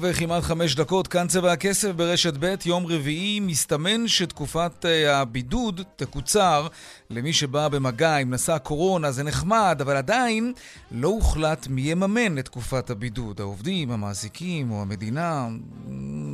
וכמעט 0.00 0.42
חמש 0.42 0.74
דקות, 0.74 1.08
כאן 1.08 1.28
צבע 1.28 1.52
הכסף 1.52 1.90
ברשת 1.90 2.34
ב', 2.38 2.54
יום 2.64 2.86
רביעי, 2.86 3.40
מסתמן 3.40 4.08
שתקופת 4.08 4.84
אה, 4.84 5.20
הבידוד 5.20 5.80
תקוצר 5.96 6.68
למי 7.10 7.32
שבא 7.32 7.68
במגע 7.68 8.16
עם 8.16 8.34
נשא 8.34 8.58
קורונה, 8.58 9.12
זה 9.12 9.22
נחמד, 9.22 9.78
אבל 9.80 9.96
עדיין 9.96 10.52
לא 10.90 11.08
הוחלט 11.08 11.66
מי 11.66 11.80
יממן 11.80 12.38
את 12.38 12.44
תקופת 12.44 12.90
הבידוד. 12.90 13.40
העובדים, 13.40 13.90
המעסיקים 13.90 14.70
או 14.70 14.82
המדינה, 14.82 15.48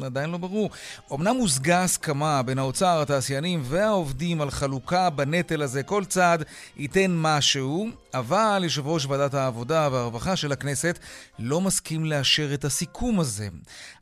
עדיין 0.05 0.31
לא 0.31 0.39
ברור. 0.39 0.71
אמנם 1.13 1.37
הושגה 1.37 1.83
הסכמה 1.83 2.43
בין 2.43 2.59
האוצר, 2.59 3.01
התעשיינים 3.03 3.63
והעובדים 3.65 4.41
על 4.41 4.51
חלוקה 4.51 5.11
בנטל 5.11 5.63
הזה, 5.63 5.83
כל 5.83 6.05
צד 6.05 6.39
ייתן 6.77 7.11
משהו, 7.15 7.89
אבל 8.15 8.61
יושב 8.63 8.87
ראש 8.87 9.07
ועדת 9.07 9.35
העבודה 9.35 9.89
והרווחה 9.93 10.37
של 10.37 10.53
הכנסת 10.53 10.99
לא 11.39 11.61
מסכים 11.61 12.05
לאשר 12.05 12.55
את 12.55 12.65
הסיכום 12.65 13.21
הזה. 13.21 13.49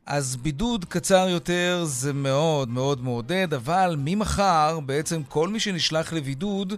אז 0.05 0.35
בידוד 0.35 0.85
קצר 0.85 1.29
יותר 1.29 1.83
זה 1.85 2.13
מאוד 2.13 2.69
מאוד 2.69 3.03
מעודד, 3.03 3.53
אבל 3.53 3.95
ממחר 3.97 4.79
בעצם 4.79 5.23
כל 5.23 5.47
מי 5.47 5.59
שנשלח 5.59 6.13
לבידוד, 6.13 6.73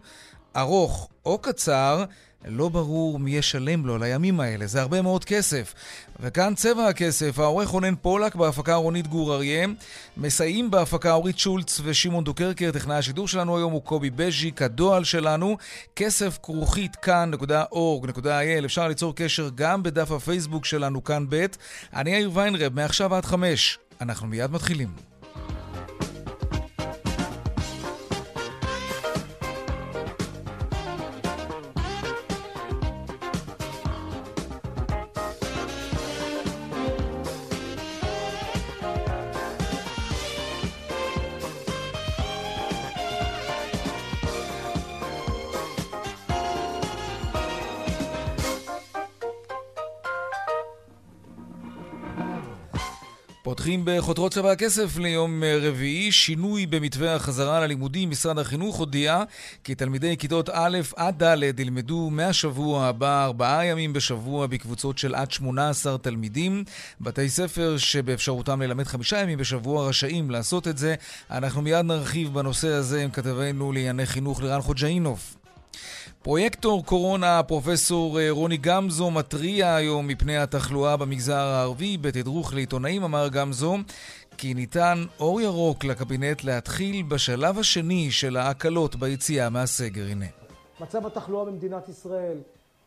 ארוך 0.56 1.10
או 1.26 1.38
קצר, 1.38 2.04
לא 2.46 2.70
ברור 2.70 3.20
מי 3.20 3.32
ישלם 3.32 3.86
לו 3.86 3.98
לימים 3.98 4.40
האלה, 4.40 4.68
זה 4.68 4.82
הרבה 4.82 5.02
מאוד 5.02 5.26
כסף. 5.26 5.74
וכאן 6.20 6.56
צבע 6.56 6.88
הכסף, 6.88 7.40
העורך 7.40 7.70
רונן 7.70 7.96
פולק 7.96 8.36
בהפקה 8.36 8.76
רונית 8.76 9.08
גור 9.08 9.34
אריה, 9.36 9.68
מסייעים 10.18 10.72
בהפקה 10.72 11.14
אורית 11.14 11.40
שולץ 11.40 11.82
ושמעון 11.84 12.24
דוקרקר, 12.24 12.72
טכנאי 12.72 12.96
השידור 12.96 13.28
שלנו 13.28 13.58
היום 13.58 13.72
הוא 13.72 13.82
קובי 13.82 14.10
בז'יק, 14.10 14.62
הדועל 14.62 15.04
שלנו, 15.04 15.58
כסף 15.96 16.40
כרוכית 16.44 16.96
כאן.org.il, 16.96 18.66
אפשר 18.66 18.88
ליצור 18.88 19.16
קשר 19.16 19.50
גם 19.56 19.84
בדף 19.84 20.12
הפייסבוק 20.12 20.66
שלנו 20.66 21.04
כאן 21.04 21.26
ב', 21.30 21.46
אני 21.94 22.12
יאיר 22.12 22.32
ויינרב, 22.34 22.74
מעכשיו 22.74 23.16
עד 23.16 23.26
חמש, 23.26 23.80
אנחנו 24.02 24.28
מיד 24.28 24.52
מתחילים. 24.52 25.11
בחותרות 54.12 54.34
צבע 54.34 54.52
הכסף 54.52 54.98
ליום 54.98 55.44
רביעי, 55.62 56.12
שינוי 56.12 56.66
במתווה 56.66 57.16
החזרה 57.16 57.60
ללימודים. 57.60 58.10
משרד 58.10 58.40
החינוך 58.40 58.78
הודיע 58.78 59.24
כי 59.64 59.76
תלמידי 59.76 60.18
כיתות 60.18 60.50
א' 60.54 60.80
עד 60.96 61.24
ד' 61.24 61.60
ילמדו 61.60 62.10
מהשבוע 62.10 62.86
הבא 62.86 63.26
ארבעה 63.26 63.66
ימים 63.66 63.94
בשבוע 63.94 64.48
בקבוצות 64.48 64.98
של 64.98 65.16
עד 65.16 65.32
18 65.32 65.98
תלמידים. 65.98 66.64
בתי 67.02 67.30
ספר 67.30 67.78
שבאפשרותם 67.78 68.62
ללמד 68.62 68.84
חמישה 68.88 69.20
ימים 69.20 69.38
בשבוע 69.38 69.88
רשאים 69.88 70.32
לעשות 70.32 70.68
את 70.68 70.78
זה. 70.78 70.96
אנחנו 71.32 71.62
מיד 71.62 71.86
נרחיב 71.86 72.34
בנושא 72.34 72.68
הזה 72.68 73.04
עם 73.04 73.12
כתבנו 73.12 73.72
לענייני 73.72 74.06
חינוך 74.06 74.42
לירן 74.42 74.62
חוג'אינוף. 74.62 75.41
פרויקטור 76.24 76.86
קורונה, 76.86 77.44
פרופסור 77.44 78.20
אה, 78.20 78.28
רוני 78.30 78.58
גמזו, 78.58 79.12
מתריע 79.12 79.76
היום 79.76 80.08
מפני 80.08 80.38
התחלואה 80.38 80.98
במגזר 80.98 81.38
הערבי. 81.38 81.98
בתדרוך 81.98 82.54
לעיתונאים 82.54 83.04
אמר 83.04 83.28
גמזו 83.28 83.78
כי 84.38 84.54
ניתן 84.54 85.06
אור 85.20 85.42
ירוק 85.42 85.84
לקבינט 85.84 86.44
להתחיל 86.44 87.04
בשלב 87.04 87.60
השני 87.60 88.12
של 88.12 88.38
ההקלות 88.38 88.96
ביציאה 88.96 89.50
מהסגר. 89.50 90.06
הנה. 90.12 90.26
מצב 90.80 91.06
התחלואה 91.06 91.46
במדינת 91.46 91.90
ישראל, 91.90 92.38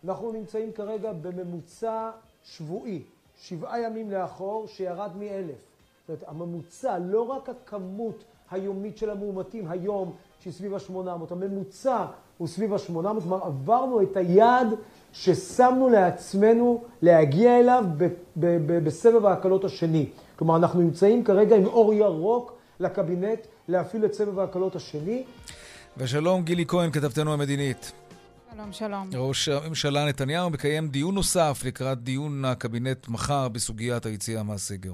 אנחנו 0.05 0.33
נמצאים 0.33 0.73
כרגע 0.73 1.13
בממוצע 1.13 2.11
שבועי, 2.45 3.03
שבעה 3.43 3.81
ימים 3.81 4.11
לאחור, 4.11 4.67
שירד 4.69 5.11
מאלף. 5.17 5.57
זאת 6.09 6.09
אומרת, 6.09 6.25
הממוצע, 6.27 6.99
לא 6.99 7.23
רק 7.23 7.49
הכמות 7.49 8.25
היומית 8.51 8.99
של 8.99 9.11
המאומתים 9.11 9.69
היום, 9.69 10.13
שהיא 10.41 10.53
סביב 10.53 10.75
ה-800, 10.75 11.31
הממוצע 11.31 12.05
הוא 12.39 12.49
סביב 12.49 12.73
ה-800, 12.73 13.21
כלומר 13.21 13.45
עברנו 13.45 14.03
את 14.03 14.17
היעד 14.17 14.69
ששמנו 15.13 15.89
לעצמנו 15.89 16.85
להגיע 17.03 17.61
אליו 17.61 17.85
בסבב 18.85 19.27
ההקלות 19.27 19.65
השני. 19.65 20.07
כלומר, 20.37 20.57
אנחנו 20.57 20.81
נמצאים 20.81 21.25
כרגע 21.25 21.57
עם 21.57 21.67
אור 21.67 21.95
ירוק 21.95 22.53
לקבינט 22.81 23.47
להפעיל 23.69 24.05
את 24.05 24.15
סבב 24.15 24.39
ההקלות 24.39 24.77
השני. 24.77 25.25
ושלום, 25.97 26.43
גילי 26.43 26.65
כהן, 26.69 26.91
כתבתנו 26.91 27.33
המדינית. 27.33 27.93
שלום, 28.55 28.73
שלום. 28.73 29.11
ראש 29.15 29.49
הממשלה 29.49 30.07
נתניהו 30.07 30.51
מקיים 30.51 30.89
דיון 30.89 31.15
נוסף 31.15 31.63
לקראת 31.67 32.03
דיון 32.03 32.45
הקבינט 32.45 33.09
מחר 33.09 33.49
בסוגיית 33.49 34.07
היציאה 34.07 34.43
מהסגר. 34.43 34.93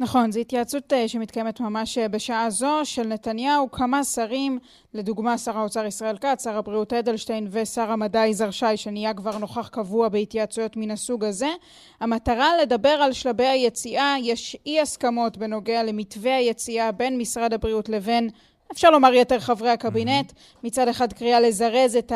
נכון, 0.00 0.32
זו 0.32 0.40
התייעצות 0.40 0.92
אה, 0.92 1.08
שמתקיימת 1.08 1.60
ממש 1.60 1.98
אה, 1.98 2.08
בשעה 2.08 2.50
זו 2.50 2.80
של 2.84 3.02
נתניהו, 3.02 3.70
כמה 3.70 4.04
שרים, 4.04 4.58
לדוגמה 4.94 5.38
שר 5.38 5.58
האוצר 5.58 5.86
ישראל 5.86 6.18
כץ, 6.18 6.44
שר 6.44 6.56
הבריאות 6.56 6.92
אדלשטיין 6.92 7.48
ושר 7.50 7.90
המדע 7.90 8.26
יזהר 8.26 8.50
שי, 8.50 8.76
שנהיה 8.76 9.14
כבר 9.14 9.38
נוכח 9.38 9.68
קבוע 9.68 10.08
בהתייעצויות 10.08 10.76
מן 10.76 10.90
הסוג 10.90 11.24
הזה. 11.24 11.48
המטרה 12.00 12.48
לדבר 12.62 12.88
על 12.88 13.12
שלבי 13.12 13.46
היציאה, 13.46 14.14
יש 14.22 14.56
אי 14.66 14.80
הסכמות 14.80 15.36
בנוגע 15.36 15.82
למתווה 15.82 16.36
היציאה 16.36 16.92
בין 16.92 17.18
משרד 17.18 17.52
הבריאות 17.52 17.88
לבין 17.88 18.30
אפשר 18.72 18.90
לומר 18.90 19.14
יתר 19.14 19.38
חברי 19.38 19.70
הקבינט, 19.70 20.32
מצד 20.64 20.88
אחד 20.88 21.12
קריאה 21.12 21.40
לזרז 21.40 21.96
את 21.96 22.12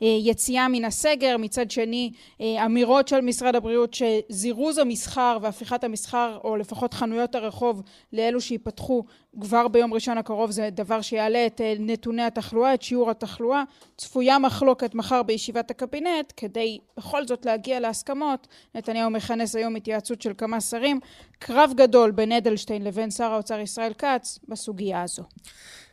היציאה 0.00 0.68
מן 0.68 0.84
הסגר, 0.84 1.36
מצד 1.36 1.70
שני 1.70 2.12
אמירות 2.40 3.08
של 3.08 3.20
משרד 3.20 3.56
הבריאות 3.56 3.94
שזירוז 3.94 4.78
המסחר 4.78 5.38
והפיכת 5.42 5.84
המסחר, 5.84 6.38
או 6.44 6.56
לפחות 6.56 6.94
חנויות 6.94 7.34
הרחוב, 7.34 7.82
לאלו 8.12 8.40
שייפתחו 8.40 9.04
כבר 9.40 9.68
ביום 9.68 9.94
ראשון 9.94 10.18
הקרוב 10.18 10.50
זה 10.50 10.68
דבר 10.72 11.00
שיעלה 11.00 11.46
את 11.46 11.60
נתוני 11.78 12.22
התחלואה, 12.22 12.74
את 12.74 12.82
שיעור 12.82 13.10
התחלואה. 13.10 13.62
צפויה 13.96 14.38
מחלוקת 14.38 14.94
מחר 14.94 15.22
בישיבת 15.22 15.70
הקבינט, 15.70 16.32
כדי 16.36 16.78
בכל 16.96 17.26
זאת 17.26 17.46
להגיע 17.46 17.80
להסכמות. 17.80 18.48
נתניהו 18.74 19.10
מכנס 19.10 19.56
היום 19.56 19.76
התייעצות 19.76 20.22
של 20.22 20.32
כמה 20.38 20.60
שרים. 20.60 21.00
קרב 21.38 21.72
גדול 21.76 22.10
בין 22.10 22.32
אדלשטיין 22.32 22.84
לבין 22.84 23.10
שר 23.10 23.32
האוצר 23.32 23.60
ישראל 23.60 23.92
כץ 23.98 24.38
בסוגיה 24.48 25.02
הזו. 25.02 25.22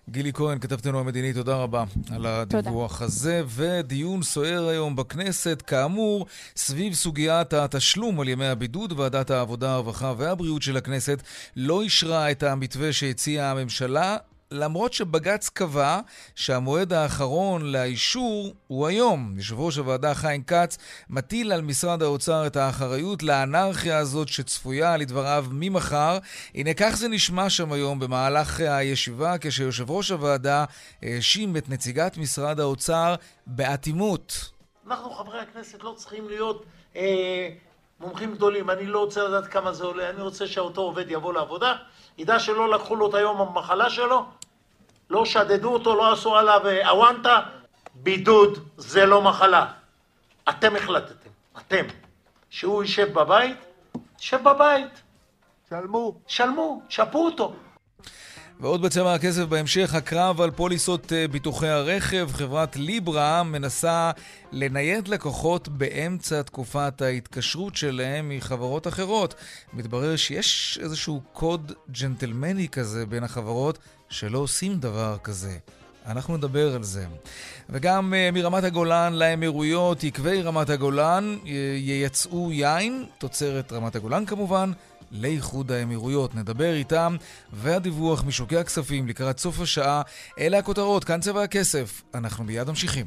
גילי 0.10 0.34
כהן, 0.34 0.60
כתבתנו 0.60 1.00
המדיני, 1.00 1.34
תודה 1.34 1.56
רבה 1.56 1.84
על 2.12 2.26
הדיווח 2.26 2.94
תודה. 2.94 3.06
הזה. 3.06 3.44
ודיון 3.48 4.24
סוער 4.24 4.68
היום 4.68 4.96
בכנסת, 4.96 5.64
כאמור, 5.68 6.26
סביב 6.56 6.94
סוגיית 6.94 7.54
התשלום 7.54 8.20
על 8.20 8.30
ימי 8.30 8.46
הבידוד. 8.46 9.00
ועדת 9.00 9.32
העבודה, 9.32 9.74
הרווחה 9.74 10.14
והבריאות 10.18 10.62
של 10.62 10.78
הכנסת 10.78 11.22
לא 11.56 11.82
אישרה 11.82 12.32
את 12.32 12.44
המתווה 12.44 12.94
שהציעה 12.94 13.25
הממשלה. 13.28 14.18
למרות 14.52 14.94
שבג"ץ 14.94 15.50
קבע 15.50 16.00
שהמועד 16.36 16.94
האחרון 16.94 17.72
לאישור 17.72 18.54
הוא 18.68 18.88
היום. 18.88 19.34
יושב 19.38 19.60
ראש 19.60 19.78
הוועדה 19.78 20.14
חיים 20.14 20.44
כץ 20.44 20.78
מטיל 21.10 21.52
על 21.52 21.62
משרד 21.62 22.02
האוצר 22.02 22.48
את 22.48 22.56
האחריות 22.56 23.24
לאנרכיה 23.24 23.98
הזאת 23.98 24.28
שצפויה 24.28 24.98
לדבריו 24.98 25.46
ממחר. 25.52 26.18
הנה 26.56 26.74
כך 26.74 26.96
זה 26.96 27.08
נשמע 27.08 27.50
שם 27.50 27.72
היום 27.72 28.00
במהלך 28.00 28.60
הישיבה 28.60 29.36
כשיושב 29.42 29.92
ראש 29.92 30.12
הוועדה 30.12 30.66
האשים 31.02 31.58
את 31.58 31.70
נציגת 31.70 32.18
משרד 32.18 32.60
האוצר 32.60 33.16
באטימות. 33.48 34.52
אנחנו 34.88 35.12
חברי 35.12 35.40
הכנסת 35.40 35.84
לא 35.84 35.94
צריכים 35.98 36.30
להיות 36.30 36.66
אה, 36.96 37.50
מומחים 38.00 38.34
גדולים. 38.34 38.70
אני 38.70 38.86
לא 38.86 39.00
רוצה 39.00 39.24
לדעת 39.24 39.48
כמה 39.48 39.74
זה 39.74 39.84
עולה, 39.84 40.10
אני 40.10 40.22
רוצה 40.22 40.48
שאותו 40.48 40.82
עובד 40.82 41.06
יבוא 41.12 41.34
לעבודה. 41.34 41.76
ידע 42.18 42.40
שלא 42.40 42.70
לקחו 42.70 42.96
לו 42.96 43.10
את 43.10 43.14
היום 43.14 43.42
המחלה 43.42 43.90
שלו, 43.90 44.26
לא 45.10 45.26
שדדו 45.26 45.74
אותו, 45.74 45.96
לא 45.96 46.14
עשו 46.14 46.36
עליו 46.36 46.62
אוונטה. 46.90 47.40
בידוד 47.96 48.60
זה 48.78 49.06
לא 49.06 49.22
מחלה. 49.22 49.66
אתם 50.50 50.76
החלטתם, 50.76 51.30
אתם. 51.58 51.86
שהוא 52.50 52.84
יישב 52.84 53.14
בבית, 53.14 53.58
ישב 54.20 54.44
בבית. 54.44 55.02
שלמו. 55.70 56.16
שלמו, 56.28 56.82
שפו 56.90 57.26
אותו. 57.26 57.54
ועוד 58.60 58.82
בצבע 58.82 59.14
הכסף 59.14 59.44
בהמשך, 59.44 59.96
הקרב 59.96 60.42
על 60.42 60.52
פוליסות 60.52 61.14
אה, 61.14 61.28
ביטוחי 61.28 61.68
הרכב. 61.68 62.30
חברת 62.34 62.76
ליברה 62.76 63.44
מנסה 63.44 64.12
לנייד 64.52 65.08
לקוחות 65.08 65.68
באמצע 65.68 66.42
תקופת 66.42 67.02
ההתקשרות 67.02 67.76
שלהם 67.76 68.30
מחברות 68.30 68.88
אחרות. 68.88 69.36
מתברר 69.74 70.16
שיש 70.16 70.80
איזשהו 70.82 71.22
קוד 71.34 71.72
ג'נטלמני 71.92 72.68
כזה 72.68 73.06
בין 73.06 73.24
החברות 73.24 73.78
שלא 74.10 74.40
עושים 74.40 74.80
דבר 74.80 75.18
כזה. 75.24 75.58
אנחנו 76.06 76.38
נדבר 76.38 76.76
על 76.76 76.84
זה. 76.84 77.06
וגם 77.70 78.14
uh, 78.14 78.36
מרמת 78.36 78.64
הגולן 78.64 79.14
לאמירויות, 79.14 80.04
עקבי 80.04 80.42
רמת 80.42 80.70
הגולן 80.70 81.38
uh, 81.44 81.48
ייצאו 81.78 82.52
יין, 82.52 83.06
תוצרת 83.18 83.74
רמת 83.74 83.96
הגולן 83.96 84.26
כמובן, 84.26 84.72
לאיחוד 85.12 85.72
האמירויות. 85.72 86.36
נדבר 86.36 86.74
איתם, 86.74 87.16
והדיווח 87.54 88.24
משוקי 88.24 88.58
הכספים 88.58 89.08
לקראת 89.08 89.40
סוף 89.40 89.60
השעה. 89.60 90.02
אלה 90.40 90.58
הכותרות, 90.58 91.04
כאן 91.04 91.20
צבע 91.22 91.44
הכסף. 91.44 92.02
אנחנו 92.14 92.44
מיד 92.44 92.70
ממשיכים. 92.70 93.06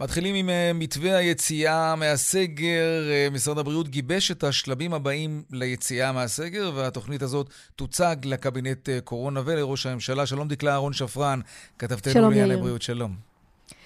מתחילים 0.00 0.34
עם 0.34 0.50
אה, 0.50 0.72
מתווה 0.74 1.16
היציאה 1.16 1.96
מהסגר. 1.96 3.10
אה, 3.10 3.28
משרד 3.32 3.58
הבריאות 3.58 3.88
גיבש 3.88 4.30
את 4.30 4.44
השלבים 4.44 4.94
הבאים 4.94 5.42
ליציאה 5.50 6.12
מהסגר, 6.12 6.72
והתוכנית 6.74 7.22
הזאת 7.22 7.50
תוצג 7.76 8.16
לקבינט 8.24 8.88
אה, 8.88 9.00
קורונה 9.00 9.40
ולראש 9.44 9.86
הממשלה. 9.86 10.26
שלום 10.26 10.48
דקלה 10.48 10.72
אהרון 10.72 10.92
שפרן, 10.92 11.40
כתבתנו 11.78 12.30
לענייני 12.30 12.56
בריאות. 12.56 12.82
שלום. 12.82 13.16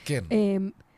כן. 0.05 0.25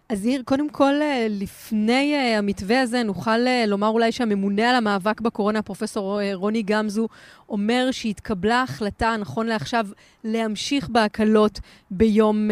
אז 0.08 0.26
יאיר, 0.26 0.42
קודם 0.44 0.68
כל, 0.68 0.92
לפני 1.30 2.16
המתווה 2.16 2.80
הזה, 2.80 3.02
נוכל 3.02 3.38
לומר 3.66 3.88
אולי 3.88 4.12
שהממונה 4.12 4.70
על 4.70 4.76
המאבק 4.76 5.20
בקורונה, 5.20 5.62
פרופ' 5.62 5.96
רוני 6.34 6.62
גמזו, 6.62 7.08
אומר 7.48 7.88
שהתקבלה 7.90 8.62
החלטה, 8.62 9.16
נכון 9.20 9.46
לעכשיו, 9.46 9.86
להמשיך 10.24 10.88
בהקלות 10.88 11.60
ביום 11.90 12.50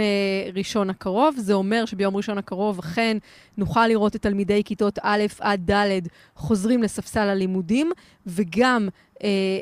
ראשון 0.55 0.91
הקרוב. 0.91 1.35
זה 1.39 1.53
אומר 1.53 1.85
שביום 1.85 2.17
ראשון 2.17 2.39
הקרוב 2.39 2.79
אכן 2.79 3.17
נוכל 3.57 3.87
לראות 3.87 4.17
את 4.17 4.23
תלמידי 4.23 4.65
כיתות 4.65 4.99
א' 5.03 5.23
עד 5.41 5.71
ד' 5.71 6.01
חוזרים 6.37 6.83
לספסל 6.83 7.29
הלימודים, 7.29 7.91
וגם 8.27 8.89
אה, 8.89 9.14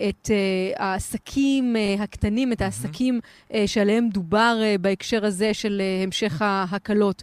את 0.08 0.30
אה, 0.30 0.86
העסקים 0.86 1.76
אה, 1.76 1.94
הקטנים, 1.98 2.52
את 2.52 2.62
העסקים 2.62 3.20
שעליהם 3.66 4.08
דובר 4.08 4.56
בהקשר 4.80 5.24
הזה 5.24 5.54
של 5.54 5.82
המשך 6.02 6.42
ההקלות. 6.42 7.22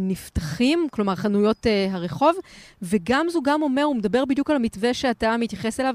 נפתחים, 0.00 0.86
כלומר 0.90 1.14
חנויות 1.14 1.66
הרחוב, 1.90 2.36
וגם 2.82 3.26
זו 3.28 3.40
גם 3.42 3.62
אומר, 3.62 3.82
הוא 3.82 3.96
מדבר 3.96 4.24
בדיוק 4.24 4.50
על 4.50 4.56
המתווה 4.56 4.94
שאתה 4.94 5.36
מתייחס 5.36 5.80
אליו, 5.80 5.94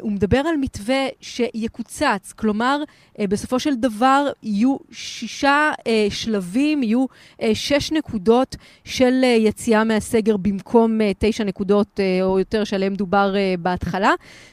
הוא 0.00 0.12
מדבר 0.12 0.38
על 0.38 0.56
מתווה 0.56 1.06
שיקוצץ, 1.20 2.32
כלומר, 2.36 2.82
בסופו 3.20 3.60
של 3.60 3.74
דבר 3.74 4.30
יהיו 4.42 4.76
שישה 4.92 5.72
שלבים, 6.10 6.82
יהיו 6.82 7.06
שש 7.54 7.92
נקודות 7.92 8.56
של 8.84 9.24
יציאה 9.38 9.84
מהסגר 9.84 10.36
במקום 10.36 10.98
תשע 11.18 11.44
נקודות 11.44 12.00
או 12.22 12.38
יותר 12.38 12.64
שעליהם 12.64 12.94
דובר 12.94 13.34
בהתחלה, 13.58 14.12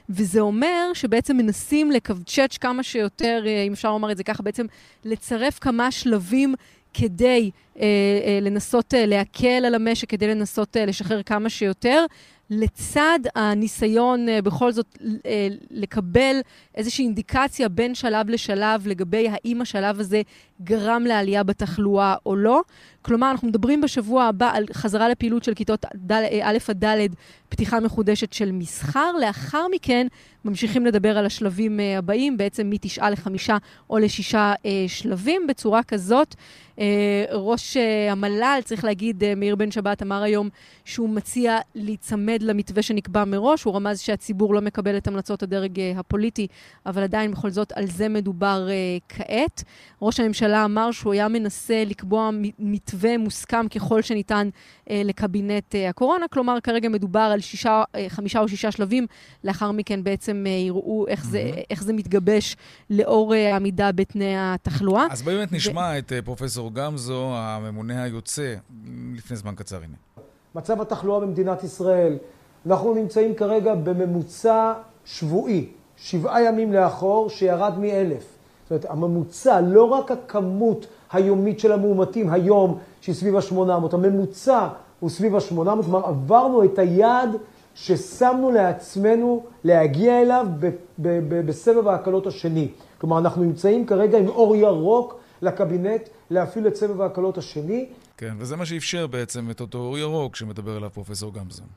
וזה 0.10 0.39
אומר... 0.39 0.75
אומר 0.75 0.94
שבעצם 0.94 1.38
מנסים 1.38 1.92
לקווצ'ץ' 1.92 2.57
כמה 2.57 2.83
שיותר, 2.83 3.44
אה, 3.48 3.63
אם 3.63 3.74
אפשר 3.74 3.92
לומר 3.92 4.12
את 4.12 4.18
זה 4.18 4.24
ככה, 4.24 4.44
בעצם 4.44 4.66
לצרף 5.06 5.60
כמה 5.60 5.92
שלבים 5.92 6.56
כדי 6.94 7.51
אה, 7.80 7.83
אה, 8.25 8.39
לנסות 8.42 8.94
אה, 8.94 9.06
להקל 9.06 9.66
על 9.66 9.75
המשק, 9.75 10.10
כדי 10.10 10.27
לנסות 10.27 10.77
אה, 10.77 10.86
לשחרר 10.86 11.24
כמה 11.24 11.50
שיותר. 11.50 12.06
לצד 12.50 13.19
הניסיון 13.36 14.30
אה, 14.30 14.42
בכל 14.42 14.71
זאת 14.71 14.97
אה, 15.25 15.47
לקבל 15.71 16.36
איזושהי 16.75 17.06
אינדיקציה 17.06 17.69
בין 17.69 17.95
שלב 17.95 18.30
לשלב 18.30 18.88
לגבי 18.88 19.30
האם 19.30 19.62
השלב 19.62 20.00
הזה 20.00 20.21
גרם 20.62 21.03
לעלייה 21.03 21.44
בתחלואה 21.44 22.15
או 22.25 22.36
לא. 22.36 22.62
כלומר, 23.01 23.31
אנחנו 23.31 23.47
מדברים 23.47 23.81
בשבוע 23.81 24.24
הבא 24.24 24.51
על 24.53 24.65
חזרה 24.74 25.09
לפעילות 25.09 25.44
של 25.44 25.53
כיתות 25.53 25.86
אה, 25.86 26.50
א' 26.50 26.57
עד 26.68 26.86
ד', 26.86 27.07
פתיחה 27.50 27.80
מחודשת 27.80 28.33
של 28.33 28.51
מסחר. 28.51 29.12
לאחר 29.21 29.65
מכן 29.71 30.07
ממשיכים 30.45 30.86
לדבר 30.86 31.18
על 31.18 31.25
השלבים 31.25 31.80
הבאים, 31.98 32.38
בעצם 32.38 32.69
מתשעה 32.69 33.09
לחמישה 33.09 33.57
או 33.89 33.98
לשישה 33.98 34.53
שלבים. 34.88 35.48
בצורה 35.48 35.83
כזאת, 35.83 36.36
ראש 37.33 37.77
המל"ל, 38.12 38.60
צריך 38.63 38.83
להגיד, 38.83 39.24
מאיר 39.38 39.56
בן 39.56 39.72
שבת 39.72 40.01
אמר 40.01 40.24
היום 40.24 40.50
שהוא 40.86 41.10
מציע 41.10 41.57
להיצמד 41.75 42.39
למתווה 42.42 42.81
שנקבע 42.81 43.25
מראש. 43.25 43.63
הוא 43.63 43.75
רמז 43.75 44.00
שהציבור 44.00 44.54
לא 44.54 44.62
מקבל 44.62 44.98
את 44.98 45.07
המלצות 45.07 45.44
הדרג 45.44 45.80
הפוליטי, 45.95 46.48
אבל 46.86 47.04
עדיין 47.04 47.31
בכל 47.31 47.50
זאת 47.50 47.72
על 47.72 47.86
זה 47.88 48.10
מדובר 48.10 48.68
כעת. 49.10 49.63
ראש 50.01 50.19
הממשלה 50.19 50.66
אמר 50.66 50.92
שהוא 50.92 51.13
היה 51.13 51.27
מנסה 51.27 51.83
לקבוע 51.86 52.30
מתווה 52.60 53.18
מוסכם 53.18 53.68
ככל 53.68 54.01
שניתן 54.01 54.50
אה, 54.89 55.01
לקבינט 55.06 55.75
אה, 55.75 55.89
הקורונה, 55.89 56.25
כלומר 56.27 56.57
כרגע 56.63 56.89
מדובר 56.89 57.19
על 57.19 57.39
שישה, 57.39 57.83
אה, 57.95 58.06
חמישה 58.10 58.39
או 58.39 58.48
שישה 58.48 58.72
שלבים, 58.72 59.07
לאחר 59.44 59.72
מכן 59.72 60.04
בעצם 60.04 60.44
אה, 60.48 60.51
יראו 60.51 61.07
איך. 61.07 61.25
זה, 61.25 61.51
איך 61.69 61.83
זה 61.83 61.94
מתגבש 61.94 62.56
לאור 62.89 63.33
אה, 63.36 63.54
העמידה 63.54 63.92
בתנאי 63.92 64.33
התחלואה. 64.38 65.06
אז 65.12 65.22
באמת 65.22 65.51
נשמע 65.51 65.92
ו... 65.95 65.98
את 65.98 66.12
אה, 66.13 66.22
פרופסור 66.65 66.85
גמזו, 66.85 67.31
הממונה 67.33 68.03
היוצא, 68.03 68.56
לפני 69.15 69.38
זמן 69.38 69.56
קצר, 69.56 69.75
הנה. 69.75 69.95
מצב 70.56 70.81
התחלואה 70.81 71.19
במדינת 71.19 71.63
ישראל, 71.63 72.17
אנחנו 72.67 72.94
נמצאים 72.94 73.35
כרגע 73.35 73.75
בממוצע 73.75 74.73
שבועי, 75.06 75.69
שבעה 75.97 76.44
ימים 76.44 76.73
לאחור, 76.73 77.29
שירד 77.29 77.79
מאלף. 77.79 78.38
זאת 78.63 78.71
אומרת, 78.71 78.85
הממוצע, 78.89 79.62
לא 79.62 79.83
רק 79.83 80.12
הכמות 80.12 80.88
היומית 81.12 81.59
של 81.59 81.71
המאומתים 81.71 82.29
היום, 82.29 82.77
שהיא 83.01 83.15
סביב 83.15 83.35
ה-800, 83.35 83.94
הממוצע 83.94 84.67
הוא 85.00 85.09
סביב 85.09 85.35
ה-800, 85.35 85.83
כלומר 85.83 86.06
עברנו 86.06 86.63
את 86.63 86.79
היעד 86.79 87.29
ששמנו 87.75 88.51
לעצמנו 88.51 89.43
להגיע 89.63 90.22
אליו 90.22 90.48
בסבב 91.29 91.88
ההקלות 91.88 92.27
השני. 92.27 92.67
כלומר, 92.98 93.17
אנחנו 93.17 93.43
נמצאים 93.43 93.86
כרגע 93.86 94.17
עם 94.17 94.27
אור 94.27 94.55
ירוק 94.55 95.19
לקבינט 95.41 96.10
להפעיל 96.29 96.67
את 96.67 96.75
סבב 96.75 97.01
ההקלות 97.01 97.38
השני. 97.38 97.89
כן, 98.17 98.36
וזה 98.38 98.55
מה 98.55 98.65
שאפשר 98.65 99.08
בעצם 99.08 99.51
את 99.51 99.62
אותו 99.62 99.77
אור 99.77 99.98
ירוק 99.98 100.36
שמדבר 100.36 100.75
עליו 100.75 100.89
פרופסור 100.89 101.34
גמזון. 101.34 101.67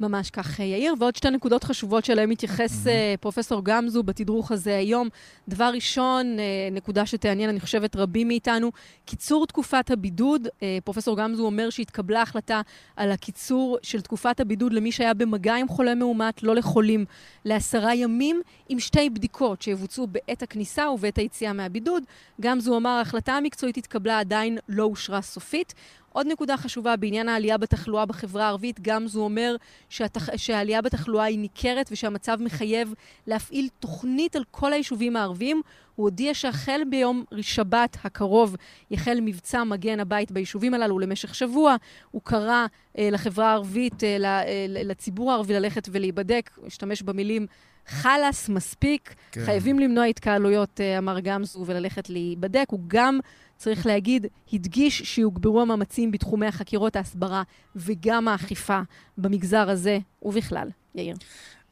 ממש 0.00 0.30
כך, 0.30 0.58
יאיר. 0.58 0.94
ועוד 0.98 1.16
שתי 1.16 1.30
נקודות 1.30 1.64
חשובות 1.64 2.04
שאליהן 2.04 2.30
מתייחס 2.30 2.86
mm-hmm. 2.86 2.90
פרופסור 3.20 3.64
גמזו 3.64 4.02
בתדרוך 4.02 4.52
הזה 4.52 4.76
היום. 4.76 5.08
דבר 5.48 5.70
ראשון, 5.74 6.38
אה, 6.38 6.44
נקודה 6.72 7.06
שתעניין, 7.06 7.50
אני 7.50 7.60
חושבת, 7.60 7.96
רבים 7.96 8.28
מאיתנו, 8.28 8.70
קיצור 9.04 9.46
תקופת 9.46 9.90
הבידוד. 9.90 10.48
אה, 10.62 10.78
פרופסור 10.84 11.16
גמזו 11.16 11.46
אומר 11.46 11.70
שהתקבלה 11.70 12.22
החלטה 12.22 12.60
על 12.96 13.12
הקיצור 13.12 13.78
של 13.82 14.00
תקופת 14.00 14.40
הבידוד 14.40 14.72
למי 14.72 14.92
שהיה 14.92 15.14
במגע 15.14 15.54
עם 15.54 15.68
חולה 15.68 15.94
מאומת, 15.94 16.42
לא 16.42 16.54
לחולים, 16.54 17.04
לעשרה 17.44 17.94
ימים, 17.94 18.42
עם 18.68 18.80
שתי 18.80 19.10
בדיקות 19.10 19.62
שיבוצעו 19.62 20.06
בעת 20.06 20.42
הכניסה 20.42 20.90
ובעת 20.90 21.18
היציאה 21.18 21.52
מהבידוד. 21.52 22.02
גמזו 22.40 22.76
אמר, 22.76 22.90
ההחלטה 22.90 23.32
המקצועית 23.32 23.76
התקבלה, 23.76 24.18
עדיין 24.18 24.58
לא 24.68 24.84
אושרה 24.84 25.22
סופית. 25.22 25.74
עוד 26.12 26.26
נקודה 26.26 26.56
חשובה 26.56 26.96
בעניין 26.96 27.28
העלייה 27.28 27.58
בתחלואה 27.58 28.06
בחברה 28.06 28.44
הערבית, 28.44 28.80
גם 28.80 29.06
זו 29.06 29.20
אומר 29.20 29.56
שהתח... 29.88 30.36
שהעלייה 30.36 30.82
בתחלואה 30.82 31.24
היא 31.24 31.38
ניכרת 31.38 31.88
ושהמצב 31.92 32.36
מחייב 32.40 32.94
להפעיל 33.26 33.68
תוכנית 33.80 34.36
על 34.36 34.44
כל 34.50 34.72
היישובים 34.72 35.16
הערביים. 35.16 35.62
הוא 35.94 36.04
הודיע 36.04 36.34
שהחל 36.34 36.80
ביום 36.90 37.24
שבת 37.40 37.96
הקרוב 38.04 38.56
יחל 38.90 39.18
מבצע 39.22 39.64
מגן 39.64 40.00
הבית 40.00 40.32
ביישובים 40.32 40.74
הללו 40.74 40.98
למשך 40.98 41.34
שבוע. 41.34 41.76
הוא 42.10 42.22
קרא 42.24 42.66
אה, 42.98 43.08
לחברה 43.12 43.50
הערבית, 43.50 44.04
אה, 44.04 44.16
אה, 44.24 44.66
לציבור 44.68 45.32
הערבי 45.32 45.54
ללכת 45.54 45.88
ולהיבדק, 45.92 46.50
השתמש 46.66 47.02
במילים 47.02 47.46
חלאס, 47.88 48.48
מספיק, 48.48 49.14
כן. 49.32 49.44
חייבים 49.44 49.78
למנוע 49.78 50.04
התקהלויות, 50.04 50.80
אה, 50.80 50.98
אמר 50.98 51.20
גמזו, 51.20 51.64
וללכת 51.66 52.10
להיבדק. 52.10 52.66
הוא 52.70 52.80
גם 52.86 53.20
צריך 53.58 53.86
להגיד, 53.86 54.26
הדגיש 54.52 55.02
שיוגברו 55.02 55.62
המאמצים 55.62 56.10
בתחומי 56.10 56.46
החקירות, 56.46 56.96
ההסברה 56.96 57.42
וגם 57.76 58.28
האכיפה 58.28 58.80
במגזר 59.18 59.70
הזה 59.70 59.98
ובכלל. 60.22 60.68
יאיר. 60.94 61.16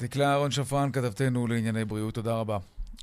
דקלה 0.00 0.30
אהרון 0.32 0.50
שפרן, 0.50 0.92
כתבתנו 0.92 1.46
לענייני 1.46 1.84
בריאות, 1.84 2.14
תודה 2.14 2.34
רבה. 2.34 2.58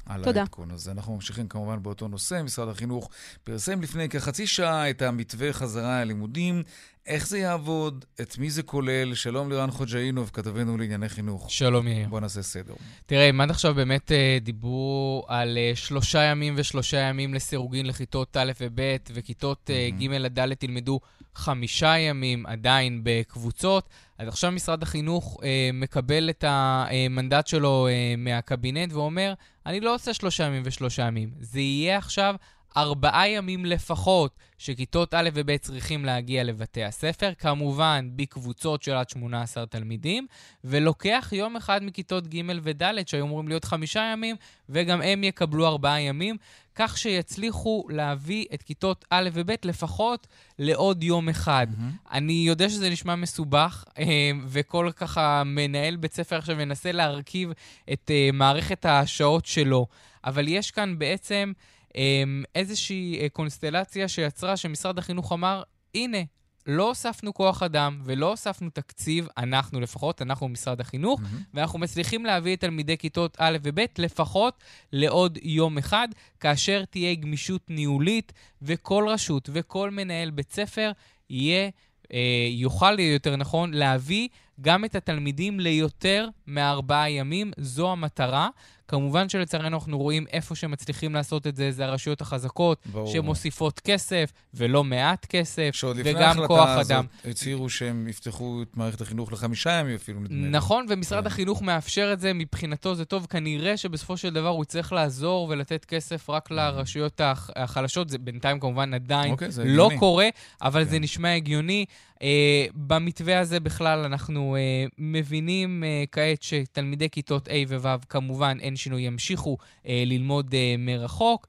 על 0.06 0.24
תודה. 0.24 0.40
העדכון 0.40 0.72
הזה. 0.72 0.92
אנחנו 0.92 1.16
ממשיכים 1.16 1.48
כמובן 1.48 1.84
באותו 1.84 2.08
נושא. 2.08 2.42
משרד 2.44 2.70
החינוך 2.70 3.10
פרסם 3.44 3.82
לפני 3.82 4.10
כחצי 4.10 4.48
שעה 4.48 4.90
את 4.90 5.02
המתווה 5.02 5.54
חזרה 5.54 6.04
ללימודים. 6.04 6.64
איך 7.06 7.28
זה 7.28 7.38
יעבוד? 7.40 8.06
את 8.22 8.38
מי 8.38 8.50
זה 8.50 8.64
כולל? 8.64 9.16
שלום 9.16 9.50
לירן 9.50 9.72
חוג'אינוב, 9.72 10.30
כתבנו 10.34 10.78
לענייני 10.78 11.10
חינוך. 11.10 11.52
שלום 11.52 11.88
יאיר. 11.88 12.10
בוא 12.10 12.20
נעשה 12.20 12.42
סדר. 12.42 12.74
תראה, 13.06 13.30
אם 13.30 13.42
עד 13.42 13.50
עכשיו 13.50 13.74
באמת 13.74 14.12
אה, 14.12 14.38
דיברו 14.42 15.26
על 15.28 15.58
אה, 15.58 15.72
שלושה 15.76 16.22
ימים 16.24 16.54
ושלושה 16.58 16.98
ימים 16.98 17.34
לסירוגין 17.34 17.86
לכיתות 17.86 18.38
א' 18.38 18.52
וב', 18.62 18.80
וכיתות 19.14 19.70
Mhm. 19.70 20.04
ג' 20.04 20.14
עד 20.14 20.40
ד' 20.40 20.64
ילמדו 20.64 21.00
חמישה 21.36 21.98
ימים 21.98 22.46
עדיין 22.46 23.02
בקבוצות, 23.04 23.90
אז 24.24 24.28
עכשיו 24.28 24.52
משרד 24.52 24.84
החינוך 24.84 25.40
אה, 25.44 25.70
מקבל 25.74 26.30
את 26.30 26.44
המנדט 26.48 27.48
שלו 27.48 27.88
אה, 27.88 28.16
מהקבינט 28.18 28.94
ואומר, 28.94 29.34
אני 29.66 29.80
לא 29.80 29.96
עושה 29.96 30.14
שלושה 30.14 30.44
ימים 30.44 30.62
ושלושה 30.66 31.04
ימים. 31.04 31.32
זה 31.40 31.60
יהיה 31.60 31.98
עכשיו 31.98 32.36
ארבעה 32.78 33.30
ימים 33.30 33.66
לפחות 33.66 34.36
שכיתות 34.58 35.14
א' 35.14 35.30
וב' 35.34 35.58
צריכים 35.58 36.06
להגיע 36.06 36.44
לבתי 36.44 36.84
הספר, 36.84 37.34
כמובן 37.38 38.10
בקבוצות 38.16 38.84
של 38.84 38.92
עד 38.92 39.10
18 39.10 39.66
תלמידים, 39.66 40.28
ולוקח 40.64 41.30
יום 41.36 41.56
אחד 41.56 41.84
מכיתות 41.84 42.28
ג' 42.28 42.42
וד' 42.62 43.08
שהיו 43.08 43.26
אמורים 43.26 43.48
להיות 43.48 43.66
חמישה 43.66 44.10
ימים, 44.14 44.36
וגם 44.70 45.02
הם 45.02 45.24
יקבלו 45.24 45.68
ארבעה 45.68 46.02
ימים, 46.02 46.38
כך 46.76 46.98
שיצליחו 46.98 47.86
להביא 47.90 48.46
את 48.54 48.64
כיתות 48.64 49.06
א' 49.10 49.30
וב' 49.34 49.52
לפחות 49.64 50.28
לעוד 50.60 51.04
יום 51.04 51.30
אחד. 51.30 51.68
אני 52.12 52.34
יודע 52.34 52.70
שזה 52.70 52.90
נשמע 52.90 53.16
מסובך, 53.16 53.86
אה, 54.00 54.32
וכל 54.48 54.90
ככה 54.96 55.44
מנהל 55.46 55.96
בית 55.96 56.14
ספר 56.14 56.38
עכשיו 56.38 56.56
מנסה 56.56 56.92
להרכיב 56.92 57.52
את 57.94 58.12
אה, 58.14 58.30
מערכת 58.34 58.86
השעות 58.86 59.46
שלו, 59.46 59.88
אבל 60.26 60.48
יש 60.48 60.72
כאן 60.72 61.00
בעצם 61.00 61.52
אה, 61.96 62.24
איזושהי 62.56 63.20
אה, 63.22 63.30
קונסטלציה 63.30 64.08
שיצרה 64.08 64.58
שמשרד 64.58 64.98
החינוך 64.98 65.34
אמר, 65.34 65.64
הנה, 65.96 66.18
לא 66.68 66.88
הוספנו 66.88 67.34
כוח 67.34 67.64
אדם 67.64 68.02
ולא 68.04 68.30
הוספנו 68.30 68.70
תקציב, 68.70 69.28
אנחנו 69.38 69.80
לפחות, 69.80 70.22
אנחנו 70.22 70.48
משרד 70.48 70.82
החינוך, 70.82 71.22
ואנחנו 71.54 71.80
מצליחים 71.80 72.26
להביא 72.26 72.56
את 72.56 72.62
תלמידי 72.62 72.98
כיתות 72.98 73.38
א' 73.40 73.58
וב' 73.64 73.80
לפחות 73.98 74.64
לעוד 74.92 75.38
יום 75.42 75.78
אחד, 75.78 76.08
כאשר 76.40 76.86
תהיה 76.86 77.16
גמישות 77.16 77.62
ניהולית, 77.70 78.34
וכל 78.62 79.06
רשות 79.10 79.50
וכל 79.54 79.92
מנהל 79.92 80.30
בית 80.30 80.52
ספר 80.52 80.92
יהיה, 81.30 81.70
אה, 82.14 82.48
יוכל, 82.50 83.00
יותר 83.00 83.36
נכון, 83.36 83.74
להביא 83.74 84.28
גם 84.62 84.86
את 84.86 84.96
התלמידים 84.96 85.60
ליותר 85.60 86.28
מארבעה 86.48 87.10
ימים. 87.10 87.52
זו 87.58 87.92
המטרה. 87.92 88.50
כמובן 88.88 89.30
שלצערנו 89.30 89.78
אנחנו 89.78 89.98
רואים 89.98 90.26
איפה 90.32 90.56
שמצליחים 90.56 91.14
לעשות 91.14 91.48
את 91.48 91.56
זה, 91.56 91.72
זה 91.72 91.86
הרשויות 91.86 92.22
החזקות, 92.22 92.78
ברור. 92.86 93.08
שמוסיפות 93.14 93.80
כסף, 93.80 94.32
ולא 94.54 94.84
מעט 94.84 95.26
כסף, 95.26 95.70
שעוד 95.74 95.98
לפני 95.98 96.12
וגם 96.16 96.36
כוח 96.48 96.60
ההחלטה 96.60 96.80
הזאת 96.80 96.92
אדם. 96.92 97.06
הצהירו 97.32 97.70
שהם 97.70 98.08
יפתחו 98.08 98.62
את 98.62 98.78
מערכת 98.78 99.02
החינוך 99.02 99.34
לחמישה 99.34 99.72
ימים 99.72 99.96
אפילו, 99.96 100.20
נדמה 100.20 100.36
לי. 100.46 100.50
נכון, 100.50 100.86
ומשרד 100.90 101.22
כן. 101.22 101.28
החינוך 101.28 101.62
מאפשר 101.62 102.10
את 102.14 102.20
זה, 102.20 102.34
מבחינתו 102.34 102.96
זה 102.96 103.06
טוב. 103.06 103.26
כנראה 103.30 103.78
שבסופו 103.78 104.18
של 104.18 104.34
דבר 104.34 104.48
הוא 104.48 104.64
יצטרך 104.64 104.94
לעזור 104.94 105.48
ולתת 105.50 105.86
כסף 105.86 106.30
רק 106.30 106.52
לרשויות 106.52 107.22
הח- 107.22 107.50
החלשות. 107.56 108.10
זה 108.10 108.18
בינתיים 108.18 108.60
כמובן 108.60 108.94
עדיין 108.94 109.32
אוקיי, 109.32 109.52
זה 109.52 109.64
לא 109.64 109.86
הגיוני. 109.86 110.00
קורה, 110.00 110.28
אבל 110.62 110.84
זה 110.84 110.96
כן. 110.98 111.04
נשמע 111.04 111.36
הגיוני. 111.36 111.86
אה, 112.22 112.66
במתווה 112.74 113.40
הזה 113.40 113.60
בכלל 113.60 114.00
אנחנו 114.00 114.56
אה, 114.56 114.60
מבינים 114.98 115.84
אה, 115.84 116.04
כעת 116.12 116.44
שתלמידי 116.44 117.10
כיתות 117.10 117.48
A 117.48 117.52
ו-ו' 117.68 117.88
כמובן 118.10 118.58
אין 118.62 118.73
שינוי, 118.76 119.02
ימשיכו 119.02 119.58
אה, 119.88 120.04
ללמוד 120.06 120.54
אה, 120.54 120.76
מרחוק. 120.78 121.48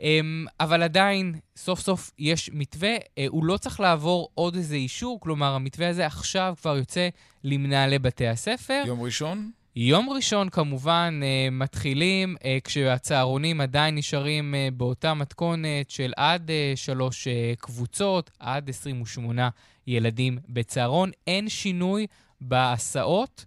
אמ, 0.00 0.46
אבל 0.60 0.82
עדיין, 0.82 1.34
סוף 1.56 1.80
סוף 1.80 2.10
יש 2.18 2.50
מתווה, 2.52 2.96
אה, 3.18 3.26
הוא 3.28 3.44
לא 3.44 3.56
צריך 3.56 3.80
לעבור 3.80 4.28
עוד 4.34 4.54
איזה 4.54 4.74
אישור, 4.74 5.20
כלומר, 5.20 5.54
המתווה 5.54 5.88
הזה 5.88 6.06
עכשיו 6.06 6.54
כבר 6.60 6.76
יוצא 6.76 7.08
למנהלי 7.44 7.98
בתי 7.98 8.26
הספר. 8.26 8.82
יום 8.86 9.02
ראשון? 9.02 9.50
יום 9.76 10.10
ראשון 10.10 10.48
כמובן 10.48 11.20
אה, 11.22 11.48
מתחילים, 11.50 12.36
אה, 12.44 12.58
כשהצהרונים 12.64 13.60
עדיין 13.60 13.94
נשארים 13.94 14.54
אה, 14.54 14.68
באותה 14.76 15.14
מתכונת 15.14 15.90
של 15.90 16.12
עד 16.16 16.50
אה, 16.50 16.72
שלוש 16.76 17.28
אה, 17.28 17.52
קבוצות, 17.58 18.30
עד 18.38 18.68
28 18.68 19.48
ילדים 19.86 20.38
בצהרון. 20.48 21.10
אין 21.26 21.48
שינוי 21.48 22.06
בהסעות. 22.40 23.44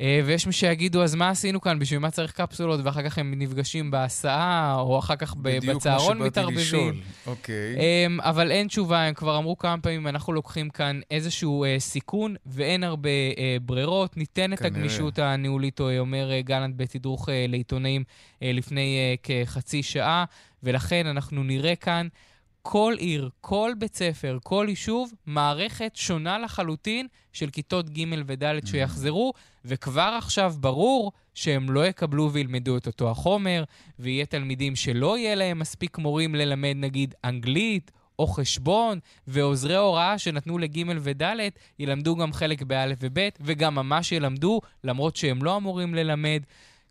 אה, 0.00 0.20
ויש 0.24 0.46
מי 0.46 0.52
שיגידו, 0.52 1.02
אז 1.02 1.14
מה 1.14 1.28
עשינו 1.28 1.60
כאן? 1.60 1.78
בשביל 1.78 1.98
מה 1.98 2.10
צריך 2.10 2.32
קפסולות? 2.32 2.80
ואחר 2.84 3.02
כך 3.02 3.18
הם 3.18 3.34
נפגשים 3.36 3.90
בהסעה, 3.90 4.76
או 4.80 4.98
אחר 4.98 5.16
כך 5.16 5.34
ב- 5.34 5.42
בדיוק 5.42 5.76
בצהרון 5.76 6.16
כמו 6.16 6.26
שבאתי 6.26 6.54
לשאול. 6.54 6.80
מתערבבים. 6.80 7.02
אוקיי. 7.26 7.76
Um, 7.76 8.22
אבל 8.22 8.50
אין 8.50 8.66
תשובה, 8.66 9.02
הם 9.02 9.14
כבר 9.14 9.38
אמרו 9.38 9.58
כמה 9.58 9.78
פעמים, 9.82 10.06
אנחנו 10.08 10.32
לוקחים 10.32 10.70
כאן 10.70 11.00
איזשהו 11.10 11.64
uh, 11.64 11.80
סיכון, 11.80 12.34
ואין 12.46 12.84
הרבה 12.84 13.08
uh, 13.34 13.38
ברירות. 13.62 14.16
ניתן 14.16 14.52
את. 14.52 14.62
הגמישות 14.62 15.18
הניהולית, 15.18 15.80
או 15.80 15.98
אומר 15.98 16.30
uh, 16.40 16.46
גלנט 16.46 16.74
בתדרוך 16.76 17.28
uh, 17.28 17.32
לעיתונאים 17.48 18.04
uh, 18.04 18.36
לפני 18.42 19.16
כחצי 19.22 19.82
שעה, 19.82 20.24
ולכן 20.62 21.06
אנחנו 21.06 21.42
נראה 21.42 21.76
כאן 21.76 22.08
כל 22.62 22.94
עיר, 22.98 23.30
כל 23.40 23.72
בית 23.78 23.94
ספר, 23.94 24.38
כל 24.42 24.66
יישוב, 24.68 25.12
מערכת 25.26 25.92
שונה 25.94 26.38
לחלוטין 26.38 27.06
של 27.32 27.50
כיתות 27.50 27.90
ג' 27.90 28.04
וד' 28.26 28.66
שיחזרו, 28.66 29.32
וכבר 29.64 30.14
עכשיו 30.18 30.54
ברור 30.60 31.12
שהם 31.34 31.70
לא 31.70 31.86
יקבלו 31.86 32.32
וילמדו 32.32 32.76
את 32.76 32.86
אותו 32.86 33.10
החומר, 33.10 33.64
ויהיה 33.98 34.26
תלמידים 34.26 34.76
שלא 34.76 35.18
יהיה 35.18 35.34
להם 35.34 35.58
מספיק 35.58 35.98
מורים 35.98 36.34
ללמד 36.34 36.74
נגיד 36.76 37.14
אנגלית 37.24 37.90
או 38.18 38.26
חשבון, 38.26 38.98
ועוזרי 39.26 39.76
הוראה 39.76 40.18
שנתנו 40.18 40.58
לג' 40.58 40.78
וד' 41.00 41.22
ילמדו 41.78 42.16
גם 42.16 42.32
חלק 42.32 42.62
באלף 42.62 42.98
וב', 43.00 43.28
וגם 43.40 43.74
ממש 43.74 44.12
ילמדו, 44.12 44.60
למרות 44.84 45.16
שהם 45.16 45.42
לא 45.42 45.56
אמורים 45.56 45.94
ללמד. 45.94 46.42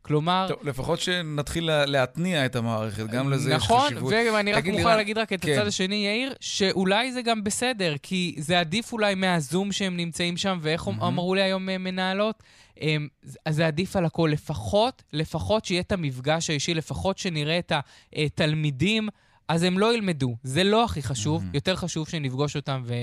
כלומר, 0.01 0.45
טוב, 0.49 0.67
לפחות 0.67 0.99
שנתחיל 0.99 1.63
לה- 1.65 1.85
להתניע 1.85 2.45
את 2.45 2.55
המערכת, 2.55 3.05
גם 3.07 3.31
לזה 3.31 3.49
יש 3.51 3.55
נכון, 3.63 3.85
חשיבות. 3.85 4.13
ואני 4.33 4.53
רק 4.53 4.65
מוכרח 4.65 4.77
לירן, 4.85 4.97
להגיד 4.97 5.17
רק 5.17 5.33
את 5.33 5.41
כן. 5.41 5.51
הצד 5.51 5.67
השני, 5.67 5.95
יאיר, 5.95 6.33
שאולי 6.39 7.11
זה 7.11 7.21
גם 7.21 7.43
בסדר, 7.43 7.95
כי 8.03 8.35
זה 8.37 8.59
עדיף 8.59 8.93
אולי 8.93 9.15
מהזום 9.15 9.71
שהם 9.71 9.97
נמצאים 9.97 10.37
שם, 10.37 10.59
ואיך 10.61 10.87
מהמם. 10.87 11.03
אמרו 11.03 11.35
לי 11.35 11.41
היום 11.41 11.69
אה, 11.69 11.77
מנהלות? 11.77 12.43
אמ, 12.81 13.07
אז 13.45 13.55
זה 13.55 13.67
עדיף 13.67 13.95
על 13.95 14.05
הכל. 14.05 14.29
לפחות, 14.33 15.03
לפחות 15.13 15.65
שיהיה 15.65 15.81
את 15.81 15.91
המפגש 15.91 16.49
האישי, 16.49 16.73
לפחות 16.73 17.17
שנראה 17.17 17.59
את 17.59 17.71
התלמידים, 18.15 19.09
אז 19.51 19.63
הם 19.63 19.79
לא 19.79 19.93
ילמדו. 19.95 20.35
זה 20.43 20.63
לא 20.63 20.85
הכי 20.85 21.03
חשוב, 21.03 21.41
מהמם. 21.41 21.55
יותר 21.55 21.75
חשוב 21.75 22.09
שנפגוש 22.09 22.55
אותם 22.55 22.81
ו- 22.85 22.93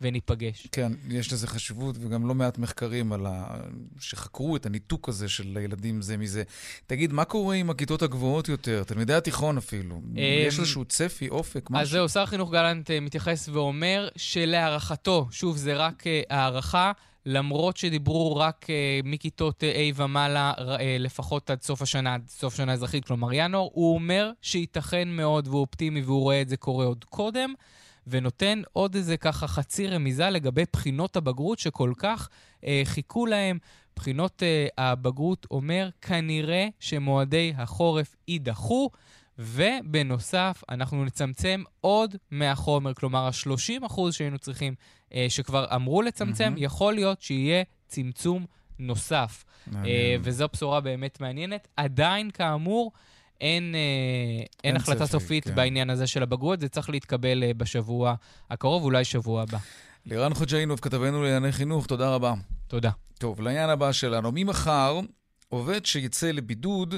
וניפגש. 0.00 0.68
כן, 0.72 0.92
יש 1.08 1.32
לזה 1.32 1.46
חשיבות, 1.46 1.96
וגם 2.00 2.28
לא 2.28 2.34
מעט 2.34 2.58
מחקרים 2.58 3.12
על 3.12 3.26
ה... 3.26 3.60
שחקרו 4.00 4.56
את 4.56 4.66
הניתוק 4.66 5.08
הזה 5.08 5.28
של 5.28 5.56
הילדים 5.56 6.02
זה 6.02 6.16
מזה. 6.16 6.42
תגיד, 6.86 7.12
מה 7.12 7.24
קורה 7.24 7.54
עם 7.54 7.70
הכיתות 7.70 8.02
הגבוהות 8.02 8.48
יותר, 8.48 8.82
תלמידי 8.84 9.14
התיכון 9.14 9.56
אפילו? 9.56 10.00
יש 10.46 10.58
איזשהו 10.58 10.84
צפי, 10.84 11.28
אופק, 11.28 11.70
משהו? 11.70 11.82
אז 11.82 11.90
זהו, 11.90 12.08
שר 12.08 12.20
החינוך 12.20 12.52
גלנט 12.52 12.90
אה, 12.90 13.00
מתייחס 13.00 13.48
ואומר 13.48 14.08
שלהערכתו, 14.16 15.28
שוב, 15.30 15.56
זה 15.56 15.74
רק 15.74 16.06
אה, 16.06 16.22
הערכה, 16.30 16.92
למרות 17.30 17.76
שדיברו 17.76 18.36
רק 18.36 18.66
אה, 18.70 19.00
מכיתות 19.04 19.64
אה, 19.64 19.90
A 19.90 20.00
ומעלה, 20.00 20.52
אה, 20.58 20.96
לפחות 20.98 21.50
עד 21.50 21.62
סוף 21.62 21.82
השנה, 21.82 22.14
עד 22.14 22.28
סוף 22.28 22.56
שנה 22.56 22.72
אזרחית, 22.72 23.04
כלומר 23.04 23.32
ינואר, 23.32 23.68
הוא 23.72 23.94
אומר 23.94 24.30
שייתכן 24.42 25.08
מאוד 25.08 25.48
והוא 25.48 25.60
אופטימי 25.60 26.00
והוא 26.00 26.20
רואה 26.20 26.42
את 26.42 26.48
זה 26.48 26.56
קורה 26.56 26.84
עוד 26.84 27.04
קודם. 27.04 27.54
ונותן 28.06 28.62
עוד 28.72 28.94
איזה 28.94 29.16
ככה 29.16 29.46
חצי 29.46 29.86
רמיזה 29.86 30.30
לגבי 30.30 30.62
בחינות 30.72 31.16
הבגרות 31.16 31.58
שכל 31.58 31.92
כך 31.98 32.28
אה, 32.64 32.82
חיכו 32.84 33.26
להם. 33.26 33.58
בחינות 33.96 34.42
אה, 34.42 34.66
הבגרות 34.78 35.46
אומר, 35.50 35.88
כנראה 36.02 36.68
שמועדי 36.80 37.52
החורף 37.56 38.16
יידחו, 38.28 38.90
ובנוסף, 39.38 40.62
אנחנו 40.68 41.04
נצמצם 41.04 41.62
עוד 41.80 42.16
מהחומר, 42.30 42.94
כלומר, 42.94 43.26
ה-30% 43.26 44.00
שהיינו 44.10 44.38
צריכים, 44.38 44.74
אה, 45.14 45.26
שכבר 45.28 45.66
אמרו 45.74 46.02
לצמצם, 46.02 46.44
מהמם. 46.44 46.56
יכול 46.58 46.94
להיות 46.94 47.20
שיהיה 47.22 47.62
צמצום 47.88 48.46
נוסף. 48.78 49.44
אה. 49.74 50.16
וזו 50.20 50.46
בשורה 50.52 50.80
באמת 50.80 51.20
מעניינת. 51.20 51.68
עדיין, 51.76 52.30
כאמור, 52.30 52.92
אין, 53.40 53.74
אה, 53.74 53.80
אין 53.80 54.46
אין 54.64 54.76
החלטה 54.76 55.06
צפי, 55.06 55.12
סופית 55.12 55.44
כן. 55.44 55.54
בעניין 55.54 55.90
הזה 55.90 56.06
של 56.06 56.22
הבגרות, 56.22 56.60
זה 56.60 56.68
צריך 56.68 56.90
להתקבל 56.90 57.42
אה, 57.42 57.54
בשבוע 57.54 58.14
הקרוב, 58.50 58.82
אולי 58.82 59.04
שבוע 59.04 59.42
הבא. 59.42 59.58
לירן 60.06 60.34
חוג'אינוב, 60.34 60.80
כתבנו 60.80 61.22
לענייני 61.22 61.52
חינוך, 61.52 61.86
תודה 61.86 62.14
רבה. 62.14 62.34
תודה. 62.66 62.90
טוב, 63.18 63.40
לעניין 63.40 63.70
הבא 63.70 63.92
שלנו. 63.92 64.30
ממחר, 64.34 65.00
עובד 65.48 65.86
שיצא 65.86 66.30
לבידוד, 66.30 66.94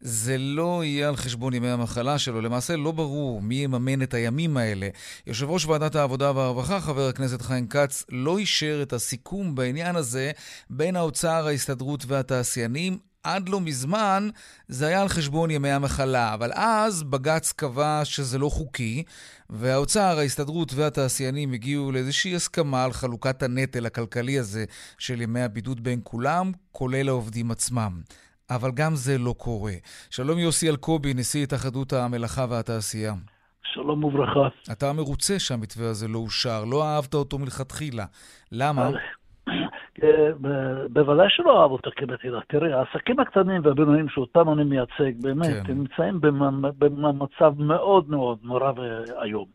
זה 0.00 0.38
לא 0.38 0.84
יהיה 0.84 1.08
על 1.08 1.16
חשבון 1.16 1.54
ימי 1.54 1.68
המחלה 1.68 2.18
שלו. 2.18 2.40
למעשה 2.40 2.76
לא 2.76 2.92
ברור 2.92 3.42
מי 3.42 3.54
יממן 3.54 4.02
את 4.02 4.14
הימים 4.14 4.56
האלה. 4.56 4.88
יושב 5.26 5.50
ראש 5.50 5.66
ועדת 5.66 5.94
העבודה 5.94 6.32
והרווחה, 6.36 6.80
חבר 6.80 7.08
הכנסת 7.08 7.42
חיים 7.42 7.68
כץ, 7.68 8.04
לא 8.08 8.38
אישר 8.38 8.82
את 8.82 8.92
הסיכום 8.92 9.54
בעניין 9.54 9.96
הזה 9.96 10.30
בין 10.70 10.96
האוצר, 10.96 11.46
ההסתדרות 11.46 12.04
והתעשיינים. 12.06 12.98
עד 13.26 13.48
לא 13.48 13.60
מזמן 13.60 14.28
זה 14.68 14.86
היה 14.86 15.02
על 15.02 15.08
חשבון 15.08 15.50
ימי 15.50 15.70
המחלה, 15.70 16.34
אבל 16.34 16.50
אז 16.54 17.02
בג"ץ 17.02 17.52
קבע 17.52 18.00
שזה 18.04 18.38
לא 18.38 18.48
חוקי, 18.48 19.02
והאוצר, 19.50 20.18
ההסתדרות 20.18 20.74
והתעשיינים 20.74 21.52
הגיעו 21.52 21.92
לאיזושהי 21.92 22.34
הסכמה 22.36 22.84
על 22.84 22.92
חלוקת 22.92 23.42
הנטל 23.42 23.86
הכלכלי 23.86 24.38
הזה 24.38 24.64
של 24.98 25.20
ימי 25.20 25.40
הבידוד 25.40 25.84
בין 25.84 26.00
כולם, 26.02 26.52
כולל 26.72 27.08
העובדים 27.08 27.50
עצמם. 27.50 28.00
אבל 28.50 28.70
גם 28.74 28.94
זה 28.94 29.18
לא 29.18 29.34
קורה. 29.38 29.74
שלום 30.10 30.38
יוסי 30.38 30.70
אלקובי, 30.70 31.14
נשיא 31.14 31.42
התאחדות 31.42 31.92
המלאכה 31.92 32.46
והתעשייה. 32.48 33.14
שלום 33.74 34.04
וברכה. 34.04 34.48
אתה 34.72 34.92
מרוצה 34.92 35.38
שהמתווה 35.38 35.88
הזה 35.88 36.08
לא 36.08 36.18
אושר, 36.18 36.64
לא 36.64 36.84
אהבת 36.84 37.14
אותו 37.14 37.38
מלכתחילה. 37.38 38.04
למה? 38.52 38.90
אה, 40.02 40.30
בוודאי 40.88 41.26
שלא 41.30 41.62
אהב 41.62 41.70
אותו 41.70 41.90
כמדינה. 41.96 42.40
תראה, 42.48 42.78
העסקים 42.78 43.20
הקטנים 43.20 43.60
והבינוניים 43.64 44.08
שאותם 44.08 44.52
אני 44.52 44.64
מייצג, 44.64 45.12
באמת, 45.22 45.46
כן. 45.66 45.72
הם 45.72 45.78
נמצאים 45.78 46.20
במצב 46.78 47.54
מאוד 47.58 48.10
מאוד 48.10 48.38
נורא 48.42 48.72
ואיום. 48.76 49.46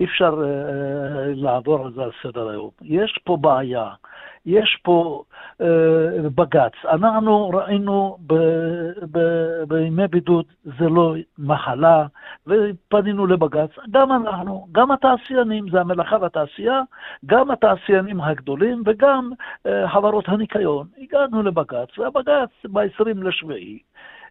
אי 0.00 0.04
אפשר 0.04 0.34
uh, 0.34 0.44
לעבור 1.34 1.84
על 1.84 1.92
זה 1.92 2.02
על 2.02 2.10
סדר 2.22 2.48
היום. 2.48 2.70
יש 2.82 3.18
פה 3.24 3.36
בעיה. 3.36 3.90
יש 4.48 4.78
פה 4.82 5.22
אה, 5.60 6.28
בג"ץ. 6.34 6.72
אנחנו 6.84 7.48
ראינו 7.48 8.16
ב, 8.26 8.34
ב, 9.10 9.18
בימי 9.68 10.08
בידוד 10.08 10.44
זה 10.64 10.88
לא 10.88 11.14
מחלה, 11.38 12.06
ופנינו 12.46 13.26
לבג"ץ. 13.26 13.70
גם 13.90 14.12
אנחנו, 14.12 14.66
גם 14.72 14.90
התעשיינים, 14.90 15.70
זה 15.70 15.80
המלאכה 15.80 16.16
והתעשייה, 16.20 16.80
גם 17.26 17.50
התעשיינים 17.50 18.20
הגדולים 18.20 18.82
וגם 18.86 19.30
אה, 19.66 19.88
חברות 19.88 20.24
הניקיון. 20.28 20.86
הגענו 20.98 21.42
לבג"ץ, 21.42 21.98
והבג"ץ 21.98 22.50
ב-20 22.64 23.22
לשביעי. 23.22 23.78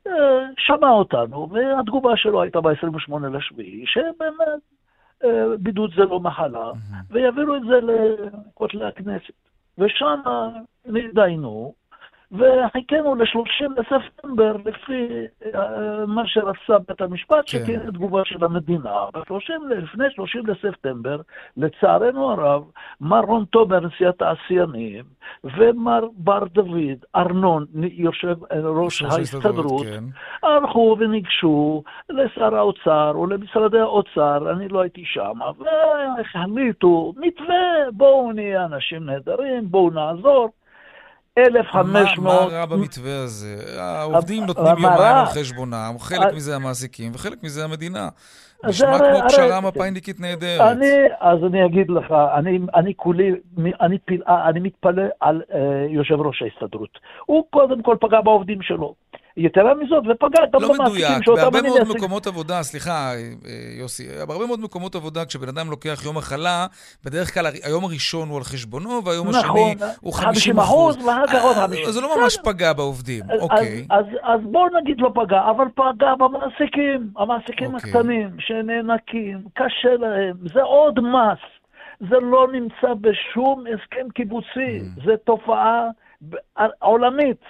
אה, 0.08 0.46
שמע 0.58 0.90
אותנו, 0.90 1.50
והתגובה 1.52 2.18
שלו 2.18 2.42
הייתה 2.42 2.62
ב-28 2.62 3.28
לשביעי, 3.32 3.84
שבאמת 3.86 4.62
אה, 5.24 5.58
בידוד 5.60 5.92
זה 5.96 6.04
לא 6.04 6.20
מחלה, 6.20 6.72
ויעבירו 7.10 7.56
את 7.56 7.62
זה 7.62 7.80
לכותלי 7.82 8.86
הכנסת. 8.86 9.47
ושם 9.78 10.20
נתדיינו, 10.86 11.74
וחיכינו 12.32 13.16
ל-30 13.16 13.66
לספטמבר 13.78 14.56
לפי 14.66 15.08
uh, 15.44 15.58
מה 16.08 16.22
שרצה 16.26 16.80
בית 16.88 17.02
המשפט, 17.02 17.36
כן. 17.36 17.60
שתהיה 17.60 17.80
תגובה 17.80 18.22
של 18.26 18.44
המדינה. 18.44 19.06
לפני 19.70 20.06
30 20.10 20.44
לספטמבר, 20.46 21.22
לצערנו 21.58 22.32
הרב, 22.32 22.64
מר 23.02 23.20
רון 23.20 23.46
תומר, 23.46 23.80
נשיא 23.80 24.10
התעשיינים, 24.10 25.04
ומר 25.44 26.08
בר 26.14 26.44
דוד 26.46 27.06
ארנון, 27.16 27.66
יושב 27.76 28.36
ראש 28.64 29.02
ההסתדרות, 29.02 29.86
כן. 29.86 30.04
הלכו 30.48 30.96
וניגשו 31.00 31.84
לשר 32.10 32.56
האוצר 32.56 33.12
או 33.16 33.26
למשרדי 33.28 33.80
האוצר, 33.80 34.52
אני 34.52 34.68
לא 34.68 34.82
הייתי 34.82 35.04
שם, 35.06 35.40
והחליטו, 35.60 37.14
מתווה, 37.18 37.92
בואו 37.92 38.32
נהיה 38.32 38.66
אנשים 38.66 39.06
נהדרים, 39.06 39.72
בואו 39.72 39.90
נעזור. 39.90 40.50
1,500... 41.38 42.18
מה 42.18 42.32
רע 42.32 42.66
במתווה 42.66 43.24
הזה? 43.24 43.56
העובדים 43.80 44.46
נותנים 44.46 44.68
יומיים 44.68 45.00
על 45.00 45.26
חשבונם, 45.26 45.96
חלק 46.00 46.34
מזה 46.34 46.56
המעסיקים 46.56 47.12
וחלק 47.16 47.44
מזה 47.44 47.64
המדינה. 47.64 48.10
נשמע 48.66 48.98
כמו 48.98 49.30
פשרה 49.30 49.62
מפאיניקית 49.62 50.20
נהדרת. 50.20 50.78
אז 51.20 51.44
אני 51.44 51.66
אגיד 51.66 51.90
לך, 51.90 52.14
אני 52.76 52.94
כולי, 52.96 53.32
אני 54.30 54.60
מתפלא 54.60 55.04
על 55.20 55.42
אה, 55.54 55.86
יושב 55.90 56.22
ראש 56.22 56.42
ההסתדרות. 56.42 57.00
הוא 57.26 57.44
קודם 57.50 57.82
כל 57.82 57.96
פגע 58.02 58.22
בעובדים 58.22 58.62
שלו. 58.62 58.96
יתרה 59.38 59.74
מזאת, 59.76 60.04
ופגע 60.08 60.46
גם 60.54 60.62
לא 60.62 60.68
במעסיקים 60.74 61.24
שאותם 61.24 61.42
אני 61.42 61.52
בהרבה 61.52 61.70
מאוד 61.70 61.96
מקומות 61.96 62.28
עבודה, 62.28 62.64
סליחה, 62.64 63.12
אה, 63.16 63.80
יוסי, 63.80 64.04
בהרבה 64.28 64.48
מאוד 64.48 64.60
מקומות 64.60 64.96
עבודה, 64.96 65.26
כשבן 65.26 65.48
אדם 65.48 65.70
לוקח 65.70 66.02
יום 66.06 66.18
מחלה, 66.18 66.66
בדרך 67.06 67.34
כלל 67.34 67.46
היום 67.64 67.84
הראשון 67.84 68.30
הוא 68.30 68.38
על 68.38 68.44
חשבונו, 68.44 69.06
והיום 69.06 69.28
נכון, 69.30 69.72
השני 69.72 69.90
הוא 70.02 70.14
50 70.14 70.60
אחוז. 70.60 70.98
ואחר 71.06 71.28
כך 71.28 71.44
עוד 71.44 71.56
50. 71.56 71.86
אה, 71.86 71.92
זה 71.92 72.02
לא 72.02 72.22
ממש 72.22 72.38
פגע 72.44 72.74
בעובדים, 72.74 73.24
אוקיי. 73.40 73.86
אז 74.24 74.42
בואו 74.44 74.80
נגיד 74.82 75.02
לא 75.02 75.12
פגע, 75.16 75.42
אבל 75.52 75.66
פגע 75.76 76.16
במעסיקים, 76.16 77.10
המעסיקים 77.18 77.74
אוקיי. 77.76 77.92
הקטנים, 77.92 78.30
שנאנקים, 78.40 79.42
קשה 79.54 79.96
להם, 80.00 80.36
זה 80.54 80.62
עוד 80.62 81.00
מס. 81.00 81.40
זה 82.00 82.16
לא 82.22 82.48
נמצא 82.52 82.94
בשום 83.02 83.64
הסכם 83.74 84.10
קיבוצי, 84.14 84.80
mm. 84.80 85.06
זו 85.06 85.18
תופעה 85.26 85.88
עולמית. 86.80 87.42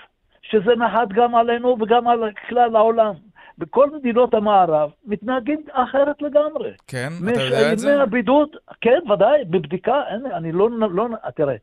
שזה 0.41 0.75
נחת 0.75 1.07
גם 1.13 1.35
עלינו 1.35 1.77
וגם 1.81 2.07
על 2.07 2.31
כלל 2.49 2.75
העולם. 2.75 3.13
בכל 3.57 3.89
מדינות 3.97 4.33
המערב 4.33 4.89
מתנהגים 5.05 5.61
אחרת 5.71 6.21
לגמרי. 6.21 6.71
כן, 6.87 7.09
אתה 7.33 7.41
יודע 7.41 7.73
את 7.73 7.79
זה? 7.79 7.91
ימי 7.91 8.01
הבידוד, 8.01 8.49
כן, 8.81 8.99
ודאי, 9.11 9.45
בבדיקה, 9.45 10.01
אין, 10.09 10.31
אני 10.31 10.51
לא, 10.51 10.69
לא, 10.71 11.07
תראה, 11.35 11.55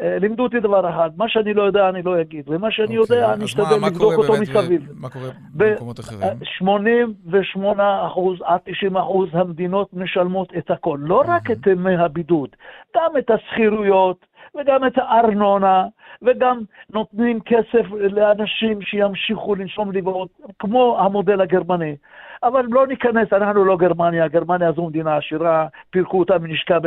אה, 0.00 0.18
לימדו 0.18 0.42
אותי 0.42 0.60
דבר 0.60 0.90
אחד, 0.90 1.10
מה 1.16 1.28
שאני 1.28 1.54
לא 1.54 1.62
יודע 1.62 1.88
אני 1.88 2.02
לא 2.02 2.20
אגיד, 2.20 2.44
ומה 2.48 2.70
שאני 2.70 2.98
אוקיי, 2.98 3.16
יודע 3.16 3.32
אני 3.32 3.44
אשתדל 3.44 3.86
לבדוק 3.86 4.12
אותו 4.12 4.32
מסביב. 4.40 4.88
מה 4.94 5.08
קורה 5.08 5.28
במקומות 5.54 6.00
אחרים? 6.00 6.20
88 6.58 8.06
אחוז 8.06 8.38
עד 8.44 8.60
90 8.64 8.96
אחוז 8.96 9.28
המדינות 9.32 9.88
משלמות 9.92 10.52
את 10.58 10.70
הכל, 10.70 10.98
לא 11.00 11.22
רק 11.26 11.50
את 11.50 11.66
ימי 11.66 11.96
הבידוד, 11.96 12.48
גם 12.96 13.10
את 13.18 13.30
השכירויות, 13.30 14.26
וגם 14.60 14.86
את 14.86 14.92
הארנונה, 14.98 15.86
וגם 16.22 16.60
נותנים 16.90 17.40
כסף 17.40 17.90
לאנשים 17.92 18.82
שימשיכו 18.82 19.54
לנשום 19.54 19.92
לבעות, 19.92 20.28
כמו 20.58 20.98
המודל 21.00 21.40
הגרמני. 21.40 21.96
אבל 22.42 22.64
לא 22.68 22.86
ניכנס, 22.86 23.32
אנחנו 23.32 23.64
לא 23.64 23.76
גרמניה, 23.76 24.28
גרמניה 24.28 24.72
זו 24.72 24.86
מדינה 24.86 25.16
עשירה, 25.16 25.66
פירקו 25.90 26.18
אותה 26.18 26.38
מנשקה 26.38 26.78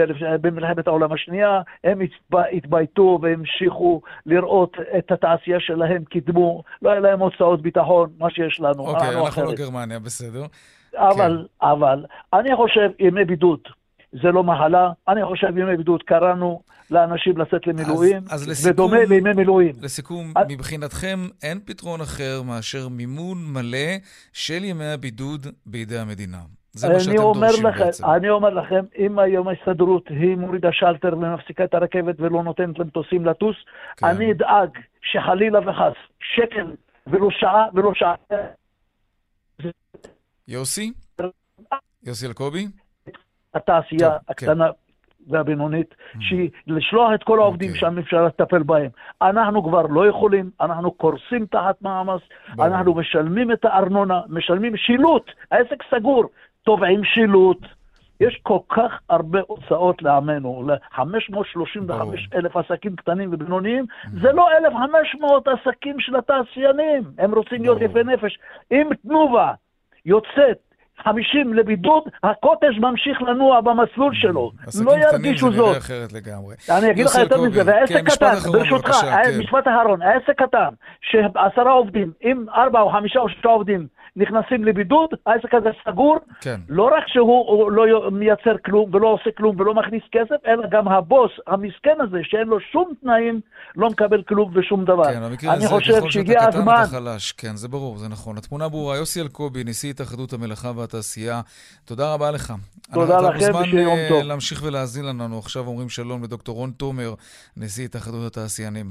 במלחמת 0.41 0.87
העולם 0.87 1.11
השנייה, 1.11 1.61
הם 1.83 1.99
התבייתו 2.51 3.19
והמשיכו 3.21 4.01
לראות 4.25 4.77
את 4.97 5.11
התעשייה 5.11 5.59
שלהם, 5.59 6.03
קידמו, 6.03 6.63
לא 6.81 6.89
היה 6.89 6.99
להם 6.99 7.19
הוצאות 7.19 7.61
ביטחון, 7.61 8.09
מה 8.19 8.29
שיש 8.29 8.59
לנו. 8.59 8.87
אוקיי, 8.87 9.07
אנחנו, 9.07 9.25
אנחנו 9.25 9.43
לא 9.43 9.53
גרמניה, 9.53 9.99
בסדר. 9.99 10.45
אבל, 10.97 11.45
כן. 11.61 11.67
אבל, 11.67 12.05
אני 12.33 12.55
חושב, 12.55 12.89
ימי 12.99 13.25
בידוד. 13.25 13.59
זה 14.11 14.31
לא 14.31 14.43
מחלה. 14.43 14.91
אני 15.07 15.25
חושב 15.25 15.57
ימי 15.57 15.77
בידוד 15.77 16.03
קראנו 16.03 16.61
לאנשים 16.91 17.37
לצאת 17.37 17.67
למילואים, 17.67 18.17
אז, 18.17 18.41
אז 18.41 18.49
לסיכום, 18.49 18.71
ודומה 18.71 19.05
לימי 19.05 19.33
מילואים. 19.33 19.73
לסיכום, 19.81 20.33
אז... 20.35 20.45
מבחינתכם 20.49 21.19
אין 21.43 21.59
פתרון 21.65 22.01
אחר 22.01 22.41
מאשר 22.41 22.87
מימון 22.89 23.37
מלא 23.53 23.95
של 24.33 24.63
ימי 24.63 24.85
הבידוד 24.85 25.47
בידי 25.65 25.97
המדינה. 25.97 26.39
זה 26.75 26.89
מה 26.89 26.99
שאתם 26.99 27.15
דורשים 27.15 27.65
לכם, 27.65 27.85
בעצם. 27.85 28.05
אני 28.05 28.29
אומר 28.29 28.49
לכם, 28.49 28.85
אם 28.97 29.19
היום 29.19 29.47
ההסתדרות 29.47 30.07
היא 30.09 30.35
מורידה 30.35 30.69
שלטר 30.71 31.13
ומפסיקה 31.13 31.63
את 31.63 31.73
הרכבת 31.73 32.15
ולא 32.19 32.43
נותנת 32.43 32.79
למטוסים 32.79 33.25
לטוס, 33.25 33.55
כן. 33.97 34.07
אני 34.07 34.31
אדאג 34.31 34.69
שחלילה 35.01 35.59
וחס, 35.59 35.93
שקל 36.35 36.71
ולא 37.07 37.27
שעה 37.31 37.65
ולא 37.73 37.91
שעה. 37.93 38.15
יוסי? 40.47 40.93
יוסי 42.03 42.27
אלקובי? 42.27 42.67
התעשייה 43.55 44.09
טוב, 44.09 44.17
כן. 44.17 44.25
הקטנה 44.29 44.67
כן. 44.67 44.71
והבינונית, 45.27 45.93
mm. 45.93 46.17
שהיא 46.21 46.49
לשלוח 46.67 47.11
את 47.15 47.23
כל 47.23 47.39
העובדים 47.39 47.69
okay. 47.69 47.73
אוקיי. 47.73 47.89
שם 47.89 47.99
אפשר 47.99 48.25
לטפל 48.25 48.63
בהם. 48.63 48.89
אנחנו 49.21 49.63
כבר 49.63 49.81
לא 49.81 50.07
יכולים, 50.07 50.49
אנחנו 50.61 50.91
קורסים 50.91 51.45
תחת 51.45 51.81
מעמס, 51.81 52.21
אנחנו 52.59 52.93
משלמים 52.93 53.51
את 53.51 53.65
הארנונה, 53.65 54.21
משלמים 54.29 54.77
שילוט, 54.77 55.31
העסק 55.51 55.83
סגור, 55.91 56.25
תובעים 56.63 57.03
שילוט. 57.03 57.59
יש 58.19 58.39
כל 58.43 58.59
כך 58.69 58.99
הרבה 59.09 59.39
הוצאות 59.47 60.01
לעמנו, 60.01 60.63
ל-535 60.67 61.91
אלף 62.35 62.57
עסקים 62.57 62.95
קטנים 62.95 63.29
ובינוניים, 63.33 63.85
mm. 63.85 64.07
זה 64.21 64.31
לא 64.31 64.49
1,500 64.57 65.47
עסקים 65.47 65.99
של 65.99 66.15
התעשיינים, 66.15 67.03
הם 67.17 67.33
רוצים 67.33 67.61
להיות 67.61 67.81
יפי 67.81 68.03
נפש. 68.03 68.37
אם 68.71 68.89
תנובה 69.03 69.53
יוצאת 70.05 70.65
50 71.03 71.53
לבידוד, 71.53 72.03
הקוטג' 72.23 72.79
ממשיך 72.79 73.21
לנוע 73.21 73.61
במסלול 73.61 74.13
שלו. 74.15 74.51
לא 74.85 74.91
ירגישו 74.97 75.51
זאת. 75.51 75.77
אחרת 75.77 76.13
לגמרי. 76.13 76.55
אני 76.69 76.91
אגיד 76.91 77.05
לך 77.05 77.15
יותר 77.15 77.41
מזה, 77.41 77.61
ועסק 77.65 77.93
כן, 77.93 78.03
קטן, 78.03 78.51
ברשותך, 78.51 78.91
כן. 78.91 79.39
משפט 79.39 79.67
אחרון, 79.67 80.01
העסק 80.01 80.41
קטן, 80.41 80.69
שעשרה 81.01 81.71
עובדים, 81.71 82.11
אם 82.23 82.45
ארבעה 82.55 82.81
או 82.81 82.91
חמישה 82.91 83.19
או 83.19 83.29
שישה 83.29 83.49
עובדים 83.49 83.87
נכנסים 84.15 84.65
לבידוד, 84.65 85.09
העסק 85.25 85.53
הזה 85.53 85.69
סגור. 85.85 86.17
כן. 86.41 86.59
לא 86.69 86.83
רק 86.83 87.03
שהוא 87.07 87.71
לא 87.71 88.11
מייצר 88.11 88.55
כלום 88.65 88.95
ולא 88.95 89.07
עושה 89.07 89.29
כלום 89.37 89.59
ולא 89.59 89.73
מכניס 89.73 90.03
כסף, 90.11 90.35
אלא 90.47 90.67
גם 90.71 90.87
הבוס 90.87 91.31
המסכן 91.47 91.95
הזה, 91.99 92.17
שאין 92.23 92.47
לו 92.47 92.59
שום 92.71 92.93
תנאים, 93.01 93.39
לא 93.75 93.89
מקבל 93.89 94.23
כלום 94.23 94.51
ושום 94.55 94.85
דבר. 94.85 95.13
כן, 95.13 95.21
במקרה 95.29 95.53
הזה, 95.53 95.67
ככל 95.67 95.81
שאתה 95.81 96.07
קטן 96.23 96.61
אתה 96.61 96.85
חלש. 96.91 97.31
כן, 97.31 97.55
זה 97.55 97.67
ברור, 97.67 97.97
זה 97.97 98.09
נכון. 98.09 98.37
התמונה 98.37 98.69
ברורה. 98.69 98.97
יוסי 98.97 99.21
אלקובי, 99.21 99.63
נשיא 99.63 99.89
התאחדות 99.89 100.33
המלאכה 100.33 100.71
והתעשייה, 100.93 101.41
תודה 101.85 102.13
רבה 102.13 102.31
לך. 102.31 102.53
תודה 102.93 103.21
לכם 103.21 103.55
ושיום 103.55 103.97
טוב. 104.09 104.17
מוזמן 104.17 104.27
להמשיך 104.27 104.63
ולהאזין 104.63 105.05
לנו. 105.05 105.39
עכשיו 105.39 105.67
אומרים 105.67 105.89
שלום 105.89 106.23
לדוקטור 106.23 106.55
רון 106.55 106.71
תומר, 106.71 107.13
נשיא 107.57 107.85
התאחדות 107.85 108.27
התעשיינים. 108.31 108.87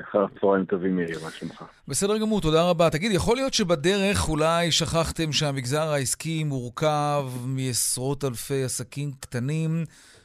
אחר 0.00 0.26
צהריים 0.40 0.64
טובים, 0.64 0.98
יאיר, 0.98 1.24
מה 1.24 1.30
שלומך? 1.30 1.64
בסדר 1.88 2.18
גמור, 2.18 2.40
תודה 2.40 2.70
רבה. 2.70 2.90
תגיד, 2.90 3.12
יכול 3.12 3.36
להיות 3.36 3.54
שבדרך 3.54 4.28
אולי 4.28 4.70
שכחתם 4.72 5.32
שהמגזר 5.32 5.88
העסקי 5.88 6.44
מורכב 6.44 7.24
מעשרות 7.46 8.24
אלפי 8.24 8.64
עסקים 8.64 9.10
קטנים 9.20 9.84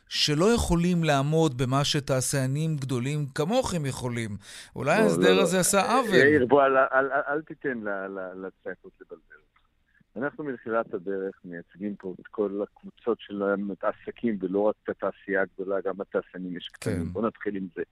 שלא 0.09 0.45
יכולים 0.45 1.03
לעמוד 1.03 1.57
במה 1.57 1.83
שתעשיינים 1.83 2.75
גדולים 2.75 3.25
כמוכם 3.35 3.85
יכולים. 3.85 4.29
אולי 4.75 4.97
לא, 4.97 5.03
ההסדר 5.03 5.29
לא, 5.29 5.35
לא. 5.35 5.41
הזה 5.41 5.57
לא. 5.57 5.61
עשה 5.61 5.93
עוול. 5.93 6.15
יאיר, 6.15 6.45
בוא, 6.45 6.63
אל, 6.63 6.77
אל, 6.77 6.85
אל, 6.93 7.21
אל 7.29 7.41
תיתן 7.41 7.77
לצעקות 8.35 8.91
לבלבל. 9.01 9.38
אנחנו 10.23 10.43
מתחילת 10.43 10.93
הדרך 10.93 11.35
מייצגים 11.45 11.95
פה 11.95 12.13
את 12.19 12.27
כל 12.27 12.61
הקבוצות 12.63 13.17
של 13.19 13.43
העסקים, 13.81 14.37
ולא 14.41 14.59
רק 14.59 14.75
את 14.83 14.89
התעשייה 14.89 15.41
הגדולה, 15.41 15.81
גם 15.81 16.01
התעשיינים 16.01 16.57
יש 16.57 16.67
קטנים. 16.67 16.97
כן. 16.97 17.05
בואו 17.05 17.27
נתחיל 17.27 17.55
עם 17.55 17.67
זה. 17.75 17.83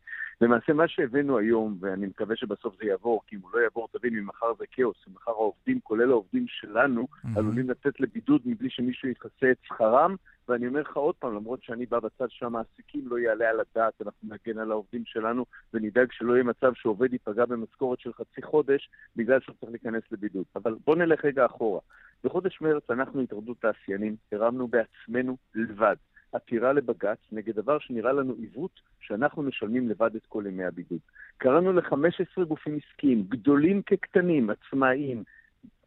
למעשה, 0.42 0.74
מה 0.74 0.88
שהבאנו 0.88 1.38
היום, 1.38 1.78
ואני 1.80 2.06
מקווה 2.06 2.36
שבסוף 2.36 2.76
זה 2.80 2.86
יעבור, 2.86 3.22
כי 3.28 3.36
אם 3.36 3.42
הוא 3.42 3.52
לא 3.54 3.60
יעבור, 3.60 3.88
תבין, 3.92 4.18
אם 4.18 4.28
מחר 4.28 4.54
זה 4.60 4.66
כאוס, 4.72 4.98
אם 5.08 5.14
מחר 5.14 5.32
העובדים, 5.32 5.80
כולל 5.84 6.12
העובדים 6.12 6.46
שלנו, 6.48 7.08
mm-hmm. 7.12 7.28
עלולים 7.36 7.70
לצאת 7.70 8.00
לבידוד 8.00 8.42
מבלי 8.46 8.70
שמישהו 8.70 9.10
יכסה 9.10 9.52
את 9.52 9.58
שכרם, 9.64 10.16
ואני 10.48 10.68
אומר 10.68 10.82
לך 10.82 10.98
עוד 10.98 11.16
פעם, 11.16 11.36
למרות 11.36 11.64
שאני 11.64 11.86
בא 11.86 12.00
בצד 12.00 12.30
של 12.30 12.46
המעסיקים, 12.46 13.08
לא 13.08 13.20
יעלה 13.20 13.50
על 13.50 13.60
הדעת, 13.60 14.02
אנחנו 14.02 14.30
נגן 14.30 14.60
על 14.60 14.72
העובדים 14.72 15.04
שלנו 15.06 15.46
ונדאג 15.74 16.12
שלא 16.12 16.34
יהיה 16.34 16.44
מצב 16.44 16.72
שעובד 16.74 17.14
ייפגע 17.14 17.46
במשכורת 17.46 18.00
של 18.00 18.14
חצי 18.14 18.42
חודש 18.42 18.90
בגלל 19.16 19.40
שהוא 19.40 19.56
צריך 19.60 19.72
להיכנס 19.72 20.04
לבידוד. 20.12 20.46
אבל 20.56 20.76
בוא 20.86 20.96
נלך 20.96 21.26
רגע 21.26 21.46
אחורה. 21.46 21.80
בחודש 22.24 22.62
מרץ 22.62 22.90
אנחנו, 22.90 23.22
התאחדות 23.22 23.58
תעשיינים, 23.62 24.16
הרמנו 24.32 24.68
בעצמנו 24.68 25.38
לבד 25.56 25.96
עתירה 26.32 26.74
לבג"ץ 26.74 27.18
נגד 27.32 27.56
דבר 27.56 27.80
שנראה 27.80 28.12
לנו 28.12 28.34
עיוות 28.34 28.80
שאנחנו 29.00 29.44
משלמים 29.44 29.90
לבד 29.90 30.16
את 30.16 30.26
כל 30.26 30.44
ימי 30.48 30.66
הבידוד. 30.66 31.00
קראנו 31.38 31.74
ל-15 31.74 32.44
גופים 32.44 32.78
עסקיים, 32.78 33.24
גדולים 33.30 33.82
כקטנים, 33.82 34.50
עצמאיים, 34.50 35.24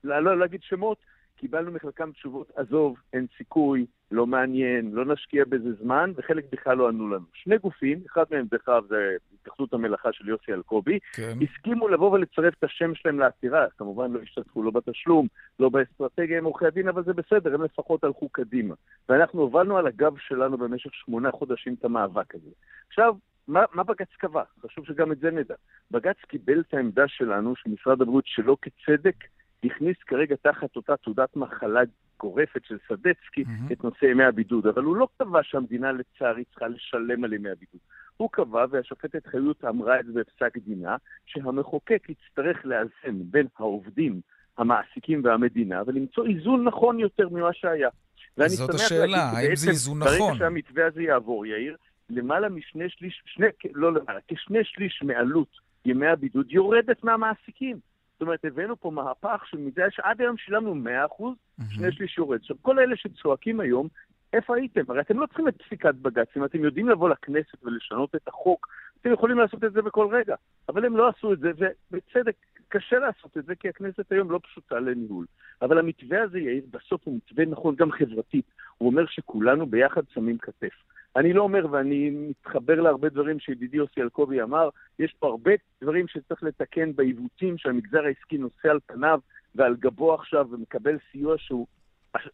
לא, 0.05 0.25
לא 0.25 0.38
להגיד 0.38 0.62
שמות, 0.62 0.99
קיבלנו 1.37 1.73
מחלקם 1.73 2.12
תשובות, 2.12 2.51
עזוב, 2.57 2.97
אין 3.12 3.27
סיכוי, 3.37 3.87
לא 4.11 4.27
מעניין, 4.27 4.90
לא 4.92 5.05
נשקיע 5.05 5.44
בזה 5.44 5.73
זמן, 5.83 6.12
וחלק 6.16 6.44
בכלל 6.53 6.77
לא 6.77 6.88
ענו 6.88 7.09
לנו. 7.09 7.25
שני 7.33 7.59
גופים, 7.59 8.01
אחד 8.07 8.25
מהם 8.31 8.46
דרך 8.51 8.68
אגב 8.68 8.87
זה 8.88 9.16
התאחדות 9.35 9.73
המלאכה 9.73 10.12
של 10.12 10.29
יוסי 10.29 10.53
אלקובי, 10.53 10.99
כן. 11.12 11.38
הסכימו 11.42 11.88
לבוא 11.88 12.11
ולצרף 12.11 12.55
את 12.59 12.64
השם 12.64 12.94
שלהם 12.94 13.18
לעתירה, 13.18 13.66
כמובן 13.79 14.12
לא 14.12 14.20
השתתפו 14.23 14.62
לא 14.62 14.70
בתשלום, 14.70 15.27
לא 15.61 15.68
באסטרטגיה 15.68 16.38
עם 16.38 16.44
עורכי 16.44 16.66
הדין, 16.66 16.88
אבל 16.88 17.05
זה 17.05 17.12
בסדר, 17.12 17.55
הם 17.55 17.62
לפחות 17.62 18.05
הלכו 18.05 18.29
קדימה. 18.29 18.75
ואנחנו 19.09 19.40
הובלנו 19.40 19.77
על 19.77 19.87
הגב 19.87 20.12
שלנו 20.18 20.59
במשך 20.59 20.94
שמונה 20.94 21.31
חודשים 21.31 21.75
את 21.79 21.85
המאבק 21.85 22.35
הזה. 22.35 22.51
עכשיו, 22.88 23.14
מה, 23.49 23.64
מה 23.75 23.83
בג"ץ 23.83 24.09
קבע? 24.18 24.42
חשוב 24.62 24.87
שגם 24.87 25.12
את 25.12 25.18
זה 25.18 25.31
נדע. 25.31 25.55
בג"ץ 25.90 26.16
קיבל 26.29 26.61
את 26.61 26.75
העמדה 26.75 27.09
שלנו, 27.09 27.57
של 27.57 27.70
משרד 27.70 28.03
הבריאות, 28.03 28.25
שלא 28.27 28.57
כצדק, 28.62 29.16
הכניס 29.64 29.96
כרגע 30.07 30.37
תחת 30.42 30.77
אותה 30.77 30.96
תעודת 30.96 31.37
מחלה 31.37 31.81
גורפת 32.20 32.64
של 32.64 32.76
סדצקי 32.88 33.42
mm-hmm. 33.42 33.72
את 33.72 33.85
נושא 33.85 34.04
ימי 34.04 34.24
הבידוד, 34.24 34.66
אבל 34.66 34.83
הוא 34.83 34.96
לא 34.96 35.09
קבע 35.18 35.40
שהמדינה 35.42 35.92
לצערי 35.92 36.44
צריכה 36.44 36.68
לשלם 36.68 37.24
על 37.24 37.33
ימי 37.33 37.50
הבידוד. 37.50 37.80
הוא 38.16 38.28
קבע, 38.33 38.64
והשופטת 38.70 39.26
חיות 39.26 39.64
אמרה 39.64 40.00
את 40.00 40.06
זה 40.06 40.12
בפסק 40.12 40.59
דינה, 40.59 40.96
שהמחוקק 41.26 42.06
יצטרך 42.09 42.64
לאזן 42.64 43.22
בין 43.30 43.46
העובדים, 43.59 44.20
המעסיקים 44.59 45.24
והמדינה, 45.24 45.83
ולמצוא 45.87 46.26
איזון 46.26 46.64
נכון 46.64 46.98
יותר 46.98 47.28
ממה 47.28 47.52
שהיה. 47.52 47.88
זאת 48.37 48.74
השאלה, 48.74 49.22
האם 49.22 49.56
זה 49.56 49.70
איזון 49.70 49.98
נכון? 49.98 50.18
ברגע 50.18 50.38
שהמתווה 50.38 50.87
הזה 50.87 51.02
יעבור, 51.02 51.46
יאיר, 51.46 51.76
למעלה 52.11 52.48
משני 52.48 52.88
שליש, 52.88 53.22
שני, 53.26 53.46
לא 53.74 53.92
למעלה, 53.92 54.18
כשני 54.28 54.59
שליש 54.64 55.02
מעלות 55.02 55.48
ימי 55.85 56.06
הבידוד 56.06 56.52
יורדת 56.52 57.04
מהמעסיקים. 57.04 57.89
זאת 58.20 58.26
אומרת, 58.26 58.44
הבאנו 58.44 58.76
פה 58.76 58.90
מהפך 58.90 59.42
שמזה 59.46 59.83
שעד 59.90 60.20
היום 60.20 60.37
שילמנו 60.37 60.74
100%, 60.74 60.76
mm-hmm. 60.76 61.64
שני 61.68 61.92
שליש 61.92 62.18
יורד. 62.18 62.38
עכשיו, 62.40 62.56
כל 62.62 62.78
אלה 62.78 62.96
שצועקים 62.96 63.61
היום, 63.61 63.88
איפה 64.33 64.56
הייתם? 64.56 64.80
הרי 64.88 65.00
אתם 65.00 65.20
לא 65.20 65.26
צריכים 65.26 65.48
את 65.48 65.62
פסיקת 65.62 65.94
בג"ץ. 65.94 66.28
אם 66.37 66.44
אתם 66.44 66.64
יודעים 66.64 66.88
לבוא 66.88 67.09
לכנסת 67.09 67.64
ולשנות 67.64 68.14
את 68.14 68.28
החוק, 68.28 68.68
אתם 69.00 69.12
יכולים 69.12 69.38
לעשות 69.38 69.64
את 69.64 69.72
זה 69.72 69.83
בכל 69.83 70.09
רגע. 70.12 70.35
אבל 70.68 70.85
הם 70.85 70.96
לא 70.96 71.09
עשו 71.09 71.33
את 71.33 71.38
זה, 71.38 71.50
ובצדק, 71.59 72.35
קשה 72.68 72.98
לעשות 72.98 73.37
את 73.38 73.44
זה, 73.44 73.54
כי 73.54 73.68
הכנסת 73.68 74.12
היום 74.12 74.30
לא 74.30 74.40
פשוטה 74.42 74.80
לניהול. 74.80 75.26
אבל 75.62 75.78
המתווה 75.78 76.22
הזה, 76.22 76.38
יאיר, 76.38 76.64
בסוף 76.70 77.00
הוא 77.04 77.16
מתווה 77.16 77.46
נכון 77.46 77.74
גם 77.74 77.92
חברתית. 77.92 78.46
הוא 78.78 78.90
אומר 78.90 79.06
שכולנו 79.06 79.66
ביחד 79.66 80.02
שמים 80.14 80.38
כתף. 80.38 80.74
אני 81.16 81.33
לא 81.33 81.42
אומר, 81.42 81.66
ואני 81.70 82.11
מתחבר 82.11 82.81
להרבה 82.81 83.09
דברים 83.09 83.40
שידידי 83.40 83.77
יוסי 83.77 84.01
אלקובי 84.01 84.42
אמר, 84.42 84.68
יש 84.99 85.14
פה 85.18 85.27
הרבה 85.27 85.51
דברים 85.83 86.09
שצריך 86.09 86.42
לתקן 86.42 86.92
בעיוותים 86.92 87.59
שהמגזר 87.59 88.05
העסקי 88.05 88.38
נושא 88.38 88.68
על 88.68 88.79
פניו 88.87 89.20
ועל 89.55 89.77
גבו 89.77 90.14
עכשיו 90.14 90.46
ומקבל 90.51 90.96
סיוע 91.12 91.35
שהוא 91.38 91.66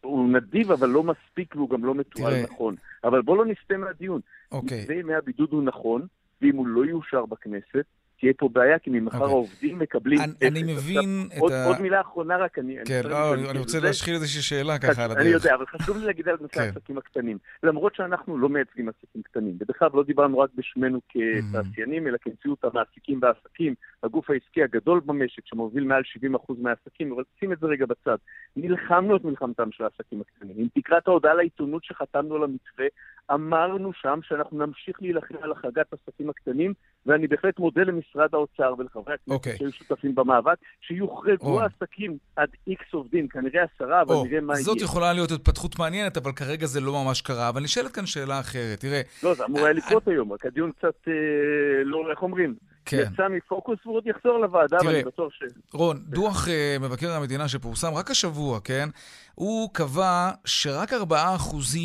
הוא 0.01 0.29
נדיב, 0.29 0.71
אבל 0.71 0.89
לא 0.89 1.03
מספיק 1.03 1.55
והוא 1.55 1.69
גם 1.69 1.85
לא 1.85 1.95
מתועל 1.95 2.43
נכון. 2.43 2.75
אבל 3.03 3.21
בואו 3.21 3.37
לא 3.37 3.45
נסטה 3.45 3.77
מהדיון. 3.77 4.21
אוקיי. 4.51 4.81
מתווה 4.81 4.95
ימי 4.95 5.13
הבידוד 5.13 5.49
הוא 5.51 5.63
נכון, 5.63 6.07
ואם 6.41 6.55
הוא 6.55 6.67
לא 6.67 6.85
יאושר 6.85 7.25
בכנסת, 7.25 7.85
תהיה 8.19 8.33
פה 8.37 8.49
בעיה, 8.49 8.79
כי 8.79 8.89
ממחר 8.89 9.17
okay. 9.17 9.21
אוקיי. 9.21 9.33
העובדים 9.33 9.79
מקבלים... 9.79 10.19
אני, 10.21 10.47
אני 10.47 10.63
מבין 10.63 11.23
עכשיו, 11.25 11.37
את 11.37 11.41
עוד, 11.41 11.51
ה... 11.51 11.65
עוד 11.65 11.81
מילה 11.81 12.01
אחרונה 12.01 12.37
רק, 12.37 12.59
אני... 12.59 12.77
כן, 12.85 13.01
אני, 13.03 13.11
לא, 13.11 13.33
אני, 13.33 13.49
אני 13.49 13.59
רוצה 13.59 13.79
להשחיל 13.79 14.13
איזושהי 14.13 14.41
שאלה 14.41 14.79
ככה 14.79 15.03
על 15.03 15.11
הדרך. 15.11 15.23
אני 15.23 15.29
יודע, 15.29 15.55
אבל 15.55 15.65
חשוב 15.65 15.97
לי 15.97 16.05
להגיד 16.05 16.27
על 16.27 16.37
נושא 16.41 16.53
כן. 16.53 16.61
העסקים 16.61 16.97
הקטנים. 16.97 17.37
למרות 17.63 17.95
שאנחנו 17.95 18.37
לא 18.37 18.49
מייצגים 18.49 18.89
עסקים 18.89 19.21
קטנים, 19.21 19.57
בדרך 19.57 19.79
כלל 19.79 19.89
לא 19.93 20.03
דיברנו 20.03 20.39
רק 20.39 20.49
בשמנו 20.55 20.99
כתעשיינים, 21.09 22.07
אלא 22.07 22.17
כנציאות 22.17 22.63
המעסיקים 22.63 23.19
והעסקים, 23.21 23.75
הגוף 24.03 24.29
העסקי 24.29 24.63
הגדול 24.63 25.01
במשק, 25.05 25.45
שמוביל 25.45 25.83
מעל 25.83 26.01
70% 26.47 26.53
מהעסקים, 26.61 27.11
אבל 27.11 27.23
שים 27.39 27.53
את 27.53 27.59
זה 27.59 27.67
רגע 27.67 27.85
בצד. 27.85 28.17
נלחמנו 28.55 29.15
את 29.15 29.23
מלחמתם 29.23 29.71
של 29.71 29.83
העסקים 29.83 30.21
הקטנים. 30.21 30.55
אם 30.57 30.67
תקרא 30.81 30.97
את 30.97 31.07
ההודעה 31.07 31.33
לעיתונות 31.33 31.83
שחתמנו 31.83 32.35
על 32.35 32.43
המתווה, 32.43 32.85
אמרנו 33.33 33.91
שם 33.93 34.19
שאנחנו 34.23 34.65
נמשיך 34.65 34.97
להילחם 35.01 35.35
על 35.41 35.51
החרגת 35.51 35.85
העסקים 35.91 36.29
הקטנים, 36.29 36.73
ואני 37.05 37.27
בהחלט 37.27 37.59
מודה 37.59 37.81
למשרד 37.83 38.29
האוצר 38.33 38.73
ולחברי 38.77 39.13
הכנסת 39.13 39.29
okay. 39.29 39.33
אוקיי. 39.33 39.57
שהיו 39.57 39.71
שותפים 39.71 40.15
במאבק, 40.15 40.57
שיוחרגו 40.81 41.59
oh. 41.59 41.63
העסקים 41.63 42.17
עד 42.35 42.49
איקס 42.67 42.93
עובדים, 42.93 43.27
כנראה 43.27 43.63
עשרה, 43.75 44.01
אבל 44.01 44.15
oh. 44.15 44.27
נראה 44.27 44.41
מה 44.41 44.53
יהיה. 44.53 44.63
זאת 44.63 44.81
יכולה 44.81 45.13
להיות 45.13 45.31
התפתחות 45.31 45.79
מעניינת, 45.79 46.17
אבל 46.17 46.31
כרגע 46.31 46.65
זה 46.65 46.81
לא 46.81 47.03
ממש 47.03 47.21
קרה. 47.21 47.49
אבל 47.49 47.61
נשאלת 47.61 47.91
כאן 47.91 48.05
שאלה 48.05 48.39
אחרת, 48.39 48.79
תראה... 48.79 49.01
לא, 49.23 49.33
זה 49.33 49.45
אמור 49.45 49.65
היה 49.65 49.73
לקרות 49.73 50.07
היום, 50.07 50.33
רק 50.33 50.45
הדיון 50.45 50.71
קצת, 50.71 51.07
אה, 51.07 51.83
לא, 51.83 52.11
איך 52.11 52.21
אומרים? 52.21 52.55
כן. 52.89 53.09
יצא 53.13 53.27
מפוקוס 53.29 53.79
והוא 53.85 53.97
עוד 53.97 54.07
יחזור 54.07 54.37
לוועדה, 54.37 54.77
ואני 54.85 55.03
בטוח 55.03 55.33
ש... 55.33 55.43
רון, 55.73 56.03
דוח 56.07 56.47
uh, 56.47 56.49
מבקר 56.79 57.11
המדינה 57.11 57.47
שפורסם 57.47 57.93
רק 57.93 58.11
השבוע, 58.11 58.59
כן? 58.59 58.89
הוא 59.35 59.69
קבע 59.73 60.31
שרק 60.45 60.93
4% 60.93 60.95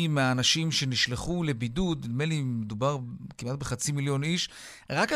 מהאנשים 0.09 0.71
שנשלחו 0.71 1.43
לבידוד, 1.43 2.05
נדמה 2.05 2.25
לי 2.25 2.41
מדובר 2.43 2.97
כמעט 3.37 3.59
בחצי 3.59 3.91
מיליון 3.91 4.23
איש, 4.23 4.49
רק 4.89 5.11
4% 5.11 5.15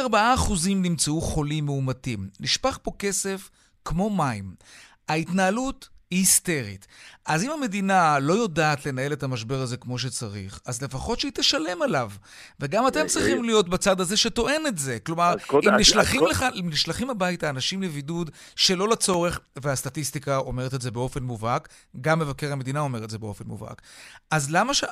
נמצאו 0.75 1.21
חולים 1.21 1.65
מאומתים. 1.65 2.29
נשפך 2.39 2.79
פה 2.83 2.91
כסף 2.99 3.49
כמו 3.85 4.09
מים. 4.09 4.55
ההתנהלות 5.09 5.89
היא 6.11 6.19
היסטרית. 6.19 6.87
אז 7.25 7.43
אם 7.43 7.51
המדינה 7.51 8.19
לא 8.19 8.33
יודעת 8.33 8.85
לנהל 8.85 9.13
את 9.13 9.23
המשבר 9.23 9.61
הזה 9.61 9.77
כמו 9.77 9.99
שצריך, 9.99 10.59
אז 10.65 10.81
לפחות 10.81 11.19
שהיא 11.19 11.31
תשלם 11.35 11.81
עליו. 11.81 12.11
וגם 12.59 12.87
אתם 12.87 13.07
צריכים 13.07 13.43
להיות 13.43 13.69
בצד 13.69 14.01
הזה 14.01 14.17
שטוען 14.17 14.67
את 14.67 14.77
זה. 14.77 14.97
כלומר, 14.99 15.35
אם 15.53 15.75
נשלחים, 15.75 16.25
לך, 16.25 16.45
אם 16.59 16.69
נשלחים 16.69 17.09
הביתה 17.09 17.49
אנשים 17.49 17.83
לבידוד 17.83 18.31
שלא 18.55 18.89
לצורך, 18.89 19.39
והסטטיסטיקה 19.55 20.37
אומרת 20.37 20.73
את 20.73 20.81
זה 20.81 20.91
באופן 20.91 21.23
מובהק, 21.23 21.67
גם 22.01 22.19
מבקר 22.19 22.51
המדינה 22.51 22.79
אומר 22.79 23.03
את 23.03 23.09
זה 23.09 23.17
באופן 23.17 23.45
מובהק, 23.47 23.81
אז 24.31 24.51
למה 24.51 24.73
ש... 24.73 24.83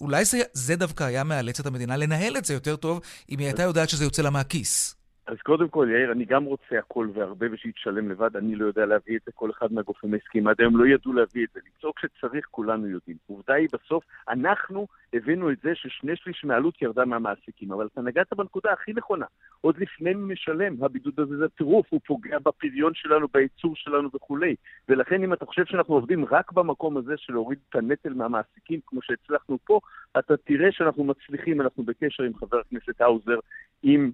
אולי 0.00 0.24
זה, 0.24 0.42
זה 0.52 0.76
דווקא 0.76 1.04
היה 1.04 1.24
מאלץ 1.24 1.60
את 1.60 1.66
המדינה 1.66 1.96
לנהל 1.96 2.36
את 2.36 2.44
זה 2.44 2.54
יותר 2.54 2.76
טוב, 2.76 3.00
אם 3.30 3.38
היא 3.38 3.46
הייתה 3.46 3.62
יודעת 3.62 3.88
שזה 3.88 4.04
יוצא 4.04 4.22
לה 4.22 4.30
מהכיס. 4.30 4.99
אז 5.30 5.36
קודם 5.42 5.68
כל, 5.68 5.88
יאיר, 5.90 6.12
אני 6.12 6.24
גם 6.24 6.44
רוצה 6.44 6.78
הכל 6.78 7.08
והרבה 7.14 7.46
ושיתשלם 7.52 8.10
לבד, 8.10 8.36
אני 8.36 8.56
לא 8.56 8.66
יודע 8.66 8.86
להביא 8.86 9.16
את 9.16 9.22
זה, 9.26 9.32
כל 9.32 9.50
אחד 9.50 9.72
מהגופים 9.72 10.14
העסקיים 10.14 10.48
עד 10.48 10.56
היום 10.58 10.76
לא 10.76 10.86
ידעו 10.86 11.12
להביא 11.12 11.44
את 11.44 11.48
זה. 11.54 11.60
לצעוק 11.66 11.98
שצריך, 12.00 12.46
כולנו 12.50 12.86
יודעים. 12.86 13.16
עובדה 13.26 13.54
היא 13.54 13.68
בסוף, 13.72 14.04
אנחנו 14.28 14.86
הבאנו 15.12 15.50
את 15.50 15.56
זה 15.62 15.74
ששני 15.74 16.16
שליש 16.16 16.44
מעלות 16.44 16.82
ירדה 16.82 17.04
מהמעסיקים, 17.04 17.72
אבל 17.72 17.88
אתה 17.92 18.02
נגעת 18.02 18.32
בנקודה 18.32 18.72
הכי 18.72 18.92
נכונה. 18.92 19.26
עוד 19.60 19.78
לפני 19.78 20.14
משלם, 20.14 20.84
הבידוד 20.84 21.20
הזה 21.20 21.36
זה 21.36 21.48
טירוף, 21.48 21.86
הוא 21.90 22.00
פוגע 22.06 22.38
בפריון 22.38 22.94
שלנו, 22.94 23.26
בייצור 23.32 23.76
שלנו 23.76 24.08
וכולי. 24.14 24.54
ולכן 24.88 25.22
אם 25.22 25.32
אתה 25.32 25.46
חושב 25.46 25.64
שאנחנו 25.64 25.94
עובדים 25.94 26.24
רק 26.24 26.52
במקום 26.52 26.96
הזה 26.96 27.14
של 27.16 27.32
להוריד 27.32 27.58
את 27.68 27.76
הנטל 27.76 28.12
מהמעסיקים, 28.12 28.80
כמו 28.86 29.02
שהצלחנו 29.02 29.58
פה, 29.64 29.80
אתה 30.18 30.36
תראה 30.36 30.72
שאנחנו 30.72 31.04
מצליחים, 31.04 31.60
אנחנו 31.60 31.82
בקשר 31.82 32.22
עם 32.22 32.34
חבר 32.34 32.58
הכנסת 32.58 33.00
האוזר, 33.00 33.38
עם 33.82 34.10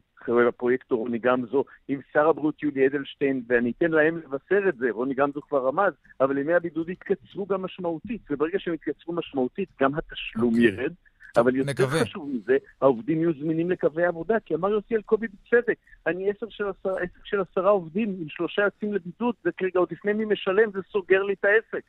הפרויקטור 0.48 0.98
רוני 0.98 1.18
גמזו, 1.18 1.64
עם 1.88 2.00
שר 2.12 2.28
הבריאות 2.28 2.62
יולי 2.62 2.86
אדלשטיין, 2.86 3.42
ואני 3.48 3.72
אתן 3.78 3.90
להם 3.90 4.18
לבשר 4.18 4.68
את 4.68 4.76
זה, 4.76 4.86
רוני 4.90 5.14
גמזו 5.14 5.40
כבר 5.42 5.66
רמז, 5.66 5.92
אבל 6.20 6.38
ימי 6.38 6.54
הבידוד 6.54 6.88
יתקצרו 6.88 7.46
גם 7.46 7.62
משמעותית, 7.62 8.20
וברגע 8.30 8.58
שהם 8.58 8.74
יתקצרו 8.74 9.14
משמעותית, 9.14 9.68
גם 9.80 9.94
התשלום 9.94 10.54
okay. 10.54 10.56
אוקיי. 10.56 10.82
ירד. 10.82 10.92
אבל 11.36 11.56
יותר 11.56 11.70
נקווה. 11.70 12.00
חשוב 12.00 12.30
מזה, 12.34 12.56
העובדים 12.80 13.18
יהיו 13.18 13.32
זמינים 13.32 13.70
לקווי 13.70 14.04
עבודה, 14.04 14.40
כי 14.40 14.54
אמר 14.54 14.70
יוסי 14.70 14.96
אלקובי 14.96 15.26
בצדק, 15.26 15.76
אני 16.06 16.30
עסק 16.30 16.46
של, 16.50 16.64
עשר, 16.68 16.96
עסק 16.96 17.24
של 17.24 17.40
עשרה 17.40 17.70
עובדים, 17.70 18.16
עם 18.20 18.28
שלושה 18.28 18.62
יוצאים 18.62 18.94
לבידוד, 18.94 19.34
זה 19.44 19.50
כרגע 19.56 19.80
עוד 19.80 19.88
לפני 19.92 20.12
מי 20.12 20.24
משלם, 20.24 20.70
זה 20.70 20.80
סוגר 20.92 21.22
לי 21.22 21.32
את 21.32 21.44
העסק. 21.44 21.84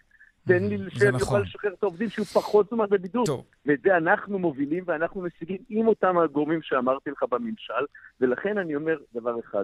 תן 0.47 0.63
לי 0.63 0.77
שאני 0.89 1.09
נכון. 1.09 1.21
אוכל 1.21 1.39
לשחרר 1.39 1.73
את 1.73 1.83
העובדים 1.83 2.09
שיהיו 2.09 2.25
פחות 2.25 2.69
זמן 2.69 2.85
בבידוד. 2.89 3.25
טוב. 3.25 3.45
ואת 3.65 3.81
זה 3.81 3.97
אנחנו 3.97 4.39
מובילים 4.39 4.83
ואנחנו 4.87 5.21
משיגים 5.21 5.57
עם 5.69 5.87
אותם 5.87 6.17
הגורמים 6.17 6.61
שאמרתי 6.61 7.09
לך 7.11 7.23
בממשל, 7.29 7.85
ולכן 8.21 8.57
אני 8.57 8.75
אומר 8.75 8.97
דבר 9.13 9.39
אחד, 9.39 9.63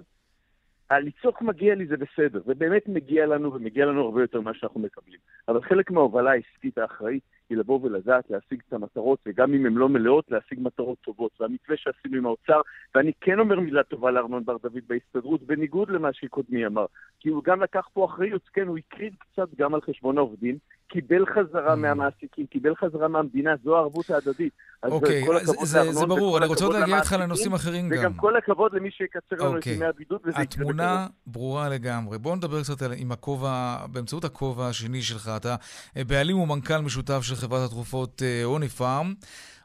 לצעוק 0.92 1.42
מגיע 1.42 1.74
לי 1.74 1.86
זה 1.86 1.96
בסדר, 1.96 2.40
זה 2.46 2.54
באמת 2.54 2.88
מגיע 2.88 3.26
לנו 3.26 3.54
ומגיע 3.54 3.86
לנו 3.86 4.04
הרבה 4.04 4.20
יותר 4.20 4.40
ממה 4.40 4.54
שאנחנו 4.54 4.80
מקבלים. 4.80 5.18
אבל 5.48 5.62
חלק 5.62 5.90
מההובלה 5.90 6.30
העסקית 6.30 6.78
האחראית 6.78 7.22
היא 7.54 7.60
לבוא 7.60 7.80
ולדעת 7.82 8.30
להשיג 8.30 8.60
את 8.68 8.72
המטרות, 8.72 9.18
וגם 9.26 9.54
אם 9.54 9.66
הן 9.66 9.74
לא 9.74 9.88
מלאות, 9.88 10.24
להשיג 10.30 10.58
מטרות 10.62 10.98
טובות. 11.04 11.30
והמתווה 11.40 11.76
שעשינו 11.76 12.16
עם 12.16 12.26
האוצר, 12.26 12.60
ואני 12.94 13.12
כן 13.20 13.38
אומר 13.38 13.60
מילה 13.60 13.82
טובה 13.82 14.10
לארנון 14.10 14.44
בר 14.44 14.56
דוד 14.62 14.82
בהסתדרות, 14.88 15.42
בניגוד 15.42 15.90
למה 15.90 16.12
שקודמי 16.12 16.66
אמר, 16.66 16.86
כי 17.20 17.28
הוא 17.28 17.44
גם 17.44 17.62
לקח 17.62 17.88
פה 17.92 18.04
אחריות, 18.04 18.42
כן, 18.52 18.66
הוא 18.66 18.78
הקריב 18.78 19.12
קצת 19.18 19.48
גם 19.58 19.74
על 19.74 19.80
חשבון 19.80 20.18
העובדים, 20.18 20.58
קיבל 20.88 21.26
חזרה 21.26 21.72
mm. 21.72 21.76
מהמעסיקים, 21.76 22.46
קיבל 22.46 22.74
חזרה 22.74 23.08
מהמדינה, 23.08 23.54
זו 23.64 23.76
הערבות 23.76 24.10
ההדדית. 24.10 24.52
אוקיי, 24.84 25.24
זה, 25.62 25.92
זה 25.92 26.06
ברור, 26.06 26.38
אני 26.38 26.46
רוצה 26.46 26.64
עוד 26.64 26.74
להגיע 26.74 26.96
איתך 26.96 27.12
לנושאים 27.12 27.52
אחרים 27.54 27.88
גם. 27.88 27.98
וגם 28.00 28.14
כל 28.14 28.36
הכבוד 28.36 28.74
למי 28.74 28.90
שיקצר 28.90 29.36
לנו 29.36 29.50
את 29.50 29.56
אוקיי. 29.56 29.72
ימי 29.74 29.84
הבידוד, 29.84 30.20
וזה 30.20 30.30
יקרה. 30.30 30.42
התמונה 30.42 31.06
ברורה 31.26 31.68
לגמרי. 31.68 32.18
בואו 32.18 32.36
נדבר 32.36 32.62
קצת 32.62 32.82
עם 32.96 33.12
הכובע, 33.12 33.76
באמצעות 33.92 34.24
הכובע 34.24 34.68
השני 34.68 35.02
שלך. 35.02 35.30
אתה 35.36 35.54
אה, 35.96 36.04
בעלים 36.04 36.38
ומנכ"ל 36.38 36.78
משותף 36.78 37.20
של 37.22 37.34
חברת 37.44 37.66
התרופות 37.66 38.22
אה, 38.22 38.68
פארם. 38.78 39.14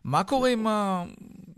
מה 0.06 0.24
קורה 0.24 0.50
עם, 0.50 0.68
ה... 0.68 1.04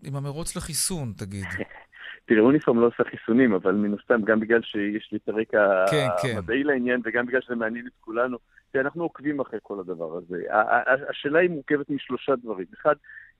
עם 0.03 0.15
המרוץ 0.15 0.55
לחיסון, 0.55 1.13
תגיד? 1.17 1.45
תראה, 2.25 2.41
אוניפורם 2.41 2.79
לא 2.79 2.87
עושה 2.87 3.03
חיסונים, 3.03 3.53
אבל 3.53 3.71
מן 3.71 3.93
הסתם, 3.99 4.21
גם 4.21 4.39
בגלל 4.39 4.61
שיש 4.61 5.09
לי 5.11 5.17
את 5.23 5.29
הרקע 5.29 5.85
כן, 5.91 6.07
כן. 6.21 6.37
המדעי 6.37 6.63
כן. 6.63 6.67
לעניין, 6.67 7.01
וגם 7.03 7.25
בגלל 7.25 7.41
שזה 7.41 7.55
מעניין 7.55 7.87
את 7.87 7.91
כולנו, 7.99 8.37
אנחנו 8.75 9.03
עוקבים 9.03 9.39
אחרי 9.39 9.59
כל 9.63 9.79
הדבר 9.79 10.17
הזה. 10.17 10.43
השאלה 11.09 11.39
היא 11.39 11.49
מורכבת 11.49 11.89
משלושה 11.89 12.35
דברים. 12.35 12.65
אחד, 12.81 12.95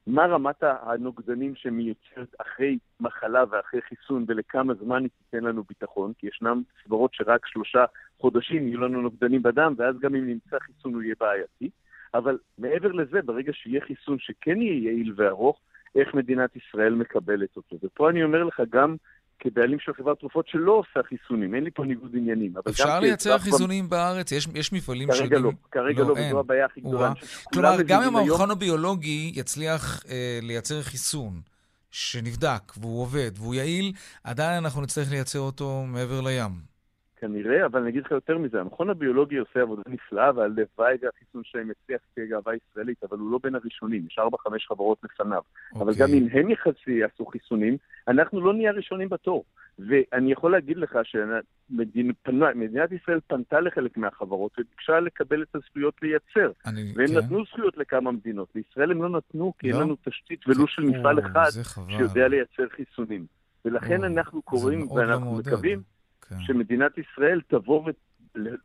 מה 0.08 0.26
רמת 0.26 0.63
הנוגדנים 0.63 1.56
שמייצרת 1.56 2.36
אחרי 2.41 2.78
מחלה 3.00 3.44
ואחרי 3.50 3.82
חיסון 3.82 4.26
ולכמה 4.28 4.74
זמן 4.74 5.02
היא 5.02 5.10
תיתן 5.17 5.44
לנו 5.44 5.63
ביטחון, 5.70 6.13
כי 6.17 6.28
ישנם 6.28 6.62
סברות 6.84 7.13
שרק 7.13 7.46
שלושה 7.46 7.86
חודשים 8.20 8.67
יהיו 8.67 8.82
לנו 8.82 9.02
נוגדנים 9.02 9.44
בדם, 9.44 9.74
ואז 9.78 9.96
גם 10.00 10.15
אם 10.15 10.28
נמצא 10.28 10.60
חיסון 10.60 10.94
הוא 10.94 11.02
יהיה 11.02 11.15
בעייתי. 11.20 11.70
אבל 12.13 12.38
מעבר 12.58 12.91
לזה, 12.91 13.21
ברגע 13.26 13.52
שיהיה 13.54 13.82
חיסון 13.82 14.17
שכן 14.19 14.62
יהיה 14.62 14.91
יעיל 14.91 15.13
וארוך, 15.15 15.60
איך 15.95 16.13
מדינת 16.13 16.50
ישראל 16.56 16.93
מקבלת 16.93 17.56
אותו. 17.56 17.76
ופה 17.84 18.10
אני 18.10 18.24
אומר 18.24 18.43
לך, 18.43 18.62
גם 18.69 18.95
כבעלים 19.39 19.80
של 19.80 19.93
חברת 19.93 20.19
תרופות 20.19 20.47
שלא 20.47 20.71
עושה 20.71 21.08
חיסונים, 21.10 21.56
אין 21.56 21.63
לי 21.63 21.71
פה 21.71 21.86
ניגוד 21.86 22.12
עניינים. 22.15 22.54
אפשר 22.69 23.00
לייצר 23.00 23.38
חיסונים 23.38 23.84
במ... 23.84 23.89
בארץ? 23.89 24.32
יש, 24.32 24.47
יש 24.56 24.74
מפעלים 24.74 25.08
כרגע 25.08 25.17
שיודעים... 25.17 25.43
לא, 25.43 25.52
כרגע 25.71 26.02
לא, 26.04 26.08
לא 26.08 26.13
וזו 26.13 26.39
הבעיה 26.39 26.65
הכי 26.65 26.82
גדולה. 26.82 27.13
כלומר, 27.54 27.82
גם 27.88 28.04
אם 28.04 28.15
המכון 28.15 28.52
הביולוגי 28.52 29.32
יצליח 29.36 30.04
אה, 30.10 30.39
לייצר 30.41 30.82
חיסון 30.82 31.41
שנבדק 31.91 32.74
והוא 32.78 33.02
עובד 33.02 33.32
והוא 33.36 33.56
יעיל, 33.56 33.91
עדיין 34.24 34.63
אנחנו 34.63 34.82
נצטרך 34.82 35.12
לייצר 35.12 35.39
אותו 35.39 35.84
מעבר 35.88 36.21
לים. 36.21 36.71
כנראה, 37.22 37.66
אבל 37.66 37.80
אני 37.82 37.90
אגיד 37.90 38.06
לך 38.06 38.12
יותר 38.12 38.38
מזה, 38.38 38.62
המכון 38.62 38.90
הביולוגי 38.90 39.38
עושה 39.38 39.62
עבודה 39.62 39.82
נפלאה, 39.88 40.32
והלוואי 40.36 40.96
והחיסון 41.02 41.42
שלהם 41.44 41.72
יצליח 41.72 42.02
כגאווה 42.16 42.54
ישראלית, 42.56 43.04
אבל 43.04 43.18
הוא 43.18 43.32
לא 43.32 43.40
בין 43.44 43.56
הראשונים, 43.56 44.06
יש 44.08 44.20
ארבע, 44.20 44.38
חמש 44.38 44.68
חברות 44.68 44.98
לפניו. 45.04 45.42
Okay. 45.74 45.80
אבל 45.80 45.94
גם 45.94 46.08
אוקיי. 46.08 46.20
אם 46.20 46.28
הם 46.32 46.50
יחסי 46.50 46.92
יעשו 46.92 47.26
חיסונים, 47.26 47.78
אנחנו 48.08 48.42
לא 48.42 48.54
נהיה 48.54 48.72
הראשונים 48.72 49.10
בתור. 49.10 49.44
ואני 49.80 50.32
יכול 50.32 50.52
להגיד 50.52 50.78
לך 50.78 51.00
שמדינת 51.04 52.92
ישראל 52.92 53.20
פנתה 53.28 53.60
לחלק 53.60 53.98
מהחברות 53.98 54.52
וביקשה 54.60 55.00
לקבל 55.00 55.42
את 55.42 55.56
הזכויות 55.56 55.94
לייצר. 56.02 56.52
אני, 56.66 56.94
והם 56.96 57.08
כן. 57.08 57.18
נתנו 57.18 57.46
זכויות 57.46 57.78
לכמה 57.78 58.12
מדינות. 58.12 58.48
לישראל 58.56 58.92
הם 58.92 59.04
לא 59.04 59.10
נתנו, 59.10 59.54
כי 59.60 59.70
לא? 59.70 59.74
אין 59.74 59.84
לנו 59.84 59.96
תשתית 60.06 60.48
ולו 60.48 60.68
של 60.68 60.82
מפעל 60.82 61.20
אחד 61.20 61.50
שיודע 61.90 62.28
לייצר 62.28 62.70
חיסונים. 62.70 63.26
ולכן 63.66 64.02
או, 64.02 64.06
אנחנו 64.06 64.42
קוראים 64.42 64.92
ואנחנו 64.92 65.38
מקווים... 65.38 65.82
כן. 66.32 66.44
שמדינת 66.44 66.98
ישראל 66.98 67.41
תבוא 67.48 67.84
ו... 67.86 67.91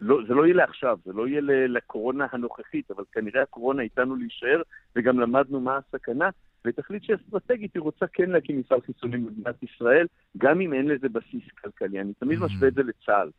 לא, 0.00 0.18
זה 0.29 0.35
לא 0.35 0.44
יהיה 0.44 0.55
לעכשיו, 0.55 0.98
זה 1.05 1.12
לא 1.12 1.29
יהיה 1.29 1.40
לקורונה 1.68 2.26
הנוכחית, 2.33 2.90
אבל 2.90 3.05
כנראה 3.12 3.42
הקורונה 3.42 3.83
איתנו 3.83 4.16
להישאר, 4.16 4.62
וגם 4.96 5.20
למדנו 5.20 5.61
מה 5.61 5.79
הסכנה, 5.79 6.29
ותחליט 6.64 7.02
שאסטרטגית 7.02 7.74
היא 7.74 7.83
רוצה 7.83 8.07
כן 8.12 8.31
להקים 8.31 8.59
מפעל 8.59 8.81
חיסונים 8.81 9.26
במדינת 9.26 9.62
ישראל, 9.62 10.07
גם 10.38 10.61
אם 10.61 10.72
אין 10.72 10.88
לזה 10.88 11.09
בסיס 11.09 11.42
כלכלי. 11.62 12.00
אני 12.00 12.12
תמיד 12.14 12.38
משווה 12.38 12.68
את 12.68 12.74
זה 12.74 12.83
לצה"ל. 12.83 13.31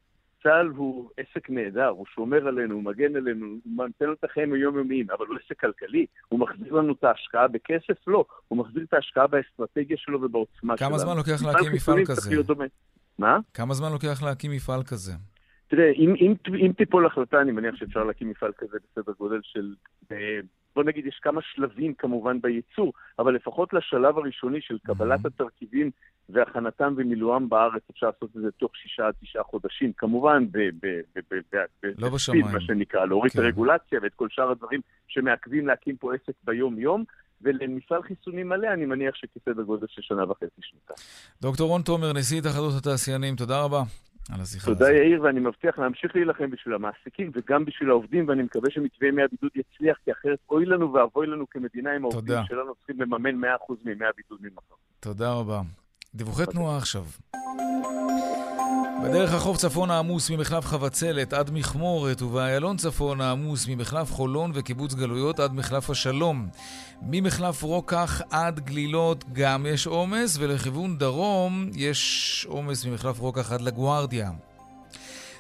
צה"ל 0.43 0.67
הוא 0.67 1.09
עסק 1.17 1.49
נהדר, 1.49 1.87
הוא 1.87 2.05
שומר 2.05 2.47
עלינו, 2.47 2.75
הוא 2.75 2.83
מגן 2.83 3.15
עלינו, 3.15 3.45
הוא 3.45 3.85
נותן 3.85 4.05
לנו 4.05 4.13
את 4.13 4.23
החיים 4.23 4.53
היומיומיים, 4.53 5.07
אבל 5.11 5.25
הוא 5.25 5.37
עסק 5.45 5.59
כלכלי. 5.59 6.05
הוא 6.27 6.39
מחזיר 6.39 6.73
לנו 6.73 6.93
את 6.93 7.03
ההשקעה 7.03 7.47
בכסף? 7.47 8.07
לא. 8.07 8.25
הוא 8.47 8.57
מחזיר 8.57 8.83
את 8.83 8.93
ההשקעה 8.93 9.27
באסטרטגיה 9.27 9.97
שלו 9.97 10.21
ובעוצמה 10.21 10.77
שלנו. 10.77 10.89
כמה 10.89 10.97
זמן 10.97 11.17
לוקח 11.17 11.43
להקים 11.45 11.71
מפעל 11.73 12.05
כזה? 12.05 12.35
מה? 13.19 13.38
כמה 13.53 13.73
זמן 13.73 13.91
לוקח 13.91 14.23
להקים 14.23 14.51
מפעל 14.51 14.84
כזה? 14.84 15.13
תראה, 15.67 15.91
אם, 15.91 16.13
אם, 16.15 16.34
אם 16.65 16.71
תיפול 16.77 17.06
החלטה, 17.06 17.41
אני 17.41 17.51
מניח 17.51 17.75
שאפשר 17.75 18.03
להקים 18.03 18.30
מפעל 18.30 18.51
כזה 18.58 18.77
בסדר 18.91 19.12
גודל 19.19 19.39
של... 19.43 19.73
אה, 20.12 20.39
בוא 20.75 20.84
נגיד, 20.84 21.06
יש 21.06 21.19
כמה 21.21 21.41
שלבים 21.43 21.93
כמובן 21.93 22.41
בייצור, 22.41 22.93
אבל 23.19 23.36
לפחות 23.36 23.73
לשלב 23.73 24.17
הראשוני 24.17 24.62
של 24.62 24.77
קבלת 24.84 25.19
mm-hmm. 25.19 25.27
התרכיבים 25.27 25.91
והכנתם 26.30 26.93
ומילואם 26.97 27.49
בארץ, 27.49 27.82
אפשר 27.91 28.06
לעשות 28.08 28.30
את 28.36 28.41
זה 28.41 28.51
תוך 28.51 28.75
שישה 28.75 29.08
עד 29.08 29.13
תשעה 29.21 29.43
חודשים. 29.43 29.91
כמובן, 29.97 30.45
ב... 30.51 30.58
ב, 30.58 30.88
ב, 31.15 31.19
ב, 31.32 31.36
ב 31.53 31.88
לא 31.97 32.10
בשמיים. 32.10 32.45
מה 32.53 32.62
שנקרא, 32.62 33.06
להוריד 33.06 33.32
כן. 33.32 33.39
את 33.39 33.43
הרגולציה 33.43 33.99
ואת 34.03 34.13
כל 34.13 34.27
שאר 34.30 34.51
הדברים 34.51 34.82
שמעכבים 35.08 35.67
להקים 35.67 35.97
פה 35.97 36.13
עסק 36.13 36.34
ביום-יום. 36.43 37.03
ולמפעל 37.41 38.04
חיסונים 38.04 38.50
מלא, 38.50 38.73
אני 38.73 38.86
מניח 38.86 39.15
שכסדר 39.15 39.63
גודל 39.63 39.88
של 39.89 40.02
שנה 40.02 40.32
וחצי 40.32 40.62
שנתיים. 40.62 40.97
דוקטור 41.41 41.69
רון 41.69 41.82
תומר, 41.82 42.13
נשיא 42.13 42.38
התאחדות 42.38 42.73
התעשיינים, 42.78 43.36
תודה 43.36 43.63
רבה 43.63 43.84
על 44.34 44.41
השיחה 44.41 44.71
הזאת. 44.71 44.80
תודה 44.80 44.93
יאיר, 44.93 45.21
ואני 45.21 45.39
מבטיח 45.39 45.80
להמשיך 45.80 46.15
להילחם 46.15 46.52
בשביל 46.52 46.73
המעסיקים 46.73 47.32
וגם 47.36 47.65
בשביל 47.65 47.89
העובדים, 47.89 48.28
ואני 48.28 48.43
מקווה 48.43 48.71
שמתווה 48.71 49.08
ימי 49.08 49.23
הבידוד 49.23 49.52
יצליח, 49.56 49.97
כי 50.06 50.12
אחרת 50.12 50.39
אוי 50.50 50.65
לנו 50.65 50.93
ואבוי 50.93 51.28
לנו 51.28 51.50
כמדינה 51.50 51.91
עם 51.91 52.04
העובדים. 52.04 52.38
שלנו 52.47 52.76
צריכים 52.76 53.02
לממן 53.02 53.43
100% 53.43 53.47
מימי 53.86 54.06
הבידוד 54.06 54.39
ממחר. 54.41 54.76
תודה 55.00 55.34
רבה. 55.34 55.62
דיווחי 56.15 56.45
תנועה 56.45 56.78
עכשיו. 56.78 57.04
בדרך 59.03 59.33
החוף 59.33 59.57
צפון 59.57 59.91
העמוס 59.91 60.29
ממחלף 60.29 60.65
חבצלת 60.65 61.33
עד 61.33 61.51
מכמורת 61.51 62.21
ובאיילון 62.21 62.77
צפון 62.77 63.21
העמוס 63.21 63.67
ממחלף 63.67 64.12
חולון 64.12 64.51
וקיבוץ 64.53 64.93
גלויות 64.93 65.39
עד 65.39 65.53
מחלף 65.53 65.89
השלום. 65.89 66.47
ממחלף 67.01 67.63
רוקח 67.63 68.21
עד 68.29 68.60
גלילות 68.60 69.23
גם 69.33 69.65
יש 69.65 69.88
עומס 69.88 70.38
ולכיוון 70.39 70.97
דרום 70.97 71.69
יש 71.75 72.45
עומס 72.49 72.86
ממחלף 72.86 73.19
רוקח 73.19 73.51
עד 73.51 73.62
לגוארדיה. 73.62 74.31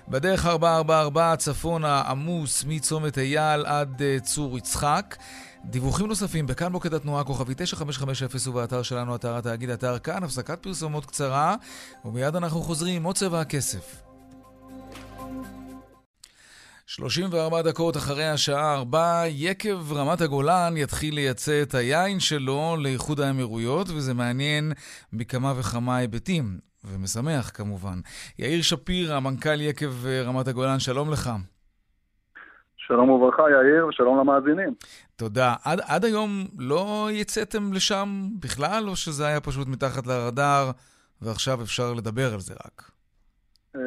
בדרך 0.07 0.45
444 0.45 1.35
צפונה 1.35 2.01
עמוס 2.01 2.63
מצומת 2.67 3.17
אייל 3.17 3.65
עד 3.65 4.01
uh, 4.01 4.23
צור 4.23 4.57
יצחק. 4.57 5.15
דיווחים 5.69 6.07
נוספים 6.07 6.47
בכאן 6.47 6.71
מוקד 6.71 6.93
התנועה 6.93 7.23
כוכבי 7.23 7.53
9550 7.57 8.51
ובאתר 8.51 8.83
שלנו, 8.83 9.15
אתר 9.15 9.37
התאגיד, 9.37 9.69
אתר 9.69 9.99
כאן, 9.99 10.23
הפסקת 10.23 10.59
פרסומות 10.63 11.05
קצרה, 11.05 11.55
ומיד 12.05 12.35
אנחנו 12.35 12.61
חוזרים 12.61 12.95
עם 12.95 13.03
עוד 13.03 13.15
צבע 13.15 13.41
הכסף. 13.41 14.03
34 16.85 17.61
דקות 17.61 17.97
אחרי 17.97 18.27
השעה 18.27 18.73
4, 18.73 19.23
יקב 19.27 19.91
רמת 19.91 20.21
הגולן 20.21 20.73
יתחיל 20.77 21.15
לייצא 21.15 21.61
את 21.61 21.75
היין 21.75 22.19
שלו 22.19 22.75
לאיחוד 22.79 23.19
האמירויות, 23.19 23.89
וזה 23.89 24.13
מעניין 24.13 24.71
מכמה 25.13 25.53
וכמה 25.57 25.97
היבטים, 25.97 26.59
ומשמח 26.83 27.51
כמובן. 27.53 27.99
יאיר 28.39 28.61
שפירא, 28.61 29.19
מנכ"ל 29.19 29.61
יקב 29.61 30.05
רמת 30.05 30.47
הגולן, 30.47 30.79
שלום 30.79 31.11
לך. 31.11 31.31
שלום 32.87 33.09
וברכה, 33.09 33.43
יאיר, 33.51 33.87
ושלום 33.87 34.19
למאזינים. 34.19 34.73
תודה. 35.15 35.53
עד, 35.65 35.79
עד 35.87 36.05
היום 36.05 36.29
לא 36.59 37.07
יצאתם 37.11 37.73
לשם 37.73 38.07
בכלל, 38.39 38.83
או 38.87 38.95
שזה 38.95 39.27
היה 39.27 39.41
פשוט 39.41 39.67
מתחת 39.67 40.07
לרדאר, 40.07 40.71
ועכשיו 41.21 41.61
אפשר 41.61 41.93
לדבר 41.97 42.33
על 42.33 42.39
זה 42.39 42.53
רק? 42.53 42.91
אה, 43.75 43.81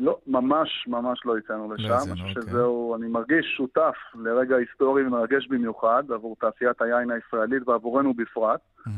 לא, 0.00 0.18
ממש 0.26 0.84
ממש 0.88 1.20
לא 1.24 1.38
יצאנו 1.38 1.68
לא 1.68 1.74
לשם. 1.74 1.88
לא 1.88 1.94
יצאנו, 1.94 2.28
אוקיי. 2.28 2.42
שזהו, 2.42 2.96
אני 2.96 3.08
מרגיש 3.08 3.54
שותף 3.56 3.94
לרגע 4.14 4.56
היסטורי 4.56 5.06
ומרגש 5.06 5.48
במיוחד 5.48 6.02
עבור 6.14 6.36
תעשיית 6.40 6.82
היין 6.82 7.10
הישראלית 7.10 7.68
ועבורנו 7.68 8.14
בפרט. 8.14 8.60
Mm-hmm. 8.86 8.92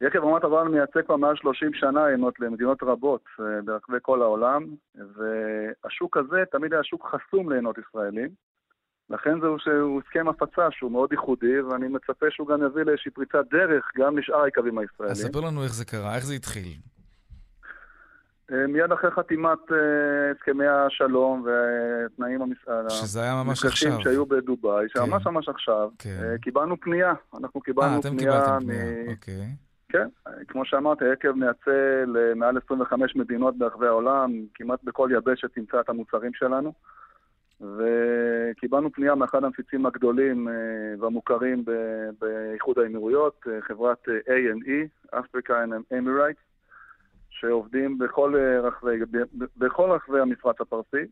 יקב 0.00 0.24
רמת 0.24 0.44
הגולן 0.44 0.68
מייצג 0.68 1.04
כבר 1.06 1.16
מעל 1.16 1.36
30 1.36 1.74
שנה 1.74 2.06
עינות 2.06 2.40
למדינות 2.40 2.82
רבות 2.82 3.24
אה, 3.40 3.62
ברחבי 3.64 3.96
כל 4.02 4.22
העולם, 4.22 4.66
והשוק 4.94 6.16
הזה 6.16 6.44
תמיד 6.52 6.72
היה 6.72 6.84
שוק 6.84 7.08
חסום 7.14 7.52
לעינות 7.52 7.76
ישראלים. 7.78 8.28
לכן 9.10 9.40
זהו 9.40 9.58
שהוא 9.58 10.00
הסכם 10.04 10.28
הפצה 10.28 10.68
שהוא 10.70 10.92
מאוד 10.92 11.12
ייחודי, 11.12 11.60
ואני 11.60 11.88
מצפה 11.88 12.26
שהוא 12.30 12.48
גם 12.48 12.62
יביא 12.66 12.82
לאיזושהי 12.82 13.10
פריצת 13.10 13.44
דרך 13.50 13.90
גם 13.96 14.18
לשאר 14.18 14.42
היקבים 14.42 14.78
הישראלים. 14.78 15.12
אז 15.12 15.22
ספר 15.22 15.40
לנו 15.40 15.64
איך 15.64 15.74
זה 15.74 15.84
קרה, 15.84 16.16
איך 16.16 16.24
זה 16.24 16.34
התחיל. 16.34 16.72
אה, 18.52 18.66
מיד 18.66 18.92
אחרי 18.92 19.10
חתימת 19.10 19.58
אה, 19.72 20.30
הסכמי 20.30 20.66
השלום 20.66 21.46
ותנאים 21.46 22.40
שזה 22.88 23.22
היה 23.22 23.42
ממש 23.44 23.64
עכשיו. 23.64 24.00
שהיו 24.00 24.26
בדובאי, 24.26 24.86
שממש 24.88 25.22
כן. 25.22 25.30
ממש 25.30 25.48
עכשיו, 25.48 25.90
כן. 25.98 26.18
אה, 26.22 26.38
קיבלנו 26.38 26.80
פנייה. 26.80 27.12
אנחנו 27.40 27.60
קיבלנו 27.60 28.02
פנייה... 28.02 28.32
אה, 28.32 28.38
אתם 28.38 28.48
קיבלתם 28.48 28.66
פנייה, 28.66 29.12
אוקיי. 29.12 29.56
כן, 29.88 30.08
כמו 30.48 30.64
שאמרתי, 30.64 31.04
היקב 31.04 31.32
מייצא 31.32 32.04
למעל 32.06 32.58
25 32.64 33.16
מדינות 33.16 33.58
ברחבי 33.58 33.86
העולם, 33.86 34.32
כמעט 34.54 34.84
בכל 34.84 35.08
יבשת 35.12 35.54
תמצא 35.54 35.80
את 35.80 35.88
המוצרים 35.88 36.34
שלנו. 36.34 36.72
וקיבלנו 37.60 38.92
פנייה 38.92 39.14
מאחד 39.14 39.44
המפיצים 39.44 39.86
הגדולים 39.86 40.48
והמוכרים 41.00 41.64
באיחוד 42.20 42.78
האמירויות, 42.78 43.44
חברת 43.60 44.08
A&E, 44.08 45.14
Africa 45.14 45.50
and 45.50 45.94
Emirates, 45.94 46.56
שעובדים 47.40 47.98
בכל 47.98 48.34
אה, 48.36 48.68
רחבי, 48.68 48.98
בכל 49.56 49.90
רחבי 49.90 50.20
המפרץ 50.20 50.56
הפרסי, 50.60 51.06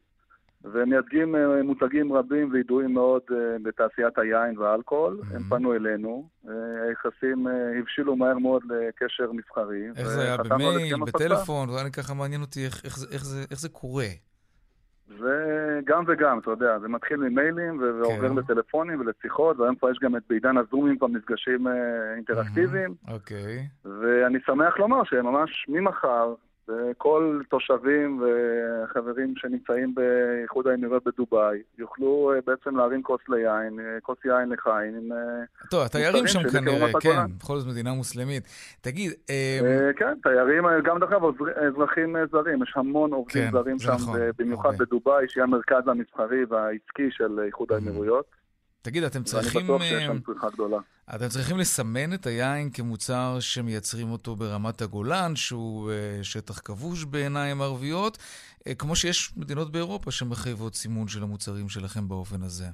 ומייצגים 0.64 1.36
אה, 1.36 1.62
מותגים 1.62 2.12
רבים 2.12 2.52
וידועים 2.52 2.94
מאוד 2.94 3.22
אה, 3.32 3.36
בתעשיית 3.62 4.18
היין 4.18 4.58
והאלכוהול. 4.58 5.20
Mm-hmm. 5.20 5.36
הם 5.36 5.42
פנו 5.48 5.74
אלינו, 5.74 6.28
היחסים 6.88 7.46
הבשילו 7.80 8.16
מהר 8.16 8.38
מאוד 8.38 8.62
לקשר 8.64 9.32
מסחרי. 9.32 9.88
איך 9.96 10.08
זה 10.08 10.22
היה, 10.22 10.36
במייל, 10.36 10.96
בטלפון? 11.06 11.68
זה 11.70 11.80
היה 11.80 11.90
ככה 11.90 12.14
מעניין 12.14 12.40
אותי 12.40 12.64
איך, 12.64 12.84
איך, 12.84 12.98
איך, 13.12 13.24
זה, 13.24 13.44
איך 13.50 13.60
זה 13.60 13.68
קורה. 13.68 14.06
זה 15.08 15.80
גם 15.84 16.04
וגם, 16.06 16.38
אתה 16.38 16.50
יודע, 16.50 16.78
זה 16.78 16.88
מתחיל 16.88 17.16
ממיילים 17.16 17.80
ועובר 17.80 18.28
כן. 18.28 18.34
לטלפונים 18.34 19.00
ולשיחות, 19.00 19.58
והיום 19.58 19.74
כבר 19.74 19.90
יש 19.90 19.98
גם 20.02 20.16
את 20.16 20.22
בעידן 20.28 20.56
הזומים 20.56 20.98
כבר 20.98 21.06
מפגשים 21.06 21.66
אה, 21.66 22.14
אינטראקטיביים. 22.16 22.94
אוקיי. 23.08 23.66
ואני 23.84 24.38
שמח 24.46 24.78
לומר 24.78 25.04
שממש 25.04 25.66
ממחר 25.68 26.34
וכל 26.68 27.40
תושבים 27.48 28.22
וחברים 28.22 29.34
שנמצאים 29.36 29.94
באיחוד 29.94 30.66
האמירויות 30.66 31.04
בדובאי 31.04 31.58
יוכלו 31.78 32.32
אה, 32.34 32.38
בעצם 32.46 32.76
להרים 32.76 33.02
כוס 33.02 33.20
ליין, 33.28 33.80
אה, 33.80 34.00
כוס 34.02 34.18
יין 34.24 34.48
לחיים 34.48 34.94
עם... 34.94 35.12
אה, 35.12 35.68
טוב, 35.70 35.82
התיירים 35.82 36.26
שם 36.26 36.40
כנראה, 36.52 37.00
כן, 37.00 37.26
בכל 37.38 37.58
זאת 37.58 37.68
מדינה 37.68 37.92
מוסלמית. 37.92 38.44
תגיד... 38.80 39.12
כן, 39.96 40.14
תיירים, 40.22 40.64
גם 40.84 40.98
דרך 40.98 41.12
אגב 41.12 41.22
אזרחים 41.68 42.16
זרים, 42.32 42.62
יש 42.62 42.72
המון 42.76 43.12
עובדים 43.12 43.42
כן, 43.42 43.50
זרים 43.52 43.78
שם, 43.78 43.92
נכון, 43.92 44.20
במיוחד 44.38 44.78
בדובאי, 44.78 45.28
שהיא 45.28 45.42
המרכז 45.42 45.88
המסחרי 45.88 46.44
והעסקי 46.48 47.10
של 47.10 47.40
איחוד 47.46 47.72
האמירויות. 47.72 48.43
תגיד, 48.84 49.04
אתם 49.04 49.22
צריכים... 49.22 49.56
ואני 49.56 49.64
בטוח 49.64 49.82
שיש 49.82 50.04
שם 50.04 50.20
צריכה 50.20 50.50
גדולה. 50.50 50.78
אתם 51.14 51.28
צריכים 51.28 51.58
לסמן 51.58 52.14
את 52.14 52.26
היין 52.26 52.70
כמוצר 52.70 53.36
שמייצרים 53.40 54.10
אותו 54.10 54.36
ברמת 54.36 54.82
הגולן, 54.82 55.36
שהוא 55.36 55.90
uh, 55.90 56.24
שטח 56.24 56.60
כבוש 56.64 57.04
בעיניים 57.04 57.62
ערביות, 57.62 58.16
uh, 58.16 58.74
כמו 58.78 58.96
שיש 58.96 59.36
מדינות 59.36 59.72
באירופה 59.72 60.10
שמחייבות 60.10 60.74
סימון 60.74 61.08
של 61.08 61.22
המוצרים 61.22 61.68
שלכם 61.68 62.08
באופן 62.08 62.42
הזה. 62.42 62.64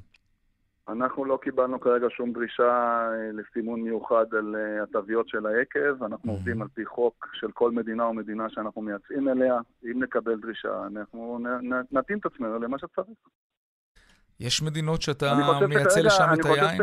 אנחנו 0.88 1.24
לא 1.24 1.38
קיבלנו 1.42 1.80
כרגע 1.80 2.06
שום 2.10 2.32
דרישה 2.32 3.00
לסימון 3.32 3.80
מיוחד 3.82 4.24
על 4.38 4.56
התוויות 4.82 5.28
של 5.28 5.46
היקב. 5.46 6.02
אנחנו 6.04 6.28
mm-hmm. 6.28 6.36
עובדים 6.36 6.62
על 6.62 6.68
פי 6.74 6.86
חוק 6.86 7.26
של 7.32 7.50
כל 7.50 7.70
מדינה 7.70 8.04
או 8.04 8.14
מדינה 8.14 8.50
שאנחנו 8.50 8.82
מייצאים 8.82 9.28
אליה. 9.28 9.58
אם 9.84 10.02
נקבל 10.02 10.40
דרישה, 10.40 10.86
אנחנו 10.86 11.38
נתאים 11.92 12.18
את 12.18 12.26
עצמנו 12.26 12.58
למה 12.58 12.78
שצריך. 12.78 13.18
יש 14.40 14.62
מדינות 14.62 15.02
שאתה 15.02 15.34
מייצא 15.68 16.00
לשם 16.00 16.28
את 16.40 16.44
היין? 16.46 16.80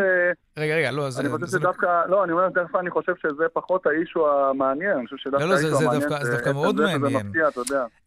רגע, 0.57 0.75
רגע, 0.75 0.91
לא, 0.91 1.09
זה... 1.09 1.21
אני 1.21 1.29
חושב 1.29 1.47
שדווקא, 1.47 1.87
לא, 2.09 2.23
אני 2.23 2.31
אומר, 2.31 2.49
דווקא 2.49 2.77
אני 2.77 2.89
חושב 2.89 3.13
שזה 3.21 3.43
פחות 3.53 3.85
האישו 3.85 4.29
המעניין, 4.29 4.97
אני 4.97 5.05
חושב 5.05 5.17
שדווקא 5.17 5.43
לא, 5.43 5.49
לא, 5.49 5.57
זה 5.57 5.69
דווקא, 5.99 6.23
זה 6.23 6.31
דווקא 6.31 6.49
מאוד 6.49 6.75
מעניין. 6.75 7.31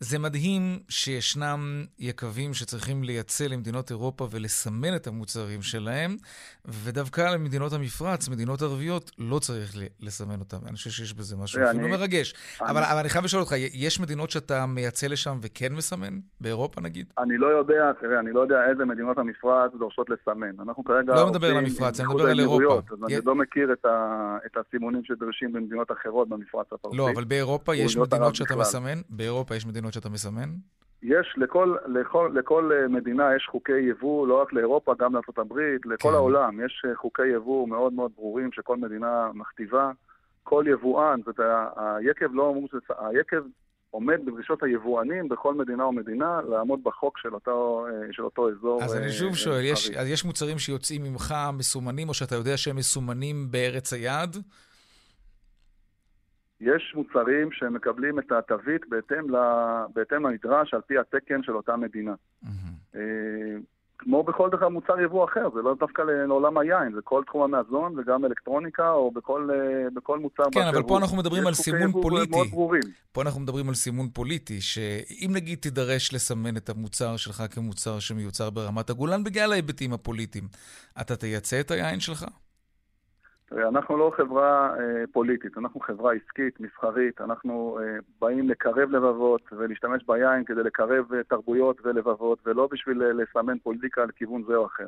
זה 0.00 0.18
מדהים 0.18 0.78
שישנם 0.88 1.84
יקבים 1.98 2.54
שצריכים 2.54 3.04
לייצא 3.04 3.44
למדינות 3.44 3.90
אירופה 3.90 4.28
ולסמן 4.30 4.96
את 4.96 5.06
המוצרים 5.06 5.62
שלהם, 5.62 6.16
ודווקא 6.64 7.20
למדינות 7.20 7.72
המפרץ, 7.72 8.28
מדינות 8.28 8.62
ערביות, 8.62 9.10
לא 9.18 9.38
צריך 9.38 9.74
לסמן 10.00 10.40
אותם. 10.40 10.58
אני 10.66 10.76
חושב 10.76 10.90
שיש 10.90 11.14
בזה 11.14 11.36
משהו 11.36 11.62
אפילו 11.70 11.88
מרגש. 11.88 12.34
אבל 12.60 12.82
אני 13.00 13.08
חייב 13.08 13.24
לשאול 13.24 13.42
אותך, 13.42 13.52
יש 13.56 14.00
מדינות 14.00 14.30
שאתה 14.30 14.66
מייצא 14.66 15.06
לשם 15.06 15.38
וכן 15.42 15.72
מסמן? 15.72 16.18
באירופה 16.40 16.80
נגיד? 16.80 17.12
אני 17.18 17.36
לא 17.36 17.46
יודע, 17.46 17.92
תראה, 18.00 18.20
אני 18.20 18.32
לא 18.32 18.40
יודע 18.40 18.56
איזה 18.70 18.84
מדינות 18.84 19.18
המפרץ 19.18 19.72
דורשות 19.78 20.10
לסמן. 20.10 20.60
אנחנו 20.60 20.84
כרגע... 20.84 21.14
לא 21.14 21.30
מדבר 21.30 21.50
על 21.50 21.56
המפרץ, 21.56 22.00
אני 22.00 22.08
מדבר 22.08 22.30
על 22.30 22.39
אירופה. 22.40 22.82
אז 22.92 23.04
אני 23.04 23.14
לא 23.26 23.34
מכיר 23.34 23.72
את, 23.72 24.56
הסימונים 24.56 25.04
שדורשים 25.04 25.52
במדינות 25.52 25.92
אחרות 25.92 26.28
במפרץ 26.28 26.72
הפרסי. 26.72 26.96
לא, 26.96 27.10
אבל 27.10 27.24
באירופה 27.24 27.76
יש 27.76 27.96
מדינות 27.96 28.34
שאתה. 28.34 28.56
מסמן? 28.56 28.98
באירופה 29.08 29.54
יש 29.54 29.66
מדינות 29.66 29.92
שאתה 29.92 30.08
מסמן? 30.08 30.48
יש, 31.02 31.34
לכל, 31.36 31.76
לכל, 31.86 32.30
לכל 32.34 32.70
אה, 32.72 32.88
מדינה 32.88 33.36
יש 33.36 33.46
חוקי 33.50 33.78
יבוא, 33.78 34.26
לא 34.26 34.42
רק 34.42 34.52
לאירופה, 34.52 34.94
גם 34.98 35.14
לארה"ב, 35.14 35.58
לכל 35.84 36.08
כן. 36.08 36.14
העולם. 36.14 36.64
יש 36.64 36.82
אה, 36.88 36.96
חוקי 36.96 37.26
יבוא 37.26 37.68
מאוד 37.68 37.92
מאוד 37.92 38.12
ברורים 38.16 38.52
שכל 38.52 38.76
מדינה 38.76 39.30
מכתיבה. 39.34 39.90
כל 40.42 40.64
יבואן, 40.68 41.20
זאת 41.26 41.38
אומרת, 41.38 41.72
היקב 41.76 42.34
לא 42.34 42.50
אמור, 42.50 42.68
היקב 42.98 43.42
עומד 43.90 44.20
בדרישות 44.24 44.62
היבואנים 44.62 45.28
בכל 45.28 45.54
מדינה 45.54 45.86
ומדינה 45.86 46.40
לעמוד 46.48 46.80
בחוק 46.84 47.18
של 47.18 47.34
אותו, 47.34 47.86
אה, 47.86 48.12
של 48.12 48.24
אותו 48.24 48.50
אזור. 48.50 48.82
אז 48.82 48.96
אני 48.96 49.12
שוב 49.12 49.34
שואל, 49.34 49.64
יש, 49.64 49.90
אז 49.90 50.08
יש 50.08 50.24
מוצרים 50.24 50.58
שיוצאים 50.58 51.02
ממך 51.02 51.34
מסומנים, 51.52 52.08
או 52.08 52.14
שאתה 52.14 52.34
יודע 52.34 52.56
שהם 52.56 52.76
מסומנים 52.76 53.50
בארץ 53.50 53.92
היעד? 53.92 54.36
יש 56.60 56.92
מוצרים 56.94 57.52
שמקבלים 57.52 58.18
את 58.18 58.32
התווית 58.32 58.88
בהתאם, 58.88 59.30
ל... 59.30 59.36
בהתאם 59.94 60.26
לנדרש 60.26 60.74
על 60.74 60.80
פי 60.80 60.98
התקן 60.98 61.42
של 61.42 61.56
אותה 61.56 61.76
מדינה. 61.76 62.14
Mm-hmm. 62.44 62.96
כמו 64.02 64.22
בכל 64.22 64.50
דבר 64.50 64.68
מוצר 64.68 65.00
יבוא 65.00 65.24
אחר, 65.24 65.48
זה 65.54 65.62
לא 65.62 65.74
דווקא 65.80 66.02
לעולם 66.02 66.58
היין, 66.58 66.92
זה 66.94 67.00
כל 67.04 67.22
תחום 67.26 67.54
המזון 67.54 67.98
וגם 67.98 68.24
אלקטרוניקה 68.24 68.90
או 68.90 69.10
בכל, 69.10 69.48
בכל 69.94 70.18
מוצר 70.18 70.42
כן, 70.52 70.66
אבל 70.66 70.82
פה 70.82 70.98
אנחנו 70.98 71.16
מדברים 71.16 71.46
על 71.46 71.54
סימון 71.54 71.92
פוליטי. 72.02 72.50
פה 73.12 73.22
אנחנו 73.22 73.40
מדברים 73.40 73.68
על 73.68 73.74
סימון 73.74 74.08
פוליטי, 74.08 74.60
שאם 74.60 75.30
נגיד 75.32 75.58
תידרש 75.58 76.14
לסמן 76.14 76.56
את 76.56 76.68
המוצר 76.68 77.16
שלך 77.16 77.42
כמוצר 77.50 77.98
שמיוצר 77.98 78.50
ברמת 78.50 78.90
הגולן 78.90 79.24
בגלל 79.24 79.52
ההיבטים 79.52 79.92
הפוליטיים, 79.92 80.44
אתה 81.00 81.16
תייצא 81.16 81.60
את 81.60 81.70
היין 81.70 82.00
שלך? 82.00 82.26
אנחנו 83.52 83.96
לא 83.96 84.12
חברה 84.16 84.74
אה, 84.78 85.04
פוליטית, 85.12 85.58
אנחנו 85.58 85.80
חברה 85.80 86.12
עסקית, 86.12 86.60
מסחרית, 86.60 87.20
אנחנו 87.20 87.78
אה, 87.82 87.98
באים 88.20 88.48
לקרב 88.48 88.90
לבבות 88.90 89.40
ולהשתמש 89.52 90.02
ביין 90.06 90.44
כדי 90.44 90.62
לקרב 90.62 91.12
אה, 91.14 91.22
תרבויות 91.22 91.76
ולבבות, 91.84 92.38
ולא 92.46 92.68
בשביל 92.72 93.02
אה, 93.02 93.12
לסמן 93.12 93.58
פוליטיקה 93.58 94.04
לכיוון 94.04 94.42
זה 94.48 94.56
או 94.56 94.66
אחר. 94.66 94.86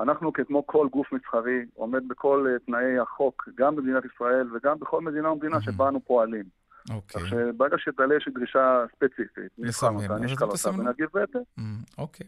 אנחנו, 0.00 0.32
כמו 0.32 0.66
כל 0.66 0.88
גוף 0.92 1.12
מסחרי, 1.12 1.64
עומד 1.74 2.08
בכל 2.08 2.46
אה, 2.50 2.58
תנאי 2.58 2.98
החוק, 2.98 3.48
גם 3.54 3.76
במדינת 3.76 4.04
ישראל 4.14 4.48
וגם 4.54 4.78
בכל 4.78 5.00
מדינה 5.00 5.32
ומדינה 5.32 5.60
שבה 5.60 5.88
אנו 5.88 6.00
פועלים. 6.00 6.44
אוקיי. 6.90 7.20
כך 7.22 7.28
שברגע 7.28 7.76
שתעלה 7.78 8.14
איזושהי 8.14 8.32
דרישה 8.32 8.84
ספציפית, 8.96 9.52
נבחן 9.58 9.94
אותה, 9.94 10.14
נשקל 10.14 10.44
אותה 10.44 10.70
ונגיב 10.70 11.08
בהתאם. 11.14 11.40
אוקיי. 11.98 12.26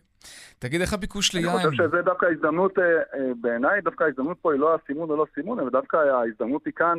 תגיד, 0.59 0.81
איך 0.81 0.93
הביקוש 0.93 1.35
ליין? 1.35 1.49
אני 1.49 1.71
חושב 1.71 1.89
שזה 1.89 2.03
דווקא 2.03 2.27
ההזדמנות, 2.27 2.79
אה, 2.79 2.85
אה, 2.85 3.33
בעיניי 3.41 3.81
דווקא 3.81 4.05
ההזדמנות 4.05 4.39
פה 4.43 4.53
היא 4.53 4.61
לא 4.61 4.75
הסימון 4.75 5.11
או 5.11 5.17
לא 5.17 5.27
סימון, 5.35 5.61
אבל 5.61 5.71
דווקא 5.71 5.97
ההזדמנות 5.97 6.67
היא 6.67 6.73
כאן 6.77 6.99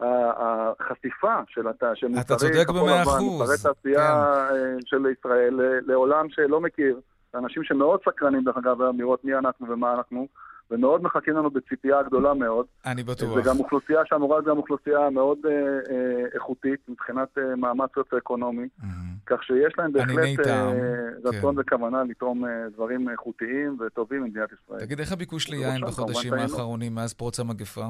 החשיפה 0.00 1.34
של 1.46 1.62
מוצרי 2.08 2.64
כחול 2.64 2.90
לבן, 2.90 3.18
מוצרי 3.20 3.56
תעשייה 3.62 4.06
כן. 4.50 4.54
אה, 4.54 4.76
של 4.84 5.06
ישראל 5.18 5.60
לעולם 5.86 6.30
שלא 6.30 6.60
מכיר, 6.60 7.00
אנשים 7.34 7.64
שמאוד 7.64 8.00
סקרנים 8.08 8.44
דרך 8.44 8.56
אגב 8.56 8.76
לראות 8.98 9.24
מי 9.24 9.34
אנחנו 9.34 9.68
ומה 9.68 9.94
אנחנו. 9.94 10.28
ומאוד 10.70 11.02
מחכים 11.02 11.36
לנו 11.36 11.50
בציפייה 11.50 12.02
גדולה 12.02 12.34
מאוד. 12.34 12.66
אני 12.86 13.02
בטוח. 13.02 13.36
וגם 13.36 13.58
אוכלוסייה 13.58 14.00
שאמורה 14.04 14.36
להיות 14.36 14.46
גם 14.48 14.56
אוכלוסייה 14.56 15.10
מאוד 15.10 15.38
אה, 15.46 15.50
אה, 15.52 16.26
איכותית 16.34 16.80
מבחינת 16.88 17.28
אה, 17.38 17.56
מעמד 17.56 17.86
סוציו-אקונומי, 17.94 18.68
mm-hmm. 18.80 18.84
כך 19.26 19.44
שיש 19.44 19.74
להם 19.78 19.92
בהחלט 19.92 20.46
אה, 20.46 20.72
רצון 21.24 21.54
כן. 21.54 21.60
וכוונה 21.60 22.02
לתרום 22.04 22.44
אה, 22.44 22.50
דברים 22.74 23.08
איכותיים 23.08 23.78
וטובים 23.80 24.22
במדינת 24.22 24.48
ישראל. 24.52 24.80
תגיד, 24.80 25.00
איך 25.00 25.12
הביקוש 25.12 25.48
ליין 25.48 25.80
בחודשים 25.86 26.32
האחרונים 26.32 26.94
מאז 26.94 27.14
פרוץ 27.14 27.40
המגפה? 27.40 27.86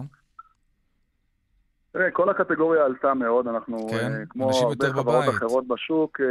תראה, 1.93 2.11
כל 2.11 2.31
הקטגוריה 2.31 2.85
עלתה 2.85 3.15
מאוד, 3.15 3.49
אנחנו, 3.49 3.89
כן, 3.89 4.23
uh, 4.23 4.27
כמו 4.29 4.51
הרבה 4.51 4.93
חברות 4.93 5.25
אחרות 5.29 5.67
בשוק, 5.67 6.21
uh, 6.21 6.25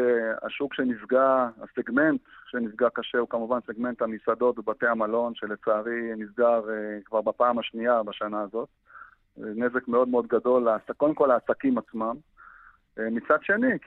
השוק 0.46 0.74
שנפגע, 0.74 1.48
הסגמנט 1.62 2.22
שנפגע 2.46 2.88
קשה 2.94 3.18
הוא 3.18 3.30
כמובן 3.30 3.60
סגמנט 3.68 4.02
המסעדות 4.02 4.60
ובתי 4.60 4.88
המלון, 4.88 5.36
שלצערי 5.36 6.12
נסגר 6.18 6.62
uh, 6.68 7.06
כבר 7.06 7.22
בפעם 7.22 7.60
השנייה 7.60 8.04
בשנה 8.04 8.42
הזאת. 8.42 8.70
נזק 9.38 9.88
מאוד 9.88 10.08
מאוד 10.08 10.28
גדול, 10.28 10.68
קודם 10.98 11.16
כל 11.16 11.28
לעסקים 11.28 11.78
עצמם. 11.78 12.16
מצד 12.98 13.38
שני, 13.42 13.78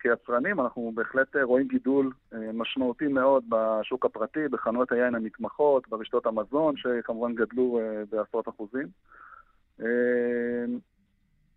כיצרנים, 0.00 0.60
אנחנו 0.60 0.92
בהחלט 0.94 1.36
רואים 1.42 1.68
גידול 1.68 2.12
משמעותי 2.32 3.06
מאוד 3.06 3.44
בשוק 3.48 4.04
הפרטי, 4.06 4.48
בחנויות 4.48 4.92
היין 4.92 5.14
המתמחות, 5.14 5.88
ברשתות 5.88 6.26
המזון, 6.26 6.74
שכמובן 6.76 7.34
גדלו 7.34 7.80
בעשרות 8.10 8.48
אחוזים. 8.48 8.86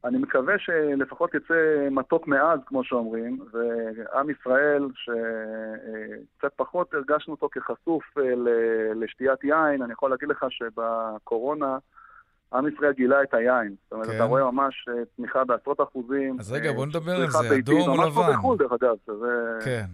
אני 0.06 0.18
מקווה 0.18 0.54
שלפחות 0.60 1.34
יצא 1.34 1.88
מתוק 1.92 2.28
מעז, 2.28 2.60
כמו 2.66 2.84
שאומרים, 2.84 3.40
ועם 3.52 4.30
ישראל, 4.30 4.88
שקצת 4.94 6.54
פחות 6.56 6.94
הרגשנו 6.94 7.34
אותו 7.34 7.50
כחשוף 7.52 8.04
לשתיית 8.96 9.44
יין, 9.44 9.82
אני 9.82 9.94
יכול 9.94 10.10
להגיד 10.10 10.30
לך 10.30 10.46
שבקורונה 10.50 11.78
עם 12.54 12.68
ישראל 12.68 12.92
גילה 12.92 13.24
את 13.24 13.34
היין. 13.34 13.76
זאת 13.84 13.92
אומרת, 13.94 14.08
כן. 14.08 14.16
אתה 14.16 14.24
רואה 14.24 14.52
ממש 14.52 14.90
תמיכה 15.16 15.44
בעשרות 15.44 15.82
אחוזים. 15.82 16.38
אז 16.40 16.52
רגע, 16.52 16.72
בוא 16.72 16.86
נדבר 16.86 17.12
על 17.12 17.28
זה, 17.28 17.56
אדום 17.60 17.82
או 17.90 17.94
לבן. 17.94 18.04
ממש 18.04 18.14
כמו 18.14 18.34
בחו"ל, 18.34 18.58
דרך 18.58 18.72
אגב. 18.72 18.96
שזה... 19.06 19.60
כן. 19.66 19.86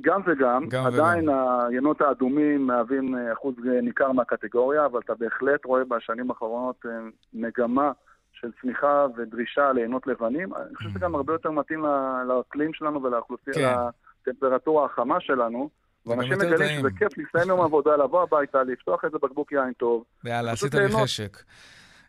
גם 0.00 0.20
וגם, 0.26 0.66
גם 0.68 0.86
עדיין 0.86 1.28
וגם. 1.28 1.66
היינות 1.68 2.00
האדומים 2.00 2.66
מהווים 2.66 3.14
אחוז 3.32 3.54
ניכר 3.82 4.12
מהקטגוריה, 4.12 4.86
אבל 4.86 5.00
אתה 5.04 5.14
בהחלט 5.14 5.64
רואה 5.64 5.84
בשנים 5.84 6.30
האחרונות 6.30 6.86
מגמה 7.34 7.92
של 8.40 8.48
צמיחה 8.60 9.06
ודרישה 9.16 9.72
לעינות 9.72 10.06
לבנים. 10.06 10.54
אני 10.54 10.74
חושב 10.76 10.90
שזה 10.90 10.98
גם 10.98 11.14
הרבה 11.14 11.32
יותר 11.32 11.50
מתאים 11.50 11.84
לאקלים 12.28 12.74
שלנו 12.74 13.02
ולאוכלוסייה, 13.02 13.76
כן. 14.24 14.30
לטמפרטורה 14.30 14.86
החמה 14.86 15.20
שלנו. 15.20 15.70
ואנשים 16.06 16.32
מגלים 16.32 16.78
שזה 16.80 16.88
כיף 16.98 17.12
לסיים 17.18 17.48
יום 17.48 17.60
עבודה, 17.60 17.96
לבוא 17.96 18.22
הביתה, 18.22 18.62
לפתוח 18.62 19.04
איזה 19.04 19.18
בקבוק 19.22 19.52
יין 19.52 19.72
טוב. 19.72 20.04
יאללה, 20.24 20.52
עשית 20.52 20.74
לי 20.74 20.88
חשק. 20.88 21.36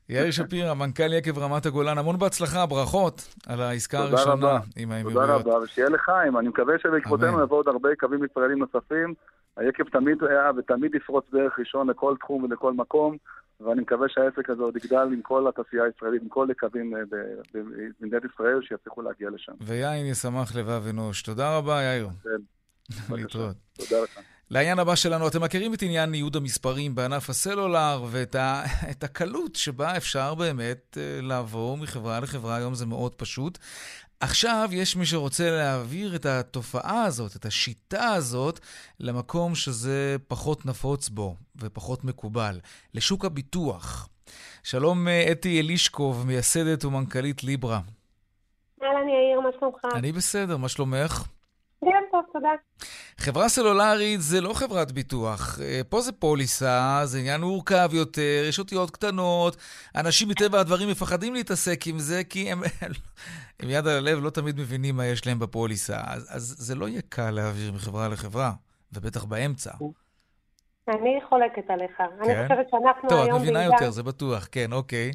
יאיר 0.10 0.32
שפירא, 0.32 0.74
מנכ"ל 0.74 1.14
יקב 1.14 1.40
רמת 1.40 1.66
הגולן, 1.66 1.98
המון 1.98 2.20
בהצלחה, 2.20 2.66
ברכות 2.66 3.36
על 3.48 3.62
העסקה 3.62 4.00
הראשונה 4.00 4.60
עם 4.78 4.92
האמירויות. 4.92 5.22
תודה 5.22 5.36
רבה, 5.36 5.64
ושיהיה 5.64 5.90
לחיים. 5.90 6.38
אני 6.38 6.48
מקווה 6.48 6.76
שבעקבותינו 6.80 7.44
יבואו 7.44 7.60
עוד 7.60 7.68
הרבה 7.68 7.90
קווים 8.00 8.26
ישראלים 8.26 8.60
נוספים. 8.60 9.14
היקב 9.58 9.84
תמיד 9.84 10.24
היה 10.24 10.52
ותמיד 10.58 10.96
יפרוץ 10.96 11.26
דרך 11.32 11.60
ראשון 11.60 11.90
לכל 11.90 12.16
תחום 12.20 12.44
ולכל 12.44 12.74
מקום. 12.74 13.18
ואני 13.62 13.82
מקווה 13.82 14.08
שהעסק 14.10 14.50
הזה 14.50 14.64
עוד 14.64 14.76
יגדל 14.78 15.08
עם 15.14 15.22
כל 15.22 15.48
התעשייה 15.48 15.84
הישראלית, 15.84 16.22
עם 16.22 16.30
כל 16.30 16.52
הקווים 16.52 16.96
אה, 16.96 17.02
במדינת 17.54 18.24
ישראל, 18.34 18.60
שיצליחו 18.62 19.02
להגיע 19.02 19.30
לשם. 19.30 19.52
ויין 19.62 20.06
ישמח 20.06 20.56
לבב 20.56 20.84
אנוש. 20.90 21.22
תודה 21.22 21.58
רבה, 21.58 21.82
יאיר. 21.82 22.08
כן, 22.24 23.16
להתראות. 23.16 23.56
תודה 23.74 24.04
לך. 24.04 24.20
לעניין 24.52 24.80
הבא 24.80 24.96
שלנו, 24.96 25.28
אתם 25.28 25.44
מכירים 25.44 25.74
את 25.74 25.82
עניין 25.82 26.12
ניוד 26.12 26.36
המספרים 26.36 26.96
בענף 26.96 27.30
הסלולר 27.30 28.04
ואת 28.12 28.36
ה, 28.36 28.64
הקלות 29.04 29.56
שבה 29.56 29.98
אפשר 29.98 30.36
באמת 30.36 30.98
אה, 30.98 31.20
לעבור 31.22 31.78
מחברה 31.78 32.20
לחברה, 32.20 32.56
היום 32.56 32.76
זה 32.76 32.86
מאוד 32.86 33.16
פשוט. 33.16 33.58
עכשיו 34.20 34.70
יש 34.72 34.96
מי 34.96 35.06
שרוצה 35.06 35.52
להעביר 35.52 36.16
את 36.16 36.26
התופעה 36.26 37.04
הזאת, 37.04 37.36
את 37.36 37.46
השיטה 37.46 38.14
הזאת, 38.14 38.60
למקום 39.00 39.56
שזה 39.56 40.16
פחות 40.28 40.66
נפוץ 40.66 41.10
בו 41.10 41.36
ופחות 41.56 42.04
מקובל, 42.04 42.60
לשוק 42.94 43.26
הביטוח. 43.26 44.10
שלום 44.64 45.08
אה, 45.08 45.32
אתי 45.32 45.60
אלישקוב, 45.60 46.28
מייסדת 46.28 46.86
ומנכ"לית 46.86 47.44
ליברה. 47.44 47.80
אהלן 48.84 49.10
יאיר, 49.10 49.40
מה 49.40 49.50
שלומך? 49.60 49.96
אני 49.96 50.12
בסדר, 50.12 50.58
מה 50.58 50.70
שלומך? 50.70 51.24
טוב, 52.22 52.34
תודה. 52.34 52.50
חברה 53.18 53.50
סלולרית 53.50 54.22
זה 54.22 54.42
לא 54.42 54.54
חברת 54.54 54.92
ביטוח. 54.92 55.60
אה, 55.62 55.82
פה 55.90 56.02
זה 56.02 56.12
פוליסה, 56.12 57.02
זה 57.04 57.20
עניין 57.20 57.42
מורכב 57.42 57.90
יותר, 57.94 58.46
יש 58.50 58.60
אותיות 58.60 58.92
קטנות. 58.92 59.56
אנשים 59.96 60.30
מטבע 60.30 60.60
הדברים 60.60 60.90
מפחדים 60.90 61.34
להתעסק 61.34 61.88
עם 61.88 62.00
זה, 62.00 62.24
כי 62.30 62.52
הם, 62.52 62.60
עם 63.62 63.70
יד 63.70 63.88
על 63.88 63.98
הלב 63.98 64.24
לא 64.24 64.30
תמיד 64.30 64.60
מבינים 64.60 64.98
מה 64.98 65.06
יש 65.06 65.28
להם 65.28 65.40
בפוליסה. 65.40 65.98
אז, 66.08 66.36
אז 66.36 66.56
זה 66.58 66.76
לא 66.76 66.88
יהיה 66.88 67.02
קל 67.10 67.32
להעביר 67.32 67.72
מחברה 67.72 68.08
לחברה, 68.08 68.52
ובטח 68.94 69.24
באמצע. 69.24 69.72
אני 70.88 71.20
חולקת 71.30 71.70
עליך. 71.70 71.98
כן? 71.98 72.04
אני 72.22 72.44
חושבת 72.44 72.70
שאנחנו 72.72 73.10
טוב, 73.10 73.20
היום 73.20 73.32
בעידן... 73.32 73.32
טוב, 73.32 73.36
את 73.36 73.42
מבינה 73.42 73.64
יותר, 73.64 73.92
זה 73.92 74.04
בטוח, 74.04 74.48
כן, 74.52 74.72
אוקיי. 74.72 75.12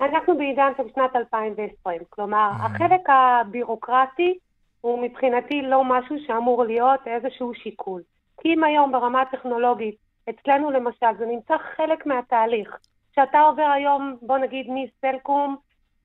אנחנו 0.00 0.38
בעידן 0.38 0.72
של 0.76 0.82
שנת 0.94 1.16
2020. 1.16 2.00
כלומר. 2.10 2.50
החלק 2.60 3.00
הבירוקרטי 3.08 4.38
הוא 4.82 5.02
מבחינתי 5.02 5.62
לא 5.62 5.84
משהו 5.84 6.16
שאמור 6.26 6.64
להיות 6.64 7.00
איזשהו 7.06 7.54
שיקול. 7.54 8.02
כי 8.40 8.54
אם 8.54 8.64
היום 8.64 8.92
ברמה 8.92 9.20
הטכנולוגית, 9.20 9.96
אצלנו 10.30 10.70
למשל, 10.70 11.06
זה 11.18 11.26
נמצא 11.26 11.54
חלק 11.76 12.06
מהתהליך. 12.06 12.76
כשאתה 13.12 13.40
עובר 13.40 13.70
היום, 13.74 14.16
בוא 14.22 14.38
נגיד, 14.38 14.66
מסלקום 14.68 15.56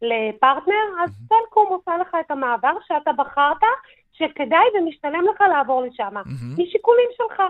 לפרטנר, 0.02 0.86
אז 1.04 1.10
mm-hmm. 1.10 1.28
סלקום 1.30 1.68
עושה 1.70 1.98
לך 1.98 2.18
את 2.20 2.32
המעבר 2.32 2.74
שאתה 2.88 3.12
בחרת, 3.12 3.64
שכדאי 4.14 4.66
ומשתלם 4.76 5.26
לך 5.34 5.42
לעבור 5.42 5.82
לשם, 5.82 6.18
mm-hmm. 6.18 6.62
משיקולים 6.62 7.10
שלך. 7.18 7.42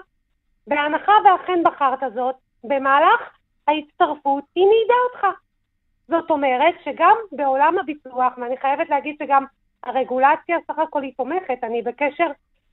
בהנחה 0.68 1.12
ואכן 1.26 1.64
בחרת 1.64 2.14
זאת, 2.14 2.36
במהלך 2.64 3.22
ההצטרפות 3.68 4.44
היא 4.56 4.66
נידה 4.66 4.94
אותך. 5.14 5.40
זאת 6.08 6.32
אומרת 6.32 6.76
שגם 6.86 7.16
בעולם 7.32 7.78
הביטוח, 7.80 8.34
ואני 8.38 8.58
חייבת 8.58 8.90
להגיד 8.90 9.16
שגם 9.24 9.46
הרגולציה 9.88 10.58
סך 10.68 10.80
הכל 10.80 11.04
היא 11.04 11.14
תומכת, 11.18 11.64
אני 11.64 11.82
בקשר 11.82 12.28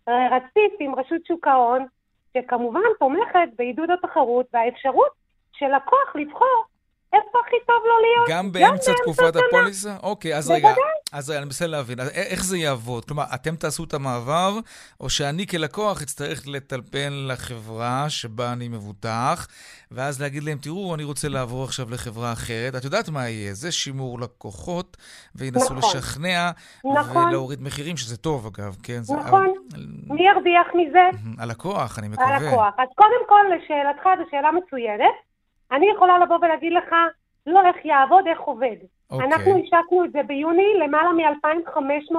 רציף 0.08 0.72
עם 0.80 0.94
רשות 0.94 1.26
שוק 1.26 1.46
ההון, 1.46 1.86
שכמובן 2.34 2.80
תומכת 2.98 3.48
בעידוד 3.58 3.90
התחרות 3.90 4.46
והאפשרות 4.52 5.10
של 5.52 5.66
לקוח 5.76 6.16
לבחור 6.16 6.64
איפה 7.14 7.38
הכי 7.46 7.56
טוב 7.66 7.82
לו 7.86 7.94
להיות. 8.00 8.28
גם 8.28 8.52
באמצע 8.52 8.92
תקופת 9.02 9.36
הפוליסה? 9.36 9.96
אוקיי, 10.02 10.36
אז 10.36 10.50
רגע, 10.50 10.68
אז 11.12 11.30
רגע, 11.30 11.38
אני 11.38 11.44
מנסה 11.44 11.66
להבין. 11.66 12.00
איך 12.00 12.44
זה 12.44 12.58
יעבוד? 12.58 13.04
כלומר, 13.04 13.24
אתם 13.34 13.56
תעשו 13.56 13.84
את 13.84 13.94
המעבר, 13.94 14.58
או 15.00 15.10
שאני 15.10 15.46
כלקוח 15.46 16.02
אצטרך 16.02 16.42
לטלפן 16.46 17.12
לחברה 17.12 18.10
שבה 18.10 18.52
אני 18.52 18.68
מבוטח, 18.68 19.46
ואז 19.90 20.22
להגיד 20.22 20.42
להם, 20.42 20.58
תראו, 20.58 20.94
אני 20.94 21.04
רוצה 21.04 21.28
לעבור 21.28 21.64
עכשיו 21.64 21.90
לחברה 21.90 22.32
אחרת. 22.32 22.74
את 22.76 22.84
יודעת 22.84 23.08
מה 23.08 23.28
יהיה? 23.28 23.54
זה 23.54 23.72
שימור 23.72 24.20
לקוחות, 24.20 24.96
וינסו 25.34 25.74
נכון. 25.74 25.98
לשכנע, 25.98 26.50
נכון. 26.98 27.28
ולהוריד 27.28 27.62
מחירים, 27.62 27.96
שזה 27.96 28.16
טוב 28.16 28.46
אגב, 28.46 28.76
כן? 28.82 29.00
נכון. 29.18 29.54
זה... 29.68 29.76
מי 30.06 30.22
ירוויח 30.28 30.66
מזה? 30.74 31.18
הלקוח, 31.38 31.98
אני 31.98 32.08
מקווה. 32.08 32.36
הלקוח. 32.36 32.74
אז 32.78 32.88
קודם 32.94 33.28
כל, 33.28 33.42
לשאלתך, 33.56 34.04
זו 34.18 34.30
שאלה 34.30 34.50
מצוינת. 34.52 35.33
אני 35.74 35.90
יכולה 35.94 36.18
לבוא 36.18 36.36
ולהגיד 36.42 36.72
לך, 36.72 36.94
לא 37.46 37.66
איך 37.66 37.84
יעבוד, 37.84 38.26
איך 38.26 38.40
עובד. 38.40 38.76
Okay. 38.80 39.14
אוקיי. 39.14 39.26
אנחנו 39.26 39.58
השקנו 39.58 40.04
את 40.04 40.12
זה 40.12 40.22
ביוני, 40.22 40.74
למעלה 40.78 41.12
מ-2,500 41.12 42.16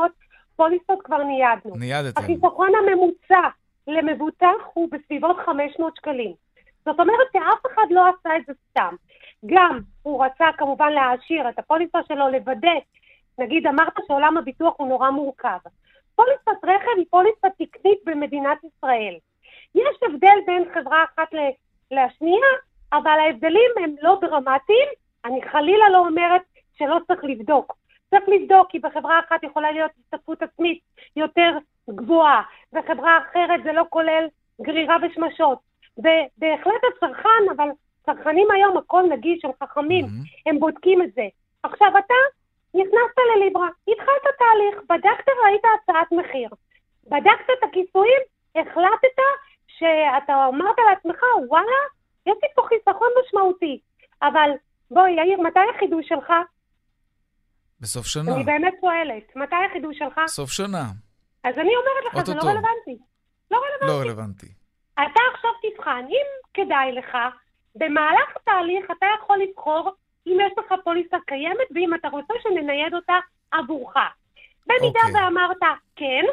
פוליסות 0.55 1.01
כבר 1.03 1.23
ניידנו. 1.23 1.75
ניידתם. 1.75 2.21
החיסכון 2.21 2.69
הממוצע 2.75 3.49
למבוטח 3.87 4.55
הוא 4.73 4.89
בסביבות 4.91 5.37
500 5.45 5.95
שקלים. 5.95 6.33
זאת 6.85 6.99
אומרת 6.99 7.27
שאף 7.33 7.73
אחד 7.73 7.83
לא 7.89 8.05
עשה 8.07 8.37
את 8.37 8.45
זה 8.47 8.53
סתם. 8.69 8.95
גם 9.45 9.79
הוא 10.03 10.25
רצה 10.25 10.45
כמובן 10.57 10.91
להעשיר 10.91 11.49
את 11.49 11.59
הפוליסה 11.59 11.99
שלו, 12.07 12.29
לוודא, 12.29 12.73
נגיד 13.39 13.67
אמרת 13.67 13.93
שעולם 14.07 14.37
הביטוח 14.37 14.73
הוא 14.77 14.87
נורא 14.87 15.09
מורכב. 15.09 15.57
פוליסת 16.15 16.63
רכב 16.63 16.97
היא 16.97 17.05
פוליסה 17.09 17.47
תקנית 17.49 17.99
במדינת 18.05 18.57
ישראל. 18.63 19.15
יש 19.75 19.97
הבדל 20.03 20.37
בין 20.45 20.63
חברה 20.73 21.03
אחת 21.03 21.27
לשנייה, 21.91 22.47
אבל 22.97 23.19
ההבדלים 23.19 23.71
הם 23.83 23.95
לא 24.01 24.17
דרמטיים. 24.21 24.87
אני 25.25 25.41
חלילה 25.51 25.89
לא 25.89 25.97
אומרת 25.97 26.41
שלא 26.77 26.97
צריך 27.07 27.23
לבדוק. 27.23 27.73
צריך 28.09 28.23
לבדוק 28.27 28.69
כי 28.69 28.79
בחברה 28.79 29.19
אחת 29.19 29.43
יכולה 29.43 29.71
להיות 29.71 29.91
השתתפות 29.99 30.41
עצמית 30.41 30.79
יותר 31.15 31.57
גבוהה, 31.89 32.41
וחברה 32.73 33.17
אחרת 33.17 33.63
זה 33.63 33.71
לא 33.71 33.83
כולל 33.89 34.27
גרירה 34.61 34.97
ושמשות. 35.01 35.59
ובהחלט 35.97 36.81
הצרכן, 36.95 37.43
אבל 37.55 37.69
צרכנים 38.05 38.51
היום 38.51 38.77
הכל 38.77 39.03
נגיש, 39.09 39.45
הם 39.45 39.51
חכמים, 39.63 40.05
mm-hmm. 40.05 40.49
הם 40.49 40.59
בודקים 40.59 41.01
את 41.01 41.13
זה. 41.13 41.27
עכשיו 41.63 41.87
אתה 41.97 42.13
נכנסת 42.73 43.19
לליברה, 43.35 43.67
התחלת 43.87 44.35
תהליך, 44.37 44.83
בדקת 44.89 45.29
ראית 45.45 45.61
הצעת 45.65 46.11
מחיר, 46.11 46.49
בדקת 47.07 47.49
את 47.59 47.63
הכיסויים, 47.63 48.21
החלטת 48.55 49.17
שאתה 49.67 50.47
אמרת 50.47 50.75
לעצמך, 50.89 51.23
וואלה, 51.47 51.79
יש 52.25 52.35
לי 52.43 52.49
פה 52.55 52.61
חיסכון 52.69 53.07
משמעותי. 53.25 53.79
אבל 54.21 54.49
בואי, 54.91 55.11
יאיר, 55.11 55.41
מתי 55.41 55.59
החידוש 55.75 56.07
שלך? 56.07 56.33
בסוף 57.79 58.05
שנה. 58.05 58.35
אני 58.35 58.43
באמת 58.43 58.73
שואלת, 58.81 59.35
מתי 59.35 59.55
החידוש 59.69 59.97
שלך? 59.97 60.21
סוף 60.27 60.49
שנה. 60.49 60.83
אז 61.43 61.57
אני 61.57 61.71
אומרת 61.75 62.13
לך, 62.13 62.25
זה 62.25 62.33
לא 62.33 62.41
רלוונטי. 62.41 62.97
לא 63.51 63.57
רלוונטי. 63.57 63.87
לא 63.87 64.01
רלוונטי. 64.01 64.47
אתה 64.93 65.21
עכשיו 65.33 65.51
תבחן, 65.63 66.05
אם 66.09 66.25
כדאי 66.53 66.91
לך, 66.91 67.17
במהלך 67.75 68.35
התהליך 68.35 68.85
אתה 68.91 69.05
יכול 69.19 69.39
לבחור 69.39 69.91
אם 70.27 70.37
יש 70.45 70.53
לך 70.57 70.73
פוליסה 70.83 71.17
קיימת 71.25 71.67
ואם 71.75 71.93
אתה 71.93 72.07
רוצה 72.07 72.33
שננייד 72.43 72.93
אותה 72.93 73.13
עבורך. 73.51 73.95
במידה 74.67 74.99
okay. 74.99 75.07
אוקיי. 75.07 75.23
ואמרת 75.23 75.57
כן, 75.95 76.25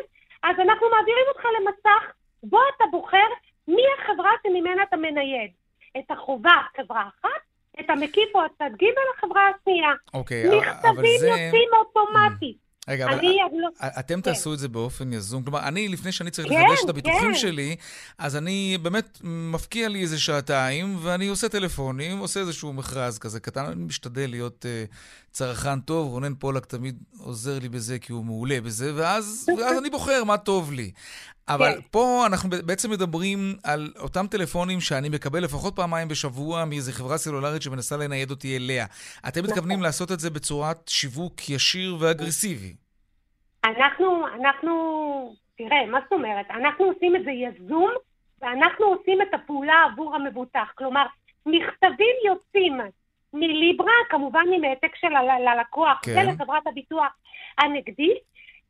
אז 0.43 0.57
אנחנו 0.61 0.87
מעבירים 0.91 1.25
אותך 1.29 1.45
למסך 1.45 2.13
בו 2.43 2.59
אתה 2.77 2.85
בוחר 2.91 3.29
מי 3.69 3.83
החברה 3.99 4.31
שממנה 4.43 4.83
אתה 4.83 4.97
מנייד. 4.97 5.51
את 5.99 6.11
החובה 6.11 6.57
חברה 6.77 7.03
אחת, 7.09 7.41
את 7.81 7.91
המקיף 7.91 8.29
או 8.35 8.41
הצד 8.45 8.71
ג' 8.83 8.85
לחברה 9.17 9.43
השנייה. 9.49 9.93
אוקיי, 10.15 10.49
אבל 10.49 10.51
זה... 10.51 10.67
מכתבים 10.71 11.21
יוצאים 11.23 11.69
אוטומטית. 11.79 12.63
רגע, 12.89 13.05
אבל 13.05 13.21
לא... 13.53 13.69
אתם 14.01 14.15
כן. 14.15 14.21
תעשו 14.21 14.55
את 14.55 14.59
זה 14.59 14.69
באופן 14.69 15.13
יזום? 15.13 15.43
כלומר, 15.43 15.69
אני, 15.69 15.89
לפני 15.89 16.13
שאני 16.13 16.31
צריך 16.31 16.49
כן, 16.49 16.63
לחדש 16.65 16.85
את 16.85 16.89
הביטוחים 16.89 17.33
כן. 17.33 17.35
שלי, 17.35 17.77
אז 18.19 18.37
אני 18.37 18.79
באמת 18.83 19.19
מפקיע 19.25 19.89
לי 19.89 20.01
איזה 20.01 20.21
שעתיים, 20.21 20.97
ואני 21.03 21.29
עושה 21.29 21.49
טלפונים, 21.49 22.19
עושה 22.19 22.41
איזשהו 22.41 22.73
מכרז 22.73 23.19
כזה 23.19 23.41
קטן, 23.41 23.65
אני 23.65 23.85
משתדל 23.85 24.31
להיות 24.31 24.65
uh, 24.65 24.95
צרכן 25.33 25.81
טוב, 25.81 26.13
רונן 26.13 26.35
פולק 26.35 26.67
תמיד 26.67 26.99
עוזר 27.25 27.59
לי 27.63 27.69
בזה 27.69 27.99
כי 27.99 28.13
הוא 28.13 28.25
מעולה 28.25 28.61
בזה, 28.61 28.93
ואז, 28.97 29.27
ואז 29.59 29.79
אני 29.79 29.91
בוחר 29.91 30.25
מה 30.25 30.39
טוב 30.39 30.73
לי. 30.73 30.91
אבל 31.49 31.73
כן. 31.75 31.81
פה 31.91 32.25
אנחנו 32.27 32.51
בעצם 32.67 32.91
מדברים 32.91 33.39
על 33.65 33.93
אותם 33.99 34.27
טלפונים 34.31 34.81
שאני 34.81 35.09
מקבל 35.09 35.45
לפחות 35.45 35.77
פעמיים 35.77 36.09
בשבוע 36.09 36.65
מאיזו 36.65 36.93
חברה 36.93 37.19
סלולרית 37.19 37.63
שמנסה 37.63 37.97
לנייד 37.97 38.31
אותי 38.31 38.57
אליה. 38.57 38.87
אתם 39.29 39.41
נכון. 39.41 39.51
מתכוונים 39.51 39.83
לעשות 39.83 40.13
את 40.13 40.21
זה 40.21 40.31
בצורת 40.31 40.89
שיווק 40.89 41.49
ישיר 41.49 41.97
ואגרסיבי. 42.01 42.75
אנחנו, 43.65 44.27
אנחנו, 44.41 44.73
תראה, 45.59 45.87
מה 45.87 45.99
זאת 46.03 46.13
אומרת? 46.13 46.47
אנחנו 46.51 46.85
עושים 46.85 47.17
את 47.17 47.25
זה 47.25 47.31
יזום, 47.31 47.91
ואנחנו 48.43 48.87
עושים 48.87 49.19
את 49.23 49.35
הפעולה 49.35 49.75
עבור 49.93 50.15
המבוטח. 50.15 50.73
כלומר, 50.75 51.07
מכתבים 51.47 52.17
יוצאים 52.27 52.81
מליברה, 53.33 53.93
כמובן 54.11 54.45
עם 54.55 54.65
העתק 54.65 54.97
של 54.97 55.07
הלקוח, 55.49 56.01
כן. 56.03 56.29
ולחברת 56.29 56.67
הביטוח 56.67 57.13
הנגדית, 57.59 58.19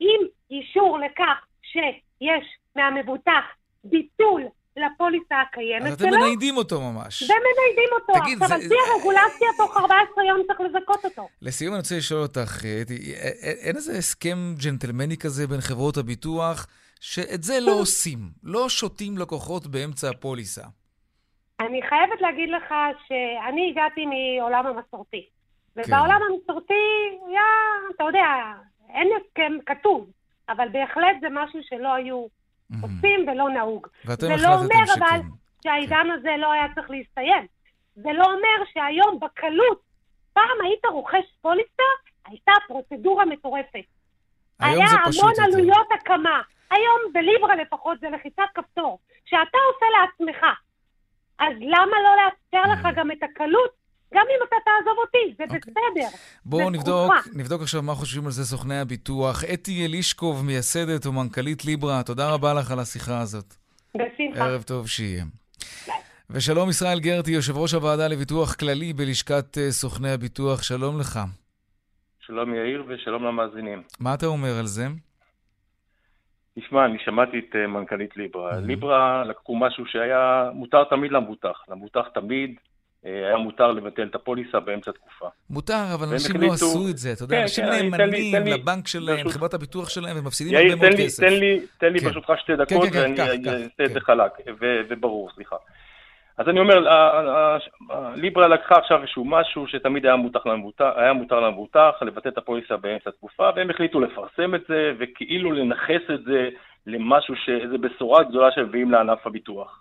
עם 0.00 0.20
אישור 0.50 0.98
לכך 0.98 1.46
שיש 1.62 2.44
מהמבוטח 2.76 3.44
ביטול 3.84 4.42
לפוליסה 4.76 5.34
הקיימת 5.40 5.82
שלו. 5.82 5.88
אז 5.88 5.94
אתם 5.94 6.10
מניידים 6.10 6.56
אותו 6.56 6.80
ממש. 6.80 7.22
ומניידים 7.22 7.90
אותו. 7.92 8.12
תגיד, 8.20 8.42
עכשיו, 8.42 8.58
זה... 8.58 8.64
על 8.64 8.68
פי 8.68 8.74
הרגולציה, 8.94 9.48
תוך 9.56 9.76
14 9.76 10.24
יום 10.24 10.42
צריך 10.46 10.60
לזכות 10.60 11.04
אותו. 11.04 11.28
לסיום, 11.42 11.74
אני 11.74 11.80
רוצה 11.80 11.96
לשאול 11.96 12.22
אותך, 12.22 12.64
אתי, 12.82 13.14
אין 13.42 13.76
איזה 13.76 13.98
הסכם 13.98 14.54
ג'נטלמני 14.64 15.16
כזה 15.16 15.46
בין 15.46 15.60
חברות 15.60 15.96
הביטוח, 15.96 16.66
שאת 17.00 17.42
זה 17.42 17.60
לא 17.60 17.72
עושים, 17.72 18.18
לא 18.42 18.68
שותים 18.68 19.18
לקוחות 19.18 19.66
באמצע 19.66 20.10
הפוליסה? 20.10 20.62
אני 21.66 21.82
חייבת 21.82 22.20
להגיד 22.20 22.50
לך 22.50 22.74
שאני 23.08 23.70
הגעתי 23.70 24.06
מעולם 24.06 24.66
המסורתי. 24.66 25.26
ובעולם 25.76 26.18
כן. 26.18 26.34
המסורתי, 26.34 26.74
היה, 27.28 27.42
אתה 27.96 28.04
יודע, 28.04 28.26
אין 28.90 29.08
הסכם 29.20 29.52
כתוב, 29.66 30.10
אבל 30.48 30.68
בהחלט 30.68 31.16
זה 31.20 31.26
משהו 31.30 31.60
שלא 31.62 31.94
היו 31.94 32.26
עושים 32.82 33.28
ולא 33.28 33.50
נהוג. 33.50 33.86
ואתם 34.04 34.26
החלטתם 34.26 34.36
שכן. 34.36 34.38
זה 34.38 34.48
לא 34.48 34.54
אומר 34.54 34.94
אבל 34.98 35.20
שהעידן 35.64 36.10
הזה 36.10 36.34
לא 36.38 36.52
היה 36.52 36.66
צריך 36.74 36.90
להסתיים. 36.90 37.46
זה 37.94 38.12
לא 38.12 38.24
אומר 38.24 38.64
שהיום 38.72 39.20
בקלות, 39.20 39.80
פעם 40.32 40.56
היית 40.64 40.86
רוכש 40.86 41.24
פוליסה, 41.40 41.90
הייתה 42.26 42.52
פרוצדורה 42.68 43.24
מטורפת. 43.24 43.84
היה 44.60 44.86
המון 44.86 45.32
עלויות 45.44 45.86
הקמה. 45.94 46.42
היום 46.70 47.12
בליברה 47.12 47.56
לפחות 47.56 48.00
זה 48.00 48.10
לחיצת 48.10 48.42
כפתור. 48.54 48.98
שאתה 49.24 49.58
עושה 49.72 49.86
לעצמך, 49.98 50.46
אז 51.38 51.54
למה 51.60 51.96
לא 52.04 52.10
לאפשר 52.24 52.72
לך 52.72 52.86
mm. 52.86 52.98
גם 52.98 53.10
את 53.10 53.22
הקלות 53.22 53.82
גם 54.14 54.26
אם 54.30 54.46
אתה 54.48 54.56
תעזוב 54.64 54.98
אותי, 54.98 55.34
זה 55.38 55.44
okay. 55.44 55.56
אוקיי. 55.56 55.60
בסדר. 55.60 56.16
בואו 56.44 56.70
נבדוק, 56.70 57.12
נבדוק 57.34 57.62
עכשיו 57.62 57.82
מה 57.82 57.94
חושבים 57.94 58.24
על 58.24 58.30
זה 58.30 58.44
סוכני 58.44 58.78
הביטוח. 58.78 59.44
אתי 59.54 59.86
אלישקוב, 59.86 60.44
מייסדת 60.44 61.06
ומנכ"לית 61.06 61.64
ליברה, 61.64 62.02
תודה 62.02 62.30
רבה 62.30 62.54
לך 62.54 62.70
על 62.70 62.78
השיחה 62.78 63.20
הזאת. 63.20 63.54
בשמחה. 63.96 64.44
ערב 64.44 64.62
טוב 64.62 64.88
שיהיה. 64.88 65.24
ושלום 66.30 66.70
ישראל 66.70 67.00
גרטי, 67.00 67.30
יושב 67.30 67.56
ראש 67.56 67.74
הוועדה 67.74 68.08
לביטוח 68.08 68.54
כללי 68.54 68.92
בלשכת 68.92 69.58
אה, 69.58 69.70
סוכני 69.70 70.10
הביטוח, 70.10 70.62
שלום 70.62 71.00
לך. 71.00 71.20
שלום 72.20 72.54
יאיר 72.54 72.84
ושלום 72.88 73.24
למאזינים. 73.24 73.82
מה 74.00 74.14
אתה 74.14 74.26
אומר 74.26 74.58
על 74.58 74.66
זה? 74.66 74.86
תשמע, 76.58 76.84
אני 76.84 76.98
שמעתי 77.04 77.38
את 77.38 77.56
אה, 77.56 77.66
מנכ"לית 77.66 78.16
ליברה. 78.16 78.60
ליברה 78.60 79.24
לקחו 79.24 79.56
משהו 79.56 79.86
שהיה 79.86 80.50
מותר 80.54 80.84
תמיד 80.84 81.12
למבוטח. 81.12 81.64
למבוטח 81.68 82.08
תמיד 82.14 82.54
אה, 83.06 83.26
היה 83.26 83.36
מותר 83.36 83.72
לבטל 83.72 84.06
את 84.10 84.14
הפוליסה 84.14 84.60
באמצע 84.60 84.90
התקופה. 84.90 85.26
מותר, 85.50 85.84
אבל 85.94 86.08
אנשים 86.12 86.40
לא 86.40 86.52
עשו 86.52 86.88
את 86.90 86.98
זה, 86.98 87.12
אתה 87.12 87.24
יודע, 87.24 87.36
כן, 87.36 87.42
אנשים 87.42 87.64
כן, 87.64 87.70
נאמנים 87.70 88.46
לבנק 88.46 88.88
שלהם, 88.88 89.26
לחברת 89.26 89.54
הביטוח 89.54 89.88
שלהם, 89.88 90.16
ומפסידים 90.18 90.54
הרבה 90.54 90.88
מאוד 90.88 90.98
כסף. 90.98 91.22
תן 91.22 91.32
לי 91.32 92.00
כן. 92.00 92.04
ברשותך 92.04 92.32
שתי 92.38 92.56
דקות, 92.56 92.88
ואני 92.92 93.20
אעשה 93.20 93.84
את 93.84 93.92
זה 93.92 94.00
חלק, 94.00 94.32
וברור, 94.88 95.30
סליחה. 95.34 95.56
אז 96.38 96.48
אני 96.48 96.60
אומר, 96.60 96.84
ליברה 98.14 98.48
לקחה 98.48 98.74
עכשיו 98.74 99.00
איזשהו 99.00 99.24
משהו 99.24 99.66
שתמיד 99.66 100.06
היה 100.06 100.16
מותר 100.16 100.40
למבוטח, 100.44 100.90
היה 100.96 101.12
מותר 101.12 101.40
למבוטח 101.40 101.94
לבטל 102.02 102.28
את 102.28 102.38
הפוליסה 102.38 102.76
באמצע 102.76 103.10
התקופה, 103.10 103.50
והם 103.56 103.70
החליטו 103.70 104.00
לפרסם 104.00 104.54
את 104.54 104.60
זה, 104.68 104.92
וכאילו 104.98 105.52
לנכס 105.52 106.02
את 106.14 106.24
זה 106.24 106.48
למשהו, 106.86 107.34
איזו 107.48 107.78
בשורה 107.78 108.22
גדולה 108.24 108.52
שמביאים 108.52 108.90
לענף 108.90 109.26
הביטוח. 109.26 109.80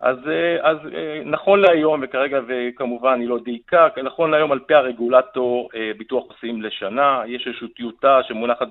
אז, 0.00 0.16
אה, 0.28 0.70
אז 0.70 0.76
אה, 0.94 1.22
נכון 1.24 1.60
להיום, 1.60 2.00
וכרגע 2.02 2.40
וכמובן 2.48 3.20
היא 3.20 3.28
לא 3.28 3.38
דייקה, 3.44 3.88
נכון 4.04 4.30
להיום 4.30 4.52
על 4.52 4.58
פי 4.58 4.74
הרגולטור 4.74 5.70
אה, 5.74 5.90
ביטוח 5.98 6.24
עושים 6.28 6.62
לשנה, 6.62 7.22
יש 7.26 7.46
איזושהי 7.46 7.68
טיוטה 7.68 8.20
שמונחת 8.22 8.68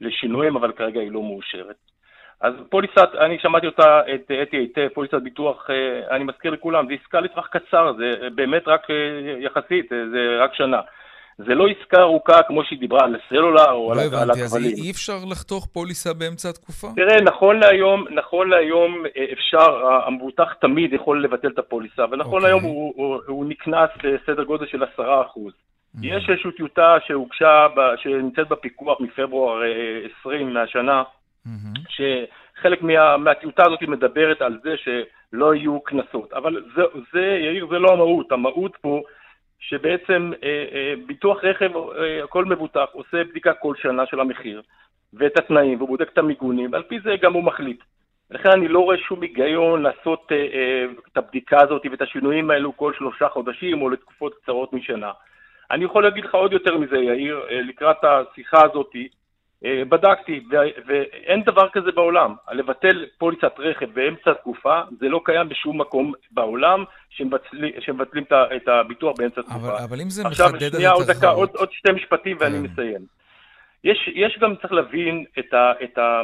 לשינויים, 0.00 0.56
אבל 0.56 0.72
כרגע 0.72 1.00
היא 1.00 1.12
לא 1.12 1.22
מאושרת. 1.22 1.93
אז 2.44 2.54
פוליסת, 2.70 3.08
אני 3.20 3.38
שמעתי 3.38 3.66
אותה, 3.66 4.00
את 4.14 4.30
אתי 4.42 4.56
היטב, 4.56 4.88
פוליסת 4.94 5.14
ביטוח, 5.14 5.66
אני 6.10 6.24
מזכיר 6.24 6.50
לכולם, 6.50 6.86
זה 6.86 6.94
עסקה 7.02 7.20
לטווח 7.20 7.46
קצר, 7.46 7.92
זה 7.98 8.28
באמת 8.34 8.68
רק 8.68 8.86
יחסית, 9.40 9.88
זה 9.88 10.36
רק 10.38 10.54
שנה. 10.54 10.80
זה 11.38 11.54
לא 11.54 11.66
עסקה 11.68 12.00
ארוכה 12.00 12.42
כמו 12.42 12.64
שהיא 12.64 12.78
דיברה 12.78 13.04
על 13.04 13.16
הסלולר 13.16 13.72
או 13.72 13.94
לא 13.94 14.00
על, 14.00 14.06
הכבלים. 14.06 14.28
לא 14.28 14.32
הבנתי, 14.32 14.42
אז 14.42 14.56
אי 14.56 14.90
אפשר 14.90 15.18
לחתוך 15.30 15.66
פוליסה 15.72 16.14
באמצע 16.14 16.48
התקופה? 16.48 16.88
תראה, 16.96 17.20
נכון 17.20 17.60
להיום, 17.60 18.04
נכון 18.10 18.50
להיום 18.50 19.04
אה, 19.16 19.24
אפשר, 19.32 19.86
המבוטח 20.06 20.52
תמיד 20.60 20.92
יכול 20.92 21.24
לבטל 21.24 21.48
את 21.48 21.58
הפוליסה, 21.58 22.02
ונכון 22.10 22.22
okay. 22.22 22.34
אוקיי. 22.34 22.40
להיום 22.40 22.62
הוא, 22.62 22.92
הוא, 22.96 23.20
הוא 23.26 23.46
נקנס 23.48 23.90
בסדר 23.98 24.44
גודל 24.44 24.66
של 24.66 24.82
עשרה 24.82 25.22
אחוז. 25.22 25.52
Mm-hmm. 25.52 25.98
יש 26.02 26.30
איזושהי 26.30 26.52
טיוטה 26.56 26.96
שהוגשה, 27.06 27.66
שנמצאת 27.96 28.48
בפיקוח 28.48 29.00
מפברואר 29.00 29.60
20 30.20 30.48
אה, 30.48 30.52
מהשנה, 30.52 31.02
mm-hmm. 31.46 31.80
שחלק 31.88 32.82
מה, 32.82 33.16
מהטיוטה 33.16 33.62
הזאת 33.66 33.82
מדברת 33.82 34.42
על 34.42 34.58
זה 34.62 34.74
שלא 34.76 35.54
יהיו 35.54 35.80
קנסות. 35.80 36.32
אבל 36.32 36.64
זה, 36.76 36.82
זה, 37.12 37.20
יאיר, 37.20 37.66
זה 37.70 37.78
לא 37.78 37.92
המהות. 37.92 38.32
המהות 38.32 38.76
פה 38.80 39.02
שבעצם 39.58 40.32
אה, 40.42 40.64
אה, 40.72 40.94
ביטוח 41.06 41.44
רכב, 41.44 41.76
אה, 41.76 42.26
כל 42.28 42.44
מבוטח 42.44 42.86
עושה 42.92 43.24
בדיקה 43.24 43.54
כל 43.54 43.74
שנה 43.82 44.06
של 44.06 44.20
המחיר 44.20 44.62
ואת 45.12 45.38
התנאים, 45.38 45.78
והוא 45.78 45.88
בודק 45.88 46.08
את 46.12 46.18
המיגונים, 46.18 46.72
ועל 46.72 46.82
פי 46.82 47.00
זה 47.00 47.16
גם 47.20 47.32
הוא 47.32 47.44
מחליט. 47.44 47.80
לכן 48.30 48.50
אני 48.50 48.68
לא 48.68 48.80
רואה 48.80 48.98
שום 48.98 49.22
היגיון 49.22 49.82
לעשות 49.82 50.32
אה, 50.32 50.36
אה, 50.36 50.86
את 51.12 51.16
הבדיקה 51.16 51.58
הזאת 51.62 51.82
ואת 51.90 52.02
השינויים 52.02 52.50
האלו 52.50 52.76
כל 52.76 52.92
שלושה 52.98 53.28
חודשים 53.28 53.82
או 53.82 53.90
לתקופות 53.90 54.34
קצרות 54.34 54.72
משנה. 54.72 55.10
אני 55.70 55.84
יכול 55.84 56.02
להגיד 56.02 56.24
לך 56.24 56.34
עוד 56.34 56.52
יותר 56.52 56.78
מזה, 56.78 56.96
יאיר, 56.96 57.40
אה, 57.50 57.62
לקראת 57.62 57.96
השיחה 58.02 58.58
הזאתי, 58.64 59.02
אה, 59.02 59.08
בדקתי, 59.62 60.44
ואין 60.86 61.42
דבר 61.42 61.68
כזה 61.68 61.92
בעולם. 61.92 62.34
לבטל 62.52 63.06
פוליסת 63.18 63.52
רכב 63.58 63.86
באמצע 63.94 64.30
התקופה, 64.30 64.80
זה 65.00 65.08
לא 65.08 65.20
קיים 65.24 65.48
בשום 65.48 65.80
מקום 65.80 66.12
בעולם 66.30 66.84
שמבטלים 67.80 68.24
את 68.56 68.68
הביטוח 68.68 69.16
באמצע 69.18 69.40
התקופה. 69.40 69.58
אבל, 69.58 69.84
אבל 69.84 70.00
אם 70.00 70.10
זה 70.10 70.24
מחדד 70.24 70.34
את 70.34 70.40
התחרות... 70.40 70.54
עכשיו, 70.54 70.70
שנייה, 70.70 70.90
עוד 70.90 71.06
דקה, 71.06 71.28
עוד, 71.28 71.50
עוד 71.54 71.72
שתי 71.72 71.92
משפטים 71.92 72.36
ואני 72.40 72.56
כן. 72.56 72.72
מסיים. 72.72 73.06
יש, 73.84 74.10
יש 74.14 74.38
גם, 74.40 74.56
צריך 74.56 74.72
להבין 74.72 75.24
את, 75.38 75.54
ה, 75.54 75.72
את, 75.84 75.98
ה, 75.98 76.20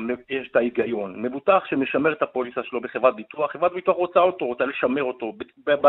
את 0.47 0.57
ההיגיון. 0.57 1.22
מבוטח 1.22 1.62
שמשמר 1.70 2.12
את 2.12 2.22
הפוליסה 2.22 2.61
שלו 2.64 2.81
בחברת 2.81 3.16
ביטוח, 3.16 3.53
חברת 3.53 3.72
ביטוח 3.72 3.97
רוצה 3.97 4.20
אותו, 4.20 4.47
רוצה 4.47 4.64
לשמר 4.64 5.03
אותו. 5.03 5.33
ב, 5.33 5.70
ב, 5.70 5.87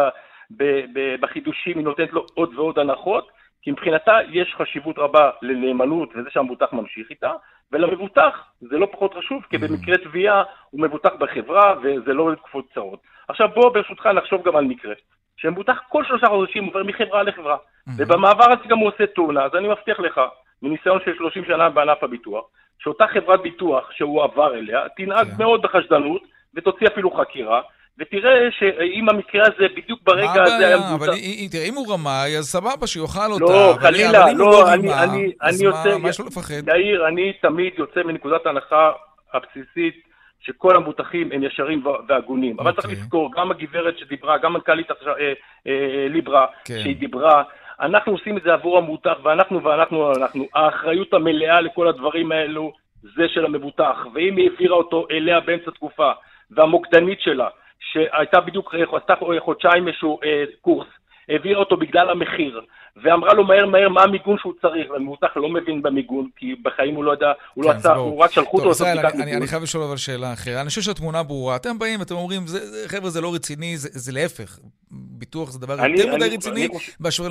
ב, 0.58 0.64
ב, 0.94 1.16
בחידושים 1.22 1.78
היא 1.78 1.84
נותנת 1.84 2.14
לו 2.14 2.26
עוד 2.34 2.54
ועוד 2.56 2.80
הנחות, 2.80 3.28
כי 3.62 3.72
מבחינתה 3.72 4.18
יש 4.30 4.56
חשיבות 4.58 5.00
רבה 5.00 5.30
לנאמנות 5.42 6.10
וזה 6.16 6.30
שהמבוטח 6.30 6.74
ממשיך 6.74 7.10
איתה, 7.10 7.32
ולמבוטח 7.72 8.46
זה 8.62 8.78
לא 8.78 8.88
פחות 8.92 9.14
חשוב, 9.14 9.44
כי. 9.50 9.58
במקרה 9.58 9.98
תביעה 9.98 10.44
הוא 10.70 10.82
מבוטח 10.82 11.12
בחברה 11.20 11.76
וזה 11.84 12.14
לא 12.14 12.32
לתקופות 12.32 12.66
קצרות. 12.72 13.00
עכשיו 13.28 13.50
בוא 13.56 13.74
ברשותך 13.74 14.06
נחשוב 14.06 14.44
גם 14.44 14.56
על 14.56 14.66
מקרה, 14.66 14.94
שמבוטח 15.38 15.82
כל 15.90 16.04
שלושה 16.06 16.28
חודשים 16.28 16.66
עובר 16.66 16.84
מחברה 16.84 17.24
לחברה. 17.24 17.58
ובמעבר 17.98 18.52
הזה 18.52 18.68
גם 18.68 18.78
הוא 18.78 18.88
עושה 18.88 19.08
תאונה, 19.08 19.44
אז 19.44 19.56
אני 19.56 19.68
מבטיח 19.68 20.00
לך, 20.00 20.22
מניסיון 20.62 21.00
של 21.06 21.16
30 21.18 21.46
שנה 21.46 21.70
בענף 21.70 22.04
הביטוח, 22.04 22.46
שאותה 22.80 23.08
חברת 23.08 23.42
ביטוח 23.42 23.92
שהוא 23.92 24.24
עבר 24.24 24.56
אליה, 24.56 24.90
תנהג 24.98 25.28
כן. 25.28 25.44
מאוד 25.44 25.62
בחשדנות 25.62 26.22
ותוציא 26.56 26.88
אפילו 26.88 27.12
חקירה, 27.12 27.62
ותראה 28.00 28.52
שאם 28.60 29.10
המקרה 29.10 29.42
הזה 29.42 29.66
בדיוק 29.76 30.00
ברגע 30.04 30.44
הזה 30.44 30.68
היה 30.68 30.78
מבוצע... 30.78 30.96
אבל 30.96 31.14
תראה, 31.52 31.64
אם 31.70 31.74
הוא 31.74 31.94
רמאי, 31.94 32.38
אז 32.38 32.46
סבבה, 32.46 32.88
שיאכל 32.88 33.32
אותה. 33.32 33.44
לא, 33.46 33.76
חלילה, 33.80 34.34
לא, 34.34 34.52
לא 34.52 34.74
אני, 34.74 34.94
אני, 34.94 35.32
אני 35.42 35.58
יוצא... 35.62 35.98
מה 35.98 36.10
יש 36.10 36.20
לו 36.20 36.26
לפחד? 36.26 36.68
יאיר, 36.68 37.08
אני 37.08 37.34
תמיד 37.42 37.74
יוצא 37.78 38.04
מנקודת 38.04 38.46
ההנחה 38.46 38.92
הבסיסית 39.34 40.12
שכל 40.40 40.76
המבוטחים 40.76 41.30
הם 41.32 41.44
ישרים 41.44 41.84
והגונים. 42.08 42.60
אבל 42.60 42.72
צריך 42.72 42.86
אוקיי. 42.86 43.00
לזכור, 43.00 43.32
גם 43.36 43.52
הגברת 43.52 43.98
שדיברה, 43.98 44.38
גם 44.38 44.54
מנכ"לית 44.54 44.92
אה, 44.92 45.34
אה, 45.68 46.08
ליברה, 46.10 46.46
כן. 46.66 46.80
שהיא 46.84 46.96
דיברה, 46.96 47.44
אנחנו 47.82 48.12
עושים 48.12 48.38
את 48.38 48.44
זה 48.44 48.54
עבור 48.54 48.78
המבוטח, 48.78 49.14
ואנחנו 49.24 49.64
ואנחנו 49.64 50.14
אנחנו. 50.16 50.48
האחריות 50.56 51.14
המלאה 51.14 51.62
לכל 51.62 51.88
הדברים 51.88 52.32
האלו 52.32 52.74
זה 53.04 53.24
של 53.34 53.46
המבוטח, 53.46 53.98
ואם 54.14 54.38
היא 54.38 54.50
העבירה 54.50 54.76
אותו 54.76 55.08
אליה 55.12 55.40
באמצע 55.40 55.72
תקופה, 55.72 56.12
והמוקדנית 56.52 57.22
שלה, 57.22 57.48
שהייתה 57.82 58.42
בדיוק, 58.42 58.76
עשתה 58.94 59.14
חודשיים 59.40 59.88
איזשהו 59.88 60.20
אה, 60.24 60.44
קורס, 60.62 60.88
העבירה 61.32 61.60
אותו 61.60 61.78
בגלל 61.78 62.10
המחיר, 62.10 62.62
ואמרה 63.04 63.34
לו 63.34 63.44
מהר 63.44 63.66
מהר 63.66 63.90
מה 63.90 64.04
המיגון 64.04 64.38
שהוא 64.40 64.54
צריך, 64.62 64.92
והמבוטח 64.92 65.28
לא 65.36 65.50
מבין 65.50 65.82
במיגון, 65.82 66.30
כי 66.36 66.56
בחיים 66.64 66.96
הוא 66.96 67.04
לא 67.04 67.12
יודע, 67.12 67.32
הוא 67.54 67.66
לא 67.66 67.72
כן, 67.72 67.78
עשה, 67.78 67.94
הוא 67.94 68.24
רק 68.24 68.32
שלחו 68.32 68.58
אותו 68.58 68.70
לעשות 68.70 68.88
בדיקת 68.88 69.16
מיגון. 69.16 69.34
אני 69.34 69.48
חייב 69.48 69.64
לשאול 69.64 69.84
אבל 69.84 69.98
שאלה 69.98 70.34
אחרת. 70.34 70.58
אני 70.58 70.70
חושב 70.70 70.82
שהתמונה 70.82 71.24
ברורה. 71.24 71.56
אתם 71.56 71.80
באים 71.80 72.00
ואתם 72.00 72.16
אומרים, 72.16 72.42
חבר'ה, 72.88 73.10
זה 73.10 73.22
לא 73.22 73.34
רציני, 73.34 73.78
זה 73.78 74.12
להפך. 74.12 74.60
ביטוח 74.92 75.52
זה 75.52 75.60
דבר 75.60 75.86
יותר 75.86 76.16
מדי 76.16 76.30
רציני, 76.30 76.68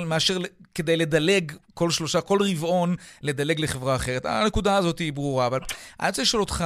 מאשר 0.05 0.37
כדי 0.75 0.97
לדלג 0.97 1.51
כל 1.73 1.89
שלושה, 1.89 2.21
כל 2.21 2.39
רבעון, 2.41 2.95
לדלג 3.21 3.59
לחברה 3.59 3.95
אחרת. 3.95 4.25
הנקודה 4.25 4.77
הזאת 4.77 4.99
היא 4.99 5.13
ברורה, 5.13 5.47
אבל 5.47 5.59
אני 5.99 6.09
רוצה 6.09 6.21
לשאול 6.21 6.41
אותך, 6.41 6.65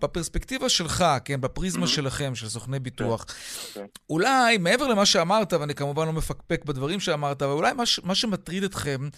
בפרספקטיבה 0.00 0.68
שלך, 0.68 1.04
כן, 1.24 1.40
בפריזמה 1.40 1.86
שלכם, 1.86 2.34
של 2.34 2.48
סוכני 2.48 2.78
ביטוח, 2.78 3.24
כן, 3.24 3.80
כן. 3.80 3.86
אולי, 4.10 4.58
מעבר 4.58 4.88
למה 4.88 5.06
שאמרת, 5.06 5.52
ואני 5.52 5.74
כמובן 5.74 6.06
לא 6.06 6.12
מפקפק 6.12 6.59
בדברים 6.64 7.00
שאמרת, 7.00 7.42
אבל 7.42 7.52
אולי 7.52 7.72
מה 8.02 8.14
שמטריד 8.14 8.64
אתכם 8.64 9.08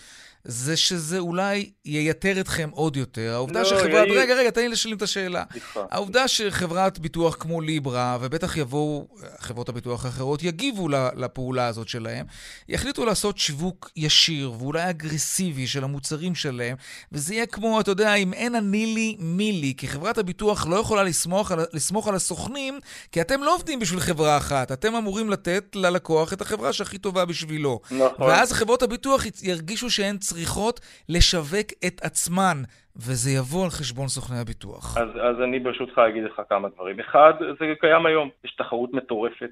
זה 0.45 0.77
שזה 0.77 1.19
אולי 1.19 1.71
ייתר 1.85 2.41
אתכם 2.41 2.71
עוד 2.73 2.97
יותר. 2.97 3.33
העובדה 3.35 3.63
לא, 3.63 3.65
שחברת... 3.65 4.09
יאיר... 4.09 4.21
רגע, 4.21 4.35
רגע, 4.35 4.51
תן 4.51 4.61
לי 4.61 4.69
לשלים 4.69 4.97
את 4.97 5.03
השאלה. 5.03 5.45
סליחה. 5.53 5.81
העובדה 5.91 6.29
שחברת 6.29 6.99
ביטוח 6.99 7.37
כמו 7.41 7.61
ליברה, 7.61 8.19
ובטח 8.21 8.57
יבואו 8.57 9.09
חברות 9.39 9.69
הביטוח 9.69 10.05
האחרות, 10.05 10.43
יגיבו 10.43 10.89
לפעולה 11.17 11.67
הזאת 11.67 11.89
שלהם, 11.89 12.27
יחליטו 12.69 13.05
לעשות 13.05 13.39
שיווק 13.39 13.91
ישיר 13.97 14.53
ואולי 14.59 14.91
אגרסיבי 14.91 15.67
של 15.67 15.85
המוצרים 15.85 16.35
שלהם, 16.35 16.77
וזה 17.13 17.35
יהיה 17.35 17.47
כמו, 17.47 17.81
אתה 17.81 17.91
יודע, 17.91 18.15
אם 18.15 18.33
אין 18.33 18.55
הנילי 18.55 19.17
מילי, 19.19 19.75
כי 19.77 19.89
חברת 19.89 20.19
הביטוח 20.19 20.67
לא 20.67 20.77
יכולה 20.77 21.03
לסמוך 21.03 21.53
על, 21.53 21.65
לסמוך 21.73 22.09
על 22.09 22.15
הסוכנים, 22.15 22.81
כי 23.13 23.21
אתם 23.21 23.43
לא 23.43 23.55
עובדים 23.55 23.79
בשביל 23.79 24.01
חברה 24.01 24.37
אחת, 24.37 24.73
אתם 24.73 24.95
אמורים 24.95 25.31
לתת 25.31 25.65
ללקוח 25.75 26.33
את 26.33 26.41
החברה 26.41 26.73
שהכי 26.73 26.99
טובה 26.99 27.25
בשבילו. 27.25 27.81
נכון. 27.91 28.27
ואז 28.29 28.53
חברות 28.53 28.83
הביטוח 28.83 29.25
ירגישו 29.43 29.91
שהן 29.91 30.19
צריכות 30.33 30.81
לשווק 31.09 31.67
את 31.87 32.01
עצמן, 32.03 32.57
וזה 32.97 33.31
יבוא 33.31 33.65
על 33.65 33.71
חשבון 33.71 34.09
סוכני 34.09 34.39
הביטוח. 34.39 34.97
אז, 34.97 35.09
אז 35.23 35.41
אני 35.43 35.59
ברשותך 35.59 35.99
אגיד 35.99 36.25
לך 36.25 36.43
כמה 36.49 36.69
דברים. 36.69 37.01
אחד, 37.01 37.33
זה 37.59 37.65
קיים 37.81 38.07
היום, 38.07 38.29
יש 38.45 38.55
תחרות 38.59 38.93
מטורפת, 38.93 39.51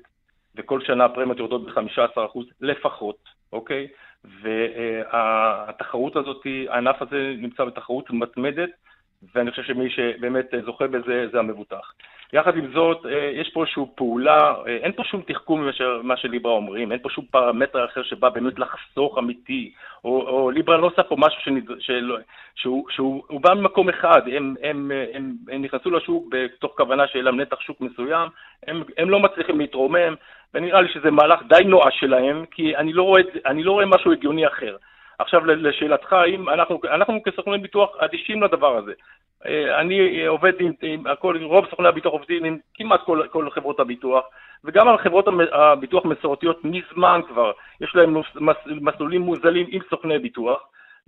וכל 0.56 0.80
שנה 0.86 1.04
הפרמיות 1.04 1.38
יורדות 1.38 1.66
ב-15% 1.66 2.38
לפחות, 2.60 3.16
אוקיי? 3.52 3.88
והתחרות 4.42 6.16
הזאת, 6.16 6.46
הענף 6.68 7.02
הזה 7.02 7.34
נמצא 7.38 7.64
בתחרות 7.64 8.10
מתמדת, 8.10 8.70
ואני 9.34 9.50
חושב 9.50 9.62
שמי 9.62 9.90
שבאמת 9.90 10.46
זוכה 10.64 10.86
בזה 10.86 11.26
זה 11.32 11.38
המבוטח. 11.38 11.92
יחד 12.32 12.56
עם 12.56 12.72
זאת, 12.72 13.06
אה, 13.06 13.30
יש 13.34 13.50
פה 13.50 13.60
איזושהי 13.60 13.82
פעולה, 13.94 14.54
אה, 14.66 14.76
אין 14.76 14.92
פה 14.92 15.04
שום 15.04 15.22
תחכום 15.26 15.66
ממה 16.02 16.16
שליברה 16.16 16.52
אומרים, 16.52 16.92
אין 16.92 17.00
פה 17.02 17.08
שום 17.10 17.24
פרמטר 17.30 17.84
אחר 17.84 18.02
שבא 18.02 18.28
באמת 18.28 18.58
לחסוך 18.58 19.18
אמיתי, 19.18 19.72
או, 20.04 20.28
או 20.28 20.50
ליברה 20.50 20.76
לא 20.76 20.86
עושה 20.86 21.02
פה 21.02 21.16
משהו 21.18 21.40
שנד... 21.40 21.80
של... 21.80 22.16
שהוא, 22.54 22.86
שהוא 22.90 23.40
בא 23.40 23.54
ממקום 23.54 23.88
אחד, 23.88 24.20
הם, 24.36 24.54
הם, 24.62 24.90
הם, 25.14 25.32
הם 25.48 25.62
נכנסו 25.62 25.90
לשוק 25.90 26.26
בתוך 26.30 26.72
כוונה 26.76 27.06
שיהיה 27.06 27.24
להם 27.24 27.40
נתח 27.40 27.60
שוק 27.60 27.80
מסוים, 27.80 28.28
הם, 28.66 28.82
הם 28.98 29.10
לא 29.10 29.20
מצליחים 29.20 29.58
להתרומם, 29.60 30.14
ונראה 30.54 30.80
לי 30.80 30.88
שזה 30.88 31.10
מהלך 31.10 31.40
די 31.48 31.64
נואש 31.64 32.00
שלהם, 32.00 32.44
כי 32.50 32.76
אני 32.76 32.92
לא 32.92 33.02
רואה, 33.02 33.22
אני 33.46 33.62
לא 33.62 33.72
רואה 33.72 33.86
משהו 33.86 34.12
הגיוני 34.12 34.46
אחר. 34.46 34.76
עכשיו 35.20 35.46
לשאלתך, 35.46 36.12
האם 36.12 36.48
אנחנו, 36.48 36.80
אנחנו 36.84 37.22
כסוכני 37.22 37.58
ביטוח 37.58 37.96
אדישים 37.98 38.42
לדבר 38.42 38.76
הזה. 38.76 38.92
אה, 39.46 39.80
אני 39.80 40.26
עובד 40.26 40.52
עם, 40.60 40.72
עם 40.82 41.06
הכל, 41.06 41.36
רוב 41.42 41.66
סוכני 41.70 41.88
הביטוח 41.88 42.12
עובדים 42.12 42.44
עם 42.44 42.58
כמעט 42.74 43.00
כל, 43.04 43.22
כל 43.30 43.50
חברות 43.50 43.80
הביטוח, 43.80 44.24
וגם 44.64 44.88
על 44.88 44.98
חברות 44.98 45.28
הביטוח 45.52 46.04
מסורתיות 46.04 46.64
מזמן 46.64 47.20
כבר, 47.28 47.52
יש 47.80 47.94
להם 47.94 48.16
מס, 48.34 48.56
מסלולים 48.66 49.20
מוזלים 49.20 49.66
עם 49.70 49.80
סוכני 49.90 50.18
ביטוח, 50.18 50.62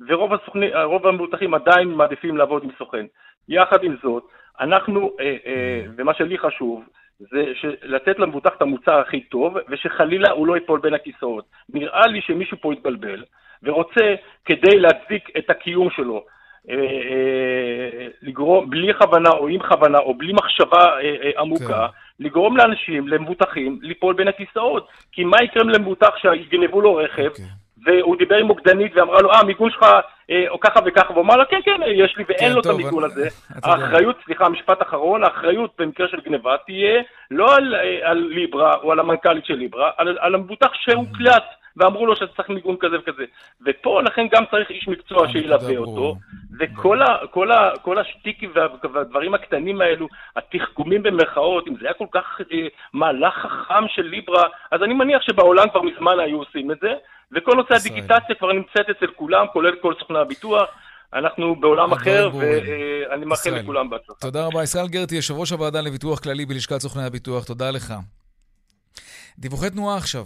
ורוב 0.09 0.35
הסוכני, 0.35 0.75
המבוטחים 0.75 1.55
עדיין 1.55 1.89
מעדיפים 1.89 2.37
לעבוד 2.37 2.65
עם 2.65 2.71
סוכן. 2.79 3.07
יחד 3.49 3.85
עם 3.85 3.97
זאת, 4.03 4.25
אנחנו, 4.61 5.17
אה, 5.21 5.37
אה, 5.47 5.85
ומה 5.97 6.15
שלי 6.15 6.39
חשוב, 6.39 6.85
זה 7.31 7.45
לתת 7.83 8.19
למבוטח 8.19 8.51
את 8.57 8.63
המוצר 8.63 8.99
הכי 8.99 9.21
טוב, 9.21 9.57
ושחלילה 9.69 10.31
הוא 10.31 10.47
לא 10.47 10.55
ייפול 10.55 10.81
בין 10.81 10.95
הכיסאות. 10.95 11.45
נראה 11.75 12.07
לי 12.07 12.21
שמישהו 12.21 12.57
פה 12.61 12.73
יתבלבל, 12.73 13.25
ורוצה, 13.63 14.15
כדי 14.45 14.81
להצדיק 14.81 15.29
את 15.39 15.51
הקיום 15.51 15.91
שלו, 15.91 16.25
אה, 16.71 16.75
אה, 16.75 18.09
לגרום, 18.23 18.71
בלי 18.71 18.95
כוונה 18.95 19.31
או 19.31 19.49
עם 19.49 19.61
כוונה 19.61 19.99
או 19.99 20.15
בלי 20.15 20.33
מחשבה 20.33 21.01
אה, 21.01 21.41
עמוקה, 21.41 21.89
כן. 21.89 22.25
לגרום 22.25 22.57
לאנשים, 22.57 23.09
למבוטחים, 23.09 23.79
ליפול 23.83 24.15
בין 24.15 24.29
הכיסאות. 24.29 24.89
כי 25.13 25.25
מה 25.25 25.37
יקרה 25.45 25.63
למבוטח 25.65 26.11
שיגנבו 26.17 26.81
לו 26.81 26.95
רכב, 26.95 27.31
okay. 27.35 27.62
והוא 27.85 28.17
דיבר 28.17 28.37
עם 28.37 28.47
מוקדנית 28.47 28.97
ואמרה 28.97 29.21
לו, 29.21 29.31
אה, 29.31 29.41
המיגון 29.41 29.71
שלך 29.71 29.83
אה, 30.31 30.45
או 30.49 30.61
ככה 30.61 30.81
וככה, 30.87 31.13
והוא 31.13 31.25
אמר 31.25 31.37
לה, 31.37 31.45
כן, 31.45 31.61
כן, 31.65 31.81
יש 31.87 32.17
לי, 32.17 32.25
ואין 32.29 32.49
כן, 32.49 32.55
לו 32.55 32.61
את 32.61 32.67
המיגון 32.67 33.05
הזה. 33.05 33.29
האחריות, 33.65 34.17
סליחה, 34.25 34.49
משפט 34.49 34.83
אחרון, 34.83 35.25
האחריות 35.25 35.71
במקרה 35.79 36.09
של 36.09 36.21
גניבה 36.21 36.57
תהיה 36.67 37.03
לא 37.31 37.57
על, 37.57 37.75
על 38.03 38.19
ליברה 38.19 38.75
או 38.83 38.93
על 38.93 39.01
המנכ"לית 39.01 39.45
של 39.45 39.55
ליברה, 39.55 39.91
על, 39.97 40.19
על 40.21 40.35
המבוטח 40.35 40.71
שהוקלט. 40.75 41.45
ואמרו 41.77 42.07
לו 42.07 42.17
שצריך 42.17 42.49
מיגון 42.49 42.77
כזה 42.81 42.97
וכזה. 42.99 43.25
ופה 43.67 44.03
לכן 44.03 44.27
גם 44.31 44.45
צריך 44.51 44.71
איש 44.71 44.89
מקצוע 44.89 45.29
שילווה 45.29 45.77
אותו, 45.77 46.17
וכל 46.61 47.03
ה, 47.03 47.27
כל 47.31 47.53
ה, 47.53 47.71
כל 47.83 47.99
השטיקים 47.99 48.53
והדברים 48.95 49.35
הקטנים 49.35 49.81
האלו, 49.81 50.09
התחכומים 50.37 51.03
במרכאות, 51.03 51.69
אם 51.69 51.75
זה 51.75 51.85
היה 51.85 51.95
כל 51.95 52.07
כך 52.13 52.41
אה, 52.53 52.67
מהלך 52.93 53.35
חכם 53.35 53.89
של 53.89 54.03
ליברה, 54.03 54.45
אז 54.71 54.83
אני 54.83 54.95
מניח 54.95 55.23
שבעולם 55.23 55.69
כבר 55.71 55.83
מזמן 55.83 56.21
היו 56.21 56.39
עושים 56.39 56.71
את 56.71 56.77
זה, 56.81 56.93
וכל 57.33 57.55
נושא 57.55 57.75
הדיגיטציה 57.75 58.35
כבר 58.39 58.53
נמצאת 58.53 58.91
אצל 58.91 59.07
כולם, 59.17 59.47
כולל 59.53 59.77
כל 59.83 59.95
סוכני 59.99 60.19
הביטוח. 60.19 60.69
אנחנו 61.15 61.57
בעולם 61.61 61.93
אחר, 61.93 62.31
ואני 62.39 63.25
מאחל 63.25 63.51
לכולם 63.51 63.91
בהצלחה. 63.91 64.21
תודה 64.21 64.47
רבה. 64.47 64.63
ישראל 64.63 64.89
גרטי, 64.89 65.17
יושב 65.17 65.35
ראש 65.35 65.53
הוועדה 65.53 65.81
לביטוח 65.81 66.19
כללי 66.21 66.47
בלשכת 66.47 66.79
סוכני 66.79 67.05
הביטוח, 67.05 67.45
תודה 67.45 67.71
לך. 67.71 67.95
דיווחי 69.39 69.71
תנועה 69.71 69.97
עכשיו. 69.97 70.25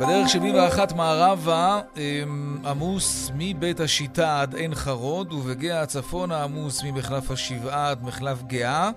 בדרך 0.00 0.28
71 0.28 0.92
מערבה 0.92 1.80
אמ, 1.96 2.58
עמוס 2.66 3.30
מבית 3.34 3.80
השיטה 3.80 4.40
עד 4.40 4.54
עין 4.54 4.74
חרוד, 4.74 5.32
ובגאה 5.32 5.82
הצפון 5.82 6.32
העמוס 6.32 6.82
ממחלף 6.84 7.30
השבעה 7.30 7.90
עד 7.90 8.02
מחלף 8.02 8.42
גאה. 8.42 8.90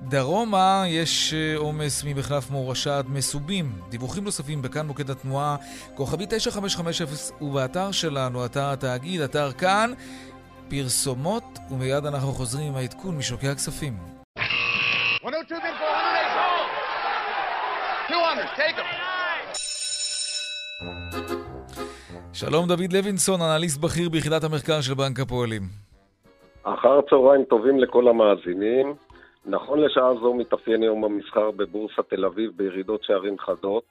דרומה 0.00 0.84
יש 0.86 1.34
אה, 1.34 1.56
עומס 1.56 2.04
ממחלף 2.04 2.50
מורשה 2.50 2.98
עד 2.98 3.08
מסובים. 3.08 3.72
דיווחים 3.88 4.24
נוספים 4.24 4.62
בכאן 4.62 4.86
מוקד 4.86 5.10
התנועה, 5.10 5.56
כוכבי 5.94 6.26
9550 6.28 7.06
ובאתר 7.40 7.92
שלנו, 7.92 8.44
אתר 8.44 8.72
התאגיד, 8.72 9.20
אתר 9.20 9.52
כאן, 9.52 9.92
פרסומות, 10.68 11.58
ומיד 11.70 12.06
אנחנו 12.06 12.32
חוזרים 12.32 12.66
עם 12.66 12.76
העדכון 12.76 13.16
משוקי 13.16 13.48
הכספים. 13.48 13.98
102, 15.24 15.60
200, 18.10 18.46
take 18.56 18.76
them. 18.76 19.05
שלום 22.32 22.66
דוד 22.68 22.92
לוינסון, 22.92 23.40
אנליסט 23.40 23.80
בכיר 23.80 24.08
ביחידת 24.08 24.44
המחקר 24.44 24.80
של 24.80 24.94
בנק 24.94 25.20
הפועלים. 25.20 25.62
אחר 26.62 27.00
צהריים 27.10 27.44
טובים 27.44 27.78
לכל 27.78 28.08
המאזינים. 28.08 28.94
נכון 29.46 29.80
לשעה 29.80 30.14
זו 30.20 30.34
מתאפיין 30.34 30.82
יום 30.82 31.04
המסחר 31.04 31.50
בבורסת 31.50 32.08
תל 32.08 32.24
אביב 32.24 32.50
בירידות 32.56 33.02
שערים 33.02 33.38
חדות. 33.38 33.84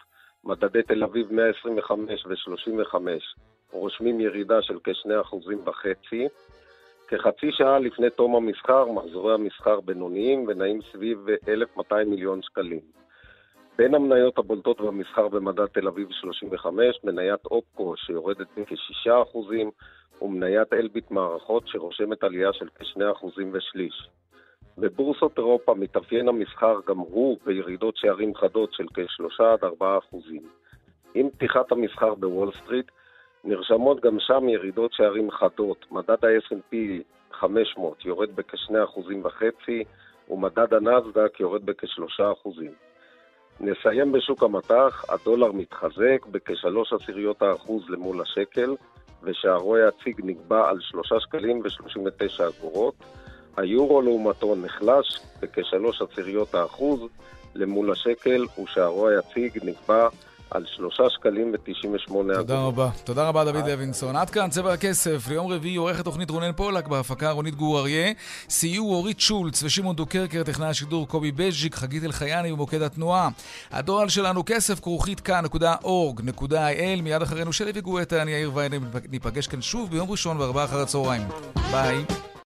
מדדי 0.44 0.84
תל 0.84 1.04
אביב 1.04 1.34
125 1.34 2.26
ו-35 2.26 2.96
רושמים 3.72 4.20
ירידה 4.20 4.62
של 4.62 4.80
כ-2.5%. 4.84 6.16
כחצי 7.08 7.52
שעה 7.52 7.80
לפני 7.80 8.10
תום 8.10 8.36
המסחר, 8.36 8.86
מחזורי 8.92 9.34
המסחר 9.34 9.80
בינוניים 9.82 10.46
ונעים 10.48 10.80
סביב 10.92 11.26
1,200 11.48 12.10
מיליון 12.10 12.42
שקלים. 12.42 12.80
בין 13.78 13.96
המניות 13.96 14.38
הבולטות 14.38 14.82
במסחר 14.82 15.28
במדד 15.28 15.66
תל 15.66 15.88
אביב 15.88 16.08
35, 16.12 17.00
מניית 17.04 17.46
אופקו 17.46 17.98
שיורדת 17.98 18.48
בכ-6% 18.58 19.38
ומניית 20.22 20.74
אלביט 20.74 21.12
מערכות 21.12 21.68
שרושמת 21.68 22.24
עלייה 22.24 22.54
של 22.54 22.68
כ-2% 22.76 23.26
ושליש. 23.54 24.10
בבורסות 24.78 25.38
אירופה 25.38 25.74
מתאפיין 25.74 26.28
המסחר 26.28 26.76
גם 26.88 26.98
הוא 26.98 27.38
בירידות 27.46 27.98
שערים 27.98 28.36
חדות 28.36 28.74
של 28.74 28.86
כ-3 28.94 29.44
4 29.64 30.00
עם 31.16 31.30
פתיחת 31.30 31.72
המסחר 31.72 32.16
בוול 32.16 32.52
סטריט 32.52 32.92
נרשמות 33.44 34.02
גם 34.02 34.18
שם 34.20 34.50
ירידות 34.50 34.94
שערים 34.94 35.32
חדות. 35.32 35.86
מדד 35.92 36.26
ה-S&P 36.26 36.76
500 37.32 38.06
יורד 38.06 38.36
בכ-2.5% 38.36 39.72
ומדד 40.30 40.74
הנסדק 40.74 41.40
יורד 41.40 41.66
בכ-3%. 41.66 42.50
נסיים 43.60 44.12
בשוק 44.12 44.44
המטח, 44.44 45.06
הדולר 45.10 45.52
מתחזק 45.52 46.26
בכ-3 46.32 46.96
עשיריות 46.96 47.42
האחוז 47.42 47.84
למול 47.90 48.22
השקל, 48.22 48.76
ושערו 49.24 49.76
היציג 49.76 50.22
נקבע 50.24 50.70
על 50.70 50.78
3 50.82 51.14
שקלים 51.20 51.60
ו-39 51.60 52.44
אגורות. 52.60 52.94
היורו 53.58 54.02
לעומתו 54.02 54.56
נחלש 54.56 55.20
בכ-3 55.42 56.06
עשיריות 56.12 56.56
האחוז 56.56 57.00
למול 57.56 57.92
השקל, 57.92 58.46
ושערו 58.64 59.08
היציג 59.08 59.60
נקבע 59.64 60.08
על 60.52 60.66
שלושה 60.76 61.04
שקלים 61.10 61.52
ותשעים 61.54 61.94
ושמונה 61.96 62.34
אגורות. 62.34 62.48
תודה 62.48 62.62
רבה. 62.62 62.90
תודה 63.04 63.28
רבה, 63.28 63.46
דוד 63.46 63.70
לוינסון. 63.70 64.16
עד 64.16 64.30
כאן 64.30 64.50
צבע 64.50 64.74
הכסף. 64.74 65.28
ליום 65.30 65.52
רביעי 65.52 65.76
עורכת 65.76 66.06
תוכנית 66.06 66.30
רונן 66.30 66.52
פולק, 66.52 66.88
בהפקה 66.88 67.32
רונית 67.32 67.56
גור 67.56 67.80
אריה. 67.80 68.14
סייעו 68.50 68.94
אורית 68.94 69.20
שולץ 69.20 69.64
ושמעון 69.64 69.96
דוקרקר, 69.96 70.44
טכנאי 70.44 70.68
השידור 70.68 71.08
קובי 71.08 71.32
בז'יק, 71.32 71.76
חגית 71.76 72.04
אלחייני 72.04 72.52
במוקד 72.52 72.82
התנועה. 72.82 73.30
הדואל 73.72 74.10
שלנו 74.10 74.44
כסף 74.46 74.80
כרוכית 74.80 75.20
כאן.org.il. 75.20 77.02
מיד 77.04 77.22
אחרינו 77.22 77.54
שלי 77.54 77.72
וגואטה, 77.76 78.22
אני 78.22 78.32
יאיר 78.32 78.52
ויינר, 78.54 78.80
ניפגש 79.10 79.48
כאן 79.48 79.62
שוב 79.62 79.92
ביום 79.92 80.12
ראשון 80.12 80.38
בארבעה 80.38 80.66
אחר 80.66 80.80
הצהריים. 80.82 81.22
ביי. 81.72 82.35